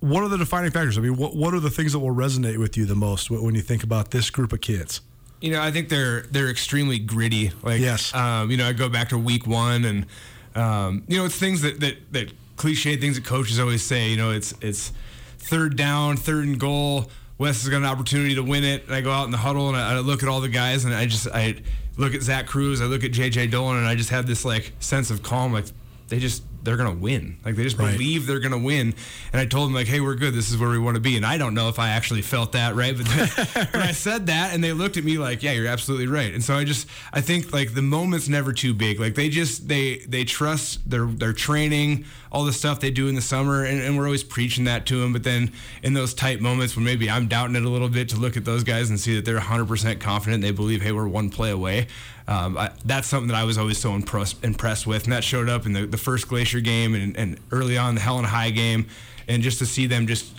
what 0.00 0.22
are 0.22 0.28
the 0.28 0.38
defining 0.38 0.70
factors? 0.70 0.96
I 0.96 1.00
mean, 1.02 1.16
what 1.16 1.36
what 1.36 1.54
are 1.54 1.60
the 1.60 1.70
things 1.70 1.92
that 1.92 1.98
will 1.98 2.14
resonate 2.14 2.58
with 2.58 2.76
you 2.76 2.86
the 2.86 2.94
most 2.94 3.30
when 3.30 3.54
you 3.54 3.60
think 3.62 3.82
about 3.82 4.10
this 4.10 4.30
group 4.30 4.52
of 4.52 4.60
kids? 4.60 5.00
You 5.40 5.52
know, 5.52 5.62
I 5.62 5.70
think 5.70 5.88
they're 5.88 6.22
they're 6.22 6.50
extremely 6.50 6.98
gritty. 6.98 7.52
Like, 7.62 7.80
Yes. 7.80 8.14
um, 8.14 8.50
you 8.50 8.56
know, 8.56 8.66
I 8.66 8.72
go 8.72 8.88
back 8.88 9.10
to 9.10 9.18
week 9.18 9.46
one, 9.46 9.84
and 9.84 10.06
um, 10.54 11.02
you 11.08 11.18
know, 11.18 11.24
it's 11.26 11.36
things 11.36 11.62
that 11.62 11.80
that 11.80 11.96
that 12.12 12.32
cliche 12.56 12.96
things 12.96 13.16
that 13.16 13.24
coaches 13.24 13.58
always 13.58 13.82
say. 13.82 14.10
You 14.10 14.16
know, 14.16 14.30
it's 14.32 14.52
it's 14.60 14.92
third 15.38 15.76
down, 15.76 16.16
third 16.16 16.44
and 16.46 16.58
goal. 16.58 17.10
Wes 17.40 17.62
has 17.62 17.70
got 17.70 17.78
an 17.78 17.86
opportunity 17.86 18.34
to 18.34 18.42
win 18.42 18.64
it, 18.64 18.84
and 18.84 18.94
I 18.94 19.00
go 19.00 19.10
out 19.10 19.24
in 19.24 19.30
the 19.30 19.38
huddle 19.38 19.68
and 19.68 19.76
I, 19.76 19.94
I 19.94 19.98
look 20.00 20.22
at 20.22 20.28
all 20.28 20.42
the 20.42 20.48
guys, 20.50 20.84
and 20.84 20.94
I 20.94 21.06
just 21.06 21.26
I 21.26 21.54
look 21.96 22.14
at 22.14 22.20
Zach 22.20 22.46
Cruz, 22.46 22.82
I 22.82 22.84
look 22.84 23.02
at 23.02 23.12
JJ 23.12 23.50
Dolan, 23.50 23.78
and 23.78 23.86
I 23.86 23.94
just 23.94 24.10
have 24.10 24.26
this 24.26 24.44
like 24.44 24.74
sense 24.78 25.10
of 25.10 25.22
calm, 25.22 25.50
like 25.50 25.64
they 26.08 26.18
just 26.18 26.42
they're 26.62 26.76
gonna 26.76 26.94
win. 26.94 27.38
Like 27.44 27.56
they 27.56 27.62
just 27.64 27.78
Right. 27.78 27.92
believe 27.92 28.26
they're 28.26 28.40
gonna 28.40 28.58
win. 28.58 28.94
And 29.32 29.40
I 29.40 29.46
told 29.46 29.68
them 29.68 29.74
like, 29.74 29.86
hey, 29.86 30.00
we're 30.00 30.14
good. 30.14 30.34
This 30.34 30.50
is 30.50 30.58
where 30.58 30.70
we 30.70 30.78
want 30.78 30.96
to 30.96 31.00
be. 31.00 31.16
And 31.16 31.24
I 31.24 31.38
don't 31.38 31.54
know 31.54 31.68
if 31.68 31.78
I 31.78 31.90
actually 31.90 32.22
felt 32.22 32.52
that 32.52 32.74
right, 32.74 32.96
but 32.96 33.06
then, 33.06 33.68
I 33.74 33.92
said 33.92 34.26
that, 34.26 34.54
and 34.54 34.62
they 34.62 34.72
looked 34.72 34.96
at 34.96 35.04
me 35.04 35.18
like, 35.18 35.42
yeah, 35.42 35.52
you're 35.52 35.66
absolutely 35.66 36.06
right. 36.06 36.32
And 36.34 36.42
so 36.42 36.54
I 36.54 36.64
just 36.64 36.86
I 37.12 37.20
think 37.20 37.52
like 37.52 37.74
the 37.74 37.82
moment's 37.82 38.28
never 38.28 38.52
too 38.52 38.74
big. 38.74 39.00
Like 39.00 39.14
they 39.14 39.28
just 39.28 39.68
they 39.68 39.98
they 40.08 40.24
trust 40.24 40.88
their 40.88 41.06
their 41.06 41.32
training, 41.32 42.04
all 42.32 42.44
the 42.44 42.52
stuff 42.52 42.80
they 42.80 42.90
do 42.90 43.08
in 43.08 43.14
the 43.14 43.20
summer, 43.22 43.64
and, 43.64 43.80
and 43.80 43.96
we're 43.96 44.04
always 44.06 44.24
preaching 44.24 44.64
that 44.64 44.86
to 44.86 45.00
them. 45.00 45.12
But 45.12 45.24
then 45.24 45.52
in 45.82 45.94
those 45.94 46.14
tight 46.14 46.40
moments 46.40 46.76
when 46.76 46.84
maybe 46.84 47.08
I'm 47.10 47.28
doubting 47.28 47.56
it 47.56 47.64
a 47.64 47.68
little 47.68 47.88
bit, 47.88 48.08
to 48.10 48.16
look 48.16 48.36
at 48.36 48.44
those 48.44 48.64
guys 48.64 48.90
and 48.90 48.98
see 48.98 49.14
that 49.16 49.24
they're 49.24 49.38
100% 49.38 50.00
confident, 50.00 50.42
they 50.42 50.50
believe, 50.50 50.82
hey, 50.82 50.92
we're 50.92 51.06
one 51.08 51.30
play 51.30 51.50
away. 51.50 51.86
Um, 52.26 52.56
I, 52.56 52.70
that's 52.84 53.08
something 53.08 53.28
that 53.28 53.36
I 53.36 53.44
was 53.44 53.58
always 53.58 53.78
so 53.78 53.94
impressed 53.94 54.44
impressed 54.44 54.86
with, 54.86 55.04
and 55.04 55.12
that 55.12 55.24
showed 55.24 55.48
up 55.48 55.66
in 55.66 55.72
the, 55.72 55.86
the 55.86 55.96
first 55.96 56.28
Glacier 56.28 56.49
game 56.58 56.96
and, 56.96 57.16
and 57.16 57.38
early 57.52 57.78
on 57.78 57.94
the 57.94 58.00
Helena 58.00 58.26
High 58.26 58.50
game, 58.50 58.88
and 59.28 59.44
just 59.44 59.60
to 59.60 59.66
see 59.66 59.86
them 59.86 60.08
just 60.08 60.34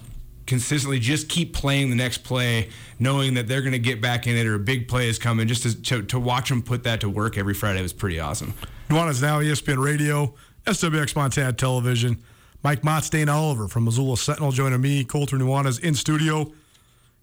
consistently 0.45 0.99
just 0.99 1.30
keep 1.30 1.53
playing 1.53 1.89
the 1.89 1.95
next 1.95 2.26
play, 2.26 2.68
knowing 2.99 3.36
that 3.36 3.47
they're 3.47 3.62
going 3.62 3.72
to 3.72 3.80
get 3.80 4.01
back 4.01 4.28
in 4.28 4.36
it 4.36 4.45
or 4.45 4.55
a 4.55 4.59
big 4.59 4.89
play 4.89 5.07
is 5.07 5.18
coming. 5.18 5.47
Just 5.47 5.64
to, 5.64 5.82
to, 5.84 6.01
to 6.03 6.20
watch 6.20 6.49
them 6.49 6.62
put 6.62 6.84
that 6.84 6.99
to 6.99 7.09
work 7.09 7.38
every 7.38 7.53
Friday 7.53 7.82
was 7.82 7.93
pretty 7.93 8.20
awesome. 8.20 8.53
Nuanez 8.89 9.22
now 9.22 9.39
ESPN 9.39 9.82
Radio, 9.82 10.34
SWX 10.66 11.16
Montana 11.16 11.53
Television. 11.53 12.22
Mike 12.64 12.82
Dane 13.09 13.30
Oliver 13.30 13.68
from 13.68 13.86
Missoula 13.86 14.18
Sentinel 14.18 14.51
joining 14.51 14.82
me, 14.82 15.03
Colter 15.03 15.38
Nuanez 15.38 15.80
in 15.80 15.95
studio. 15.95 16.51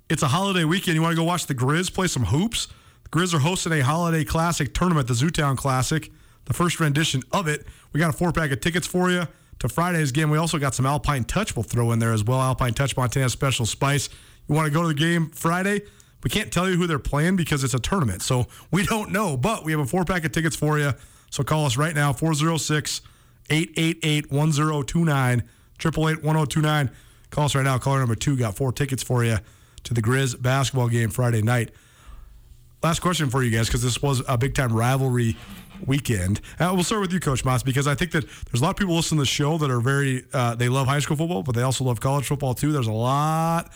It's 0.08 0.22
a 0.22 0.28
holiday 0.28 0.64
weekend. 0.64 0.94
You 0.94 1.02
want 1.02 1.12
to 1.12 1.16
go 1.16 1.24
watch 1.24 1.46
the 1.46 1.54
Grizz 1.54 1.92
play 1.92 2.06
some 2.06 2.24
hoops? 2.24 2.66
The 3.04 3.10
Grizz 3.10 3.34
are 3.34 3.38
hosting 3.40 3.72
a 3.74 3.80
holiday 3.80 4.24
classic 4.24 4.72
tournament, 4.72 5.06
the 5.06 5.14
Zootown 5.14 5.56
Classic, 5.56 6.10
the 6.48 6.54
first 6.54 6.80
rendition 6.80 7.22
of 7.30 7.46
it. 7.46 7.66
We 7.92 8.00
got 8.00 8.12
a 8.12 8.16
four 8.16 8.32
pack 8.32 8.50
of 8.50 8.60
tickets 8.60 8.86
for 8.86 9.10
you 9.10 9.28
to 9.60 9.68
Friday's 9.68 10.10
game. 10.10 10.30
We 10.30 10.38
also 10.38 10.58
got 10.58 10.74
some 10.74 10.86
Alpine 10.86 11.24
Touch 11.24 11.54
we'll 11.54 11.62
throw 11.62 11.92
in 11.92 11.98
there 11.98 12.12
as 12.12 12.24
well. 12.24 12.40
Alpine 12.40 12.74
Touch 12.74 12.96
Montana 12.96 13.28
Special 13.28 13.66
Spice. 13.66 14.08
You 14.48 14.54
want 14.54 14.66
to 14.66 14.72
go 14.72 14.82
to 14.82 14.88
the 14.88 14.94
game 14.94 15.28
Friday? 15.28 15.82
We 16.24 16.30
can't 16.30 16.50
tell 16.50 16.68
you 16.68 16.76
who 16.76 16.86
they're 16.86 16.98
playing 16.98 17.36
because 17.36 17.62
it's 17.62 17.74
a 17.74 17.78
tournament. 17.78 18.22
So 18.22 18.46
we 18.72 18.84
don't 18.84 19.12
know, 19.12 19.36
but 19.36 19.62
we 19.62 19.72
have 19.72 19.80
a 19.80 19.86
four 19.86 20.04
pack 20.04 20.24
of 20.24 20.32
tickets 20.32 20.56
for 20.56 20.78
you. 20.78 20.92
So 21.30 21.44
call 21.44 21.66
us 21.66 21.76
right 21.76 21.94
now, 21.94 22.12
406 22.14 23.02
888 23.50 24.32
1029, 24.32 25.38
888 25.80 26.24
1029. 26.24 26.90
Call 27.30 27.44
us 27.44 27.54
right 27.54 27.62
now. 27.62 27.76
Caller 27.76 27.98
number 27.98 28.14
two 28.14 28.38
got 28.38 28.56
four 28.56 28.72
tickets 28.72 29.02
for 29.02 29.22
you 29.22 29.36
to 29.84 29.94
the 29.94 30.00
Grizz 30.00 30.40
basketball 30.40 30.88
game 30.88 31.10
Friday 31.10 31.42
night. 31.42 31.70
Last 32.82 33.00
question 33.00 33.28
for 33.28 33.42
you 33.42 33.50
guys, 33.50 33.66
because 33.66 33.82
this 33.82 34.00
was 34.00 34.22
a 34.26 34.38
big 34.38 34.54
time 34.54 34.72
rivalry 34.72 35.36
weekend. 35.86 36.40
Uh, 36.58 36.70
we'll 36.74 36.84
start 36.84 37.00
with 37.00 37.12
you, 37.12 37.20
Coach 37.20 37.44
Matz, 37.44 37.62
because 37.62 37.86
I 37.86 37.94
think 37.94 38.12
that 38.12 38.24
there's 38.50 38.60
a 38.60 38.64
lot 38.64 38.70
of 38.70 38.76
people 38.76 38.94
listening 38.94 39.18
to 39.18 39.22
the 39.22 39.26
show 39.26 39.58
that 39.58 39.70
are 39.70 39.80
very, 39.80 40.24
uh, 40.32 40.54
they 40.54 40.68
love 40.68 40.86
high 40.86 41.00
school 41.00 41.16
football, 41.16 41.42
but 41.42 41.54
they 41.54 41.62
also 41.62 41.84
love 41.84 42.00
college 42.00 42.26
football 42.26 42.54
too. 42.54 42.72
There's 42.72 42.86
a 42.86 42.92
lot 42.92 43.72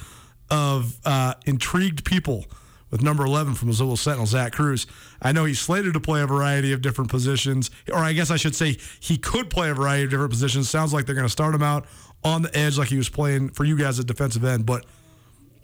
of 0.50 0.98
uh, 1.04 1.34
intrigued 1.46 2.04
people 2.04 2.46
with 2.90 3.02
number 3.02 3.24
11 3.24 3.54
from 3.54 3.68
Missoula 3.68 3.96
Sentinel, 3.96 4.26
Zach 4.26 4.52
Cruz. 4.52 4.86
I 5.22 5.32
know 5.32 5.46
he's 5.46 5.58
slated 5.58 5.94
to 5.94 6.00
play 6.00 6.20
a 6.20 6.26
variety 6.26 6.72
of 6.72 6.82
different 6.82 7.10
positions, 7.10 7.70
or 7.90 7.98
I 7.98 8.12
guess 8.12 8.30
I 8.30 8.36
should 8.36 8.54
say 8.54 8.76
he 9.00 9.16
could 9.16 9.48
play 9.48 9.70
a 9.70 9.74
variety 9.74 10.04
of 10.04 10.10
different 10.10 10.30
positions. 10.30 10.68
Sounds 10.68 10.92
like 10.92 11.06
they're 11.06 11.14
going 11.14 11.26
to 11.26 11.32
start 11.32 11.54
him 11.54 11.62
out 11.62 11.86
on 12.22 12.42
the 12.42 12.56
edge 12.56 12.78
like 12.78 12.88
he 12.88 12.98
was 12.98 13.08
playing 13.08 13.48
for 13.48 13.64
you 13.64 13.76
guys 13.76 13.98
at 13.98 14.06
defensive 14.06 14.44
end, 14.44 14.66
but 14.66 14.84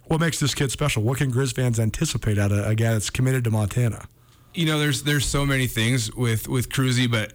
what 0.07 0.21
makes 0.21 0.41
this 0.41 0.55
kid 0.55 0.73
special? 0.73 1.03
What 1.03 1.19
can 1.19 1.31
Grizz 1.31 1.55
fans 1.55 1.79
anticipate 1.79 2.39
out 2.39 2.51
of 2.51 2.67
a 2.67 2.75
guy 2.75 2.93
that's 2.95 3.11
committed 3.11 3.45
to 3.45 3.51
Montana? 3.51 4.07
You 4.59 4.67
know, 4.67 4.79
there's 4.81 5.05
there's 5.05 5.25
so 5.25 5.47
many 5.47 5.69
things 5.69 6.13
with 6.15 6.49
with 6.49 6.69
Cruzy, 6.69 7.09
but 7.09 7.33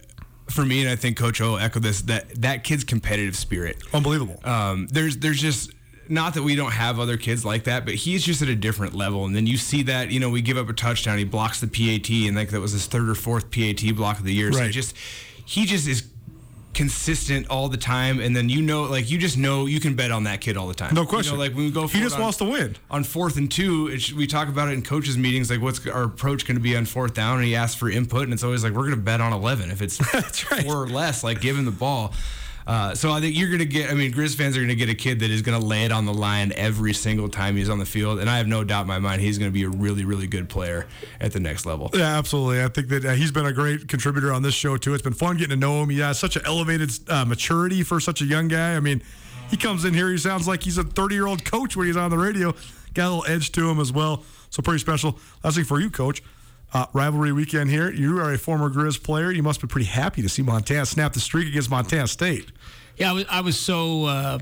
for 0.49 0.65
me, 0.65 0.81
and 0.81 0.89
I 0.89 0.97
think 0.97 1.15
Coach 1.17 1.39
O 1.39 1.51
will 1.51 1.57
echo 1.57 1.79
this 1.79 2.01
that 2.03 2.29
that 2.41 2.65
kid's 2.65 2.83
competitive 2.83 3.35
spirit, 3.37 3.77
unbelievable. 3.93 4.39
Um, 4.43 4.87
there's 4.91 5.17
there's 5.17 5.39
just 5.39 5.71
not 6.09 6.33
that 6.33 6.43
we 6.43 6.55
don't 6.55 6.73
have 6.73 6.99
other 6.99 7.15
kids 7.15 7.45
like 7.45 7.63
that, 7.63 7.85
but 7.85 7.95
he's 7.95 8.25
just 8.25 8.41
at 8.41 8.49
a 8.49 8.55
different 8.55 8.93
level. 8.93 9.25
And 9.25 9.33
then 9.33 9.47
you 9.47 9.55
see 9.55 9.83
that 9.83 10.11
you 10.11 10.19
know 10.19 10.29
we 10.29 10.41
give 10.41 10.57
up 10.57 10.67
a 10.67 10.73
touchdown, 10.73 11.17
he 11.17 11.23
blocks 11.23 11.61
the 11.61 11.67
PAT, 11.67 12.09
and 12.27 12.35
like 12.35 12.49
that 12.49 12.59
was 12.59 12.73
his 12.73 12.87
third 12.87 13.07
or 13.07 13.15
fourth 13.15 13.49
PAT 13.51 13.95
block 13.95 14.19
of 14.19 14.25
the 14.25 14.33
year. 14.33 14.51
So 14.51 14.59
Right. 14.59 14.71
just 14.71 14.93
he 15.45 15.65
just 15.65 15.87
is 15.87 16.01
consistent 16.73 17.47
all 17.49 17.69
the 17.69 17.77
time, 17.77 18.19
and 18.19 18.35
then 18.35 18.49
you 18.49 18.61
know, 18.61 18.83
like 18.83 19.09
you 19.09 19.17
just 19.17 19.37
know 19.37 19.65
you 19.65 19.79
can 19.79 19.95
bet 19.95 20.11
on 20.11 20.23
that 20.25 20.41
kid 20.41 20.57
all 20.57 20.67
the 20.67 20.73
time. 20.73 20.93
No 20.93 21.01
You 21.01 21.07
question. 21.07 21.35
know, 21.35 21.39
like 21.39 21.53
when 21.53 21.65
we 21.65 21.71
go, 21.71 21.87
He 21.87 21.99
just 21.99 22.15
on- 22.15 22.21
wants 22.21 22.37
to 22.39 22.45
win. 22.45 22.75
on 22.91 23.03
fourth 23.03 23.37
and 23.37 23.51
two, 23.51 23.87
it's, 23.91 24.11
we 24.11 24.27
talk 24.27 24.47
about 24.47 24.67
it 24.69 24.71
in 24.73 24.81
coaches' 24.81 25.17
meetings, 25.17 25.49
like 25.49 25.61
what's 25.61 25.85
our 25.87 26.03
approach 26.03 26.45
going 26.45 26.57
to 26.57 26.61
be 26.61 26.75
on 26.75 26.85
fourth 26.85 27.13
down, 27.13 27.37
and 27.37 27.45
he 27.45 27.55
asks 27.55 27.75
for 27.75 27.89
input, 27.89 28.23
and 28.23 28.33
it's 28.33 28.43
always 28.43 28.63
like 28.63 28.73
we're 28.73 28.83
going 28.83 28.95
to 28.95 29.01
bet 29.01 29.21
on 29.21 29.33
eleven 29.33 29.71
if 29.71 29.81
it's 29.81 29.97
four 30.63 30.83
or 30.83 30.87
less, 30.87 31.23
like 31.23 31.41
give 31.41 31.57
him 31.57 31.65
the 31.65 31.71
ball. 31.71 32.13
Uh, 32.65 32.95
so 32.95 33.11
I 33.11 33.19
think 33.19 33.37
you're 33.37 33.49
going 33.49 33.59
to 33.59 33.65
get. 33.65 33.89
I 33.89 33.93
mean, 33.93 34.13
Grizz 34.13 34.35
fans 34.35 34.55
are 34.55 34.59
going 34.59 34.69
to 34.69 34.75
get 34.75 34.89
a 34.89 34.95
kid 34.95 35.19
that 35.19 35.29
is 35.29 35.41
going 35.41 35.59
to 35.59 35.65
lay 35.65 35.85
it 35.85 35.91
on 35.91 36.05
the 36.05 36.13
line 36.13 36.53
every 36.55 36.93
single 36.93 37.29
time 37.29 37.55
he's 37.55 37.69
on 37.69 37.79
the 37.79 37.85
field, 37.85 38.19
and 38.19 38.29
I 38.29 38.37
have 38.37 38.47
no 38.47 38.63
doubt 38.63 38.81
in 38.81 38.87
my 38.87 38.99
mind 38.99 39.21
he's 39.21 39.37
going 39.37 39.51
to 39.51 39.53
be 39.53 39.63
a 39.63 39.69
really, 39.69 40.05
really 40.05 40.27
good 40.27 40.49
player 40.49 40.87
at 41.19 41.33
the 41.33 41.39
next 41.39 41.65
level. 41.65 41.89
Yeah, 41.93 42.17
absolutely. 42.17 42.63
I 42.63 42.67
think 42.67 42.87
that 42.89 43.05
uh, 43.05 43.11
he's 43.13 43.31
been 43.31 43.45
a 43.45 43.53
great 43.53 43.87
contributor 43.87 44.31
on 44.31 44.43
this 44.43 44.53
show 44.53 44.77
too. 44.77 44.93
It's 44.93 45.03
been 45.03 45.13
fun 45.13 45.37
getting 45.37 45.49
to 45.49 45.55
know 45.55 45.81
him. 45.83 45.89
He 45.89 45.99
has 45.99 46.19
such 46.19 46.35
an 46.35 46.43
elevated 46.45 46.91
uh, 47.09 47.25
maturity 47.25 47.83
for 47.83 47.99
such 47.99 48.21
a 48.21 48.25
young 48.25 48.47
guy. 48.47 48.75
I 48.75 48.79
mean, 48.79 49.01
he 49.49 49.57
comes 49.57 49.85
in 49.85 49.93
here, 49.93 50.09
he 50.09 50.17
sounds 50.17 50.47
like 50.47 50.63
he's 50.63 50.77
a 50.77 50.83
30 50.83 51.15
year 51.15 51.27
old 51.27 51.43
coach 51.45 51.75
when 51.75 51.87
he's 51.87 51.97
on 51.97 52.09
the 52.09 52.17
radio. 52.17 52.53
Got 52.93 53.07
a 53.07 53.09
little 53.15 53.25
edge 53.27 53.51
to 53.53 53.69
him 53.69 53.79
as 53.79 53.91
well. 53.91 54.23
So 54.49 54.61
pretty 54.61 54.79
special. 54.79 55.17
Last 55.43 55.55
thing 55.55 55.65
for 55.65 55.79
you, 55.79 55.89
coach. 55.89 56.21
Uh, 56.73 56.87
rivalry 56.91 57.31
weekend 57.31 57.69
here. 57.69 57.91
You 57.91 58.19
are 58.19 58.33
a 58.33 58.37
former 58.37 58.67
Grizz 58.69 59.01
player. 59.03 59.31
You 59.31 59.43
must 59.43 59.61
be 59.61 59.67
pretty 59.67 59.85
happy 59.85 60.23
to 60.23 60.29
see 60.29 60.41
Montana 60.41 60.85
snap 60.87 61.13
the 61.13 61.19
streak 61.19 61.47
against 61.47 61.69
Montana 61.69 62.07
State. 62.07 62.51
Yeah, 62.97 63.11
I 63.11 63.13
was, 63.13 63.25
I 63.29 63.41
was 63.41 63.59
so 63.59 64.05
uh, 64.05 64.39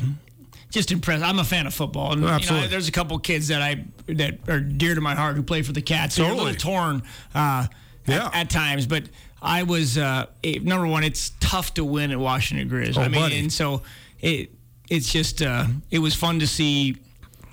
just 0.69 0.93
impressed. 0.93 1.23
I'm 1.25 1.39
a 1.39 1.43
fan 1.43 1.67
of 1.67 1.73
football, 1.73 2.13
and 2.13 2.21
you 2.21 2.49
know, 2.51 2.67
there's 2.67 2.88
a 2.88 2.91
couple 2.93 3.19
kids 3.19 3.49
that 3.49 3.61
I 3.61 3.84
that 4.07 4.47
are 4.49 4.61
dear 4.61 4.95
to 4.95 5.01
my 5.01 5.13
heart 5.13 5.36
who 5.36 5.43
play 5.43 5.61
for 5.61 5.73
the 5.73 5.82
Cats. 5.82 6.15
So 6.15 6.21
you're 6.23 6.32
a 6.32 6.36
Totally. 6.36 6.53
little 6.53 6.71
torn 6.71 7.03
uh, 7.36 7.67
Yeah. 8.07 8.27
at, 8.27 8.36
at 8.36 8.49
times, 8.49 8.88
but 8.88 9.03
I 9.41 9.63
was 9.63 9.97
uh, 9.97 10.27
number 10.61 10.88
one. 10.88 11.03
It's 11.03 11.32
tough 11.41 11.73
to 11.73 11.84
win 11.84 12.11
at 12.11 12.19
Washington 12.19 12.69
Grizz. 12.69 12.97
Oh, 12.97 13.01
I 13.01 13.07
mean, 13.09 13.21
buddy. 13.21 13.39
and 13.39 13.51
so 13.51 13.82
it 14.21 14.51
it's 14.89 15.11
just 15.11 15.41
uh, 15.41 15.65
it 15.89 15.99
was 15.99 16.15
fun 16.15 16.39
to 16.39 16.47
see. 16.47 16.95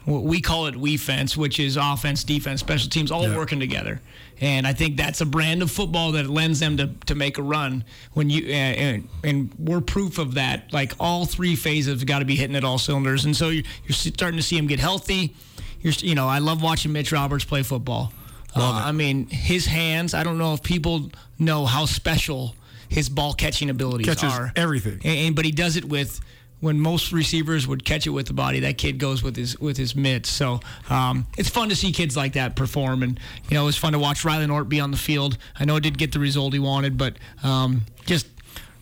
We 0.08 0.40
call 0.40 0.66
it 0.68 0.76
we 0.76 0.96
fence, 0.96 1.36
which 1.36 1.60
is 1.60 1.76
offense, 1.76 2.24
defense, 2.24 2.60
special 2.60 2.88
teams, 2.88 3.10
all 3.10 3.22
Yeah. 3.28 3.36
working 3.36 3.60
together. 3.60 4.00
And 4.40 4.66
I 4.66 4.72
think 4.72 4.96
that's 4.96 5.20
a 5.20 5.26
brand 5.26 5.60
of 5.62 5.70
football 5.70 6.12
that 6.12 6.28
lends 6.30 6.60
them 6.60 6.76
to, 6.78 6.86
to 7.06 7.14
make 7.14 7.36
a 7.36 7.42
run. 7.42 7.84
When 8.14 8.30
you 8.30 8.44
uh, 8.46 8.50
and, 8.56 9.08
and 9.22 9.52
we're 9.58 9.80
proof 9.82 10.18
of 10.18 10.34
that. 10.34 10.72
Like 10.72 10.92
all 10.98 11.26
three 11.26 11.56
phases 11.56 12.00
have 12.00 12.06
got 12.06 12.20
to 12.20 12.24
be 12.24 12.36
hitting 12.36 12.56
at 12.56 12.64
all 12.64 12.78
cylinders. 12.78 13.26
And 13.26 13.36
so 13.36 13.50
you're, 13.50 13.64
you're 13.84 13.92
starting 13.94 14.38
to 14.38 14.42
see 14.42 14.56
him 14.56 14.66
get 14.66 14.80
healthy. 14.80 15.34
You're 15.82 15.92
you 15.98 16.14
know 16.14 16.26
I 16.26 16.38
love 16.38 16.62
watching 16.62 16.92
Mitch 16.92 17.12
Roberts 17.12 17.44
play 17.44 17.62
football. 17.62 18.12
Uh, 18.56 18.82
I 18.86 18.92
mean 18.92 19.26
his 19.28 19.66
hands. 19.66 20.14
I 20.14 20.22
don't 20.24 20.38
know 20.38 20.54
if 20.54 20.62
people 20.62 21.10
know 21.38 21.66
how 21.66 21.84
special 21.84 22.54
his 22.88 23.10
ball 23.10 23.34
catching 23.34 23.68
abilities 23.68 24.06
Catches 24.06 24.32
are. 24.32 24.52
everything. 24.56 24.94
And, 25.04 25.18
and- 25.18 25.36
but 25.36 25.44
he 25.44 25.50
does 25.52 25.76
it 25.76 25.84
with 25.84 26.18
when 26.60 26.80
most 26.80 27.12
receivers 27.12 27.66
would 27.66 27.84
catch 27.84 28.06
it 28.06 28.10
with 28.10 28.26
the 28.26 28.32
body. 28.32 28.60
That 28.60 28.78
kid 28.78 28.98
goes 28.98 29.22
with 29.22 29.36
his 29.36 29.58
with 29.58 29.76
his 29.76 29.94
mitts. 29.94 30.30
So 30.30 30.60
um, 30.90 31.26
it's 31.36 31.48
fun 31.48 31.68
to 31.68 31.76
see 31.76 31.92
kids 31.92 32.16
like 32.16 32.32
that 32.34 32.56
perform, 32.56 33.02
and 33.02 33.18
you 33.48 33.54
know 33.54 33.62
it 33.62 33.66
was 33.66 33.76
fun 33.76 33.92
to 33.92 33.98
watch 33.98 34.24
Riley 34.24 34.46
Nort 34.46 34.68
be 34.68 34.80
on 34.80 34.90
the 34.90 34.96
field. 34.96 35.38
I 35.58 35.64
know 35.64 35.76
it 35.76 35.82
did 35.82 35.98
get 35.98 36.12
the 36.12 36.20
result 36.20 36.52
he 36.52 36.58
wanted, 36.58 36.98
but 36.98 37.16
um, 37.42 37.82
just 38.06 38.26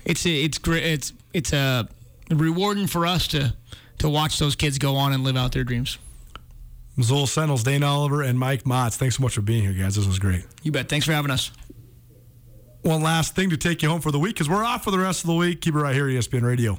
it's 0.05 0.25
it's 0.25 0.59
great. 0.59 0.85
It's 0.85 1.13
it's 1.33 1.53
a 1.53 1.89
rewarding 2.31 2.87
for 2.87 3.07
us 3.07 3.29
to 3.29 3.55
to 3.99 4.09
watch 4.09 4.39
those 4.39 4.57
kids 4.57 4.79
go 4.79 4.97
on 4.97 5.13
and 5.13 5.25
live 5.25 5.37
out 5.37 5.53
their 5.53 5.65
dreams. 5.65 5.99
Missoula 6.97 7.27
Sentinels, 7.27 7.63
Dane 7.63 7.83
Oliver, 7.83 8.23
and 8.23 8.39
Mike 8.39 8.67
Matz. 8.67 8.97
Thanks 8.97 9.17
so 9.17 9.23
much 9.23 9.35
for 9.35 9.43
being 9.43 9.63
here, 9.63 9.75
guys. 9.75 9.97
This 9.97 10.07
was 10.07 10.19
great. 10.19 10.45
You 10.63 10.73
bet. 10.73 10.89
Thanks 10.89 11.05
for 11.05 11.13
having 11.13 11.31
us. 11.31 11.53
One 12.83 13.03
last 13.03 13.35
thing 13.35 13.51
to 13.51 13.57
take 13.57 13.83
you 13.83 13.89
home 13.89 14.01
for 14.01 14.13
the 14.13 14.19
week 14.19 14.35
because 14.35 14.49
we're 14.49 14.65
off 14.65 14.85
for 14.85 14.93
the 14.93 14.99
rest 14.99 15.25
of 15.25 15.27
the 15.27 15.35
week. 15.35 15.61
Keep 15.61 15.75
it 15.75 15.79
right 15.79 15.95
here, 15.95 16.07
ESPN 16.07 16.43
Radio. 16.43 16.79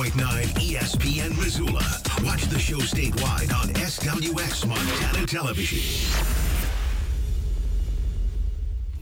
102.9 0.00 0.54
ESPN 0.56 1.36
Missoula. 1.36 1.84
Watch 2.24 2.44
the 2.46 2.58
show 2.58 2.78
statewide 2.78 3.52
on 3.52 3.68
SWX 3.74 4.66
Montana 4.66 5.26
Television. 5.26 5.78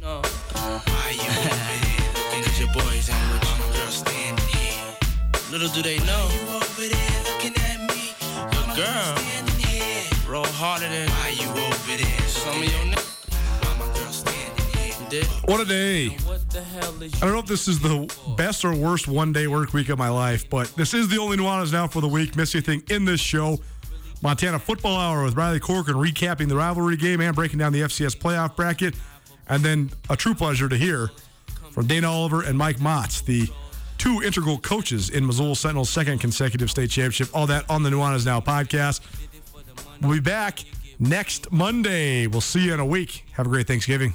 No. 0.01 0.23
Why 0.55 1.11
you 1.13 1.31
looking 2.19 2.43
at 2.43 2.59
your 2.59 2.73
boys 2.73 3.09
and 3.13 3.31
your 3.31 3.41
girl 3.73 3.91
standing 3.93 4.45
here? 4.49 4.97
Little 5.53 5.69
do 5.69 5.83
they 5.83 5.99
know. 5.99 6.29
You 6.35 6.57
over 6.57 6.89
there 6.89 7.23
looking 7.31 7.55
at 7.63 7.79
me. 7.89 8.15
Your 8.35 8.75
girl 8.75 9.17
standing 9.19 9.55
here. 9.69 10.03
Roll 10.29 10.47
harder 10.47 10.89
than 10.89 11.09
why 11.11 11.29
you 11.29 11.49
over 11.49 11.97
there. 11.97 12.21
Some 12.27 12.57
of 12.57 12.65
your 12.65 12.87
niggas. 12.91 13.79
My 13.79 13.87
girl 13.95 14.11
standing 14.11 14.67
here. 14.75 15.09
Did. 15.09 15.27
What 15.47 15.61
a 15.61 15.65
day. 15.65 16.17
I 17.16 17.20
don't 17.20 17.33
know 17.33 17.39
if 17.39 17.47
this 17.47 17.68
is 17.68 17.81
the 17.81 18.12
best 18.37 18.64
or 18.64 18.74
worst 18.74 19.09
one 19.09 19.33
day 19.33 19.47
work 19.47 19.72
week 19.72 19.89
of 19.89 19.99
my 19.99 20.09
life, 20.09 20.49
but 20.49 20.68
this 20.76 20.95
is 20.95 21.09
the 21.09 21.18
only 21.18 21.37
Nuanez 21.37 21.72
now 21.72 21.87
for 21.87 22.01
the 22.01 22.09
week. 22.09 22.37
Miss 22.37 22.55
anything 22.55 22.83
in 22.89 23.05
this 23.05 23.20
show? 23.20 23.59
Montana 24.22 24.59
Football 24.59 24.97
Hour 24.97 25.24
with 25.24 25.37
Riley 25.37 25.61
Corcoran 25.61 25.97
recapping 25.97 26.49
the 26.49 26.57
rivalry 26.57 26.97
game 26.97 27.20
and 27.20 27.35
breaking 27.35 27.59
down 27.59 27.72
the 27.72 27.83
FCS 27.83 28.16
playoff 28.16 28.57
bracket. 28.57 28.95
And 29.49 29.62
then 29.62 29.91
a 30.11 30.16
true 30.16 30.35
pleasure 30.35 30.68
to 30.68 30.76
hear 30.76 31.11
from 31.70 31.87
Dane 31.87 32.05
Oliver 32.05 32.43
and 32.43 32.59
Mike 32.59 32.81
Matz, 32.81 33.20
the 33.20 33.49
two 33.97 34.22
integral 34.22 34.59
coaches 34.59 35.11
in 35.11 35.26
Missoula 35.26 35.57
Sentinel's 35.57 35.91
second 35.91 36.18
consecutive 36.18 36.70
state 36.70 36.91
championship. 36.91 37.29
All 37.35 37.47
that 37.47 37.68
on 37.70 37.83
the 37.83 37.91
Nuanez 37.91 38.26
Now 38.26 38.41
podcast. 38.41 39.01
We'll 40.01 40.12
be 40.12 40.20
back 40.20 40.64
next 40.99 41.51
Monday. 41.51 42.26
We'll 42.26 42.41
see 42.41 42.66
you 42.66 42.74
in 42.74 42.81
a 42.81 42.87
week. 42.87 43.24
Have 43.33 43.47
a 43.47 43.49
great 43.49 43.66
Thanksgiving. 43.66 44.14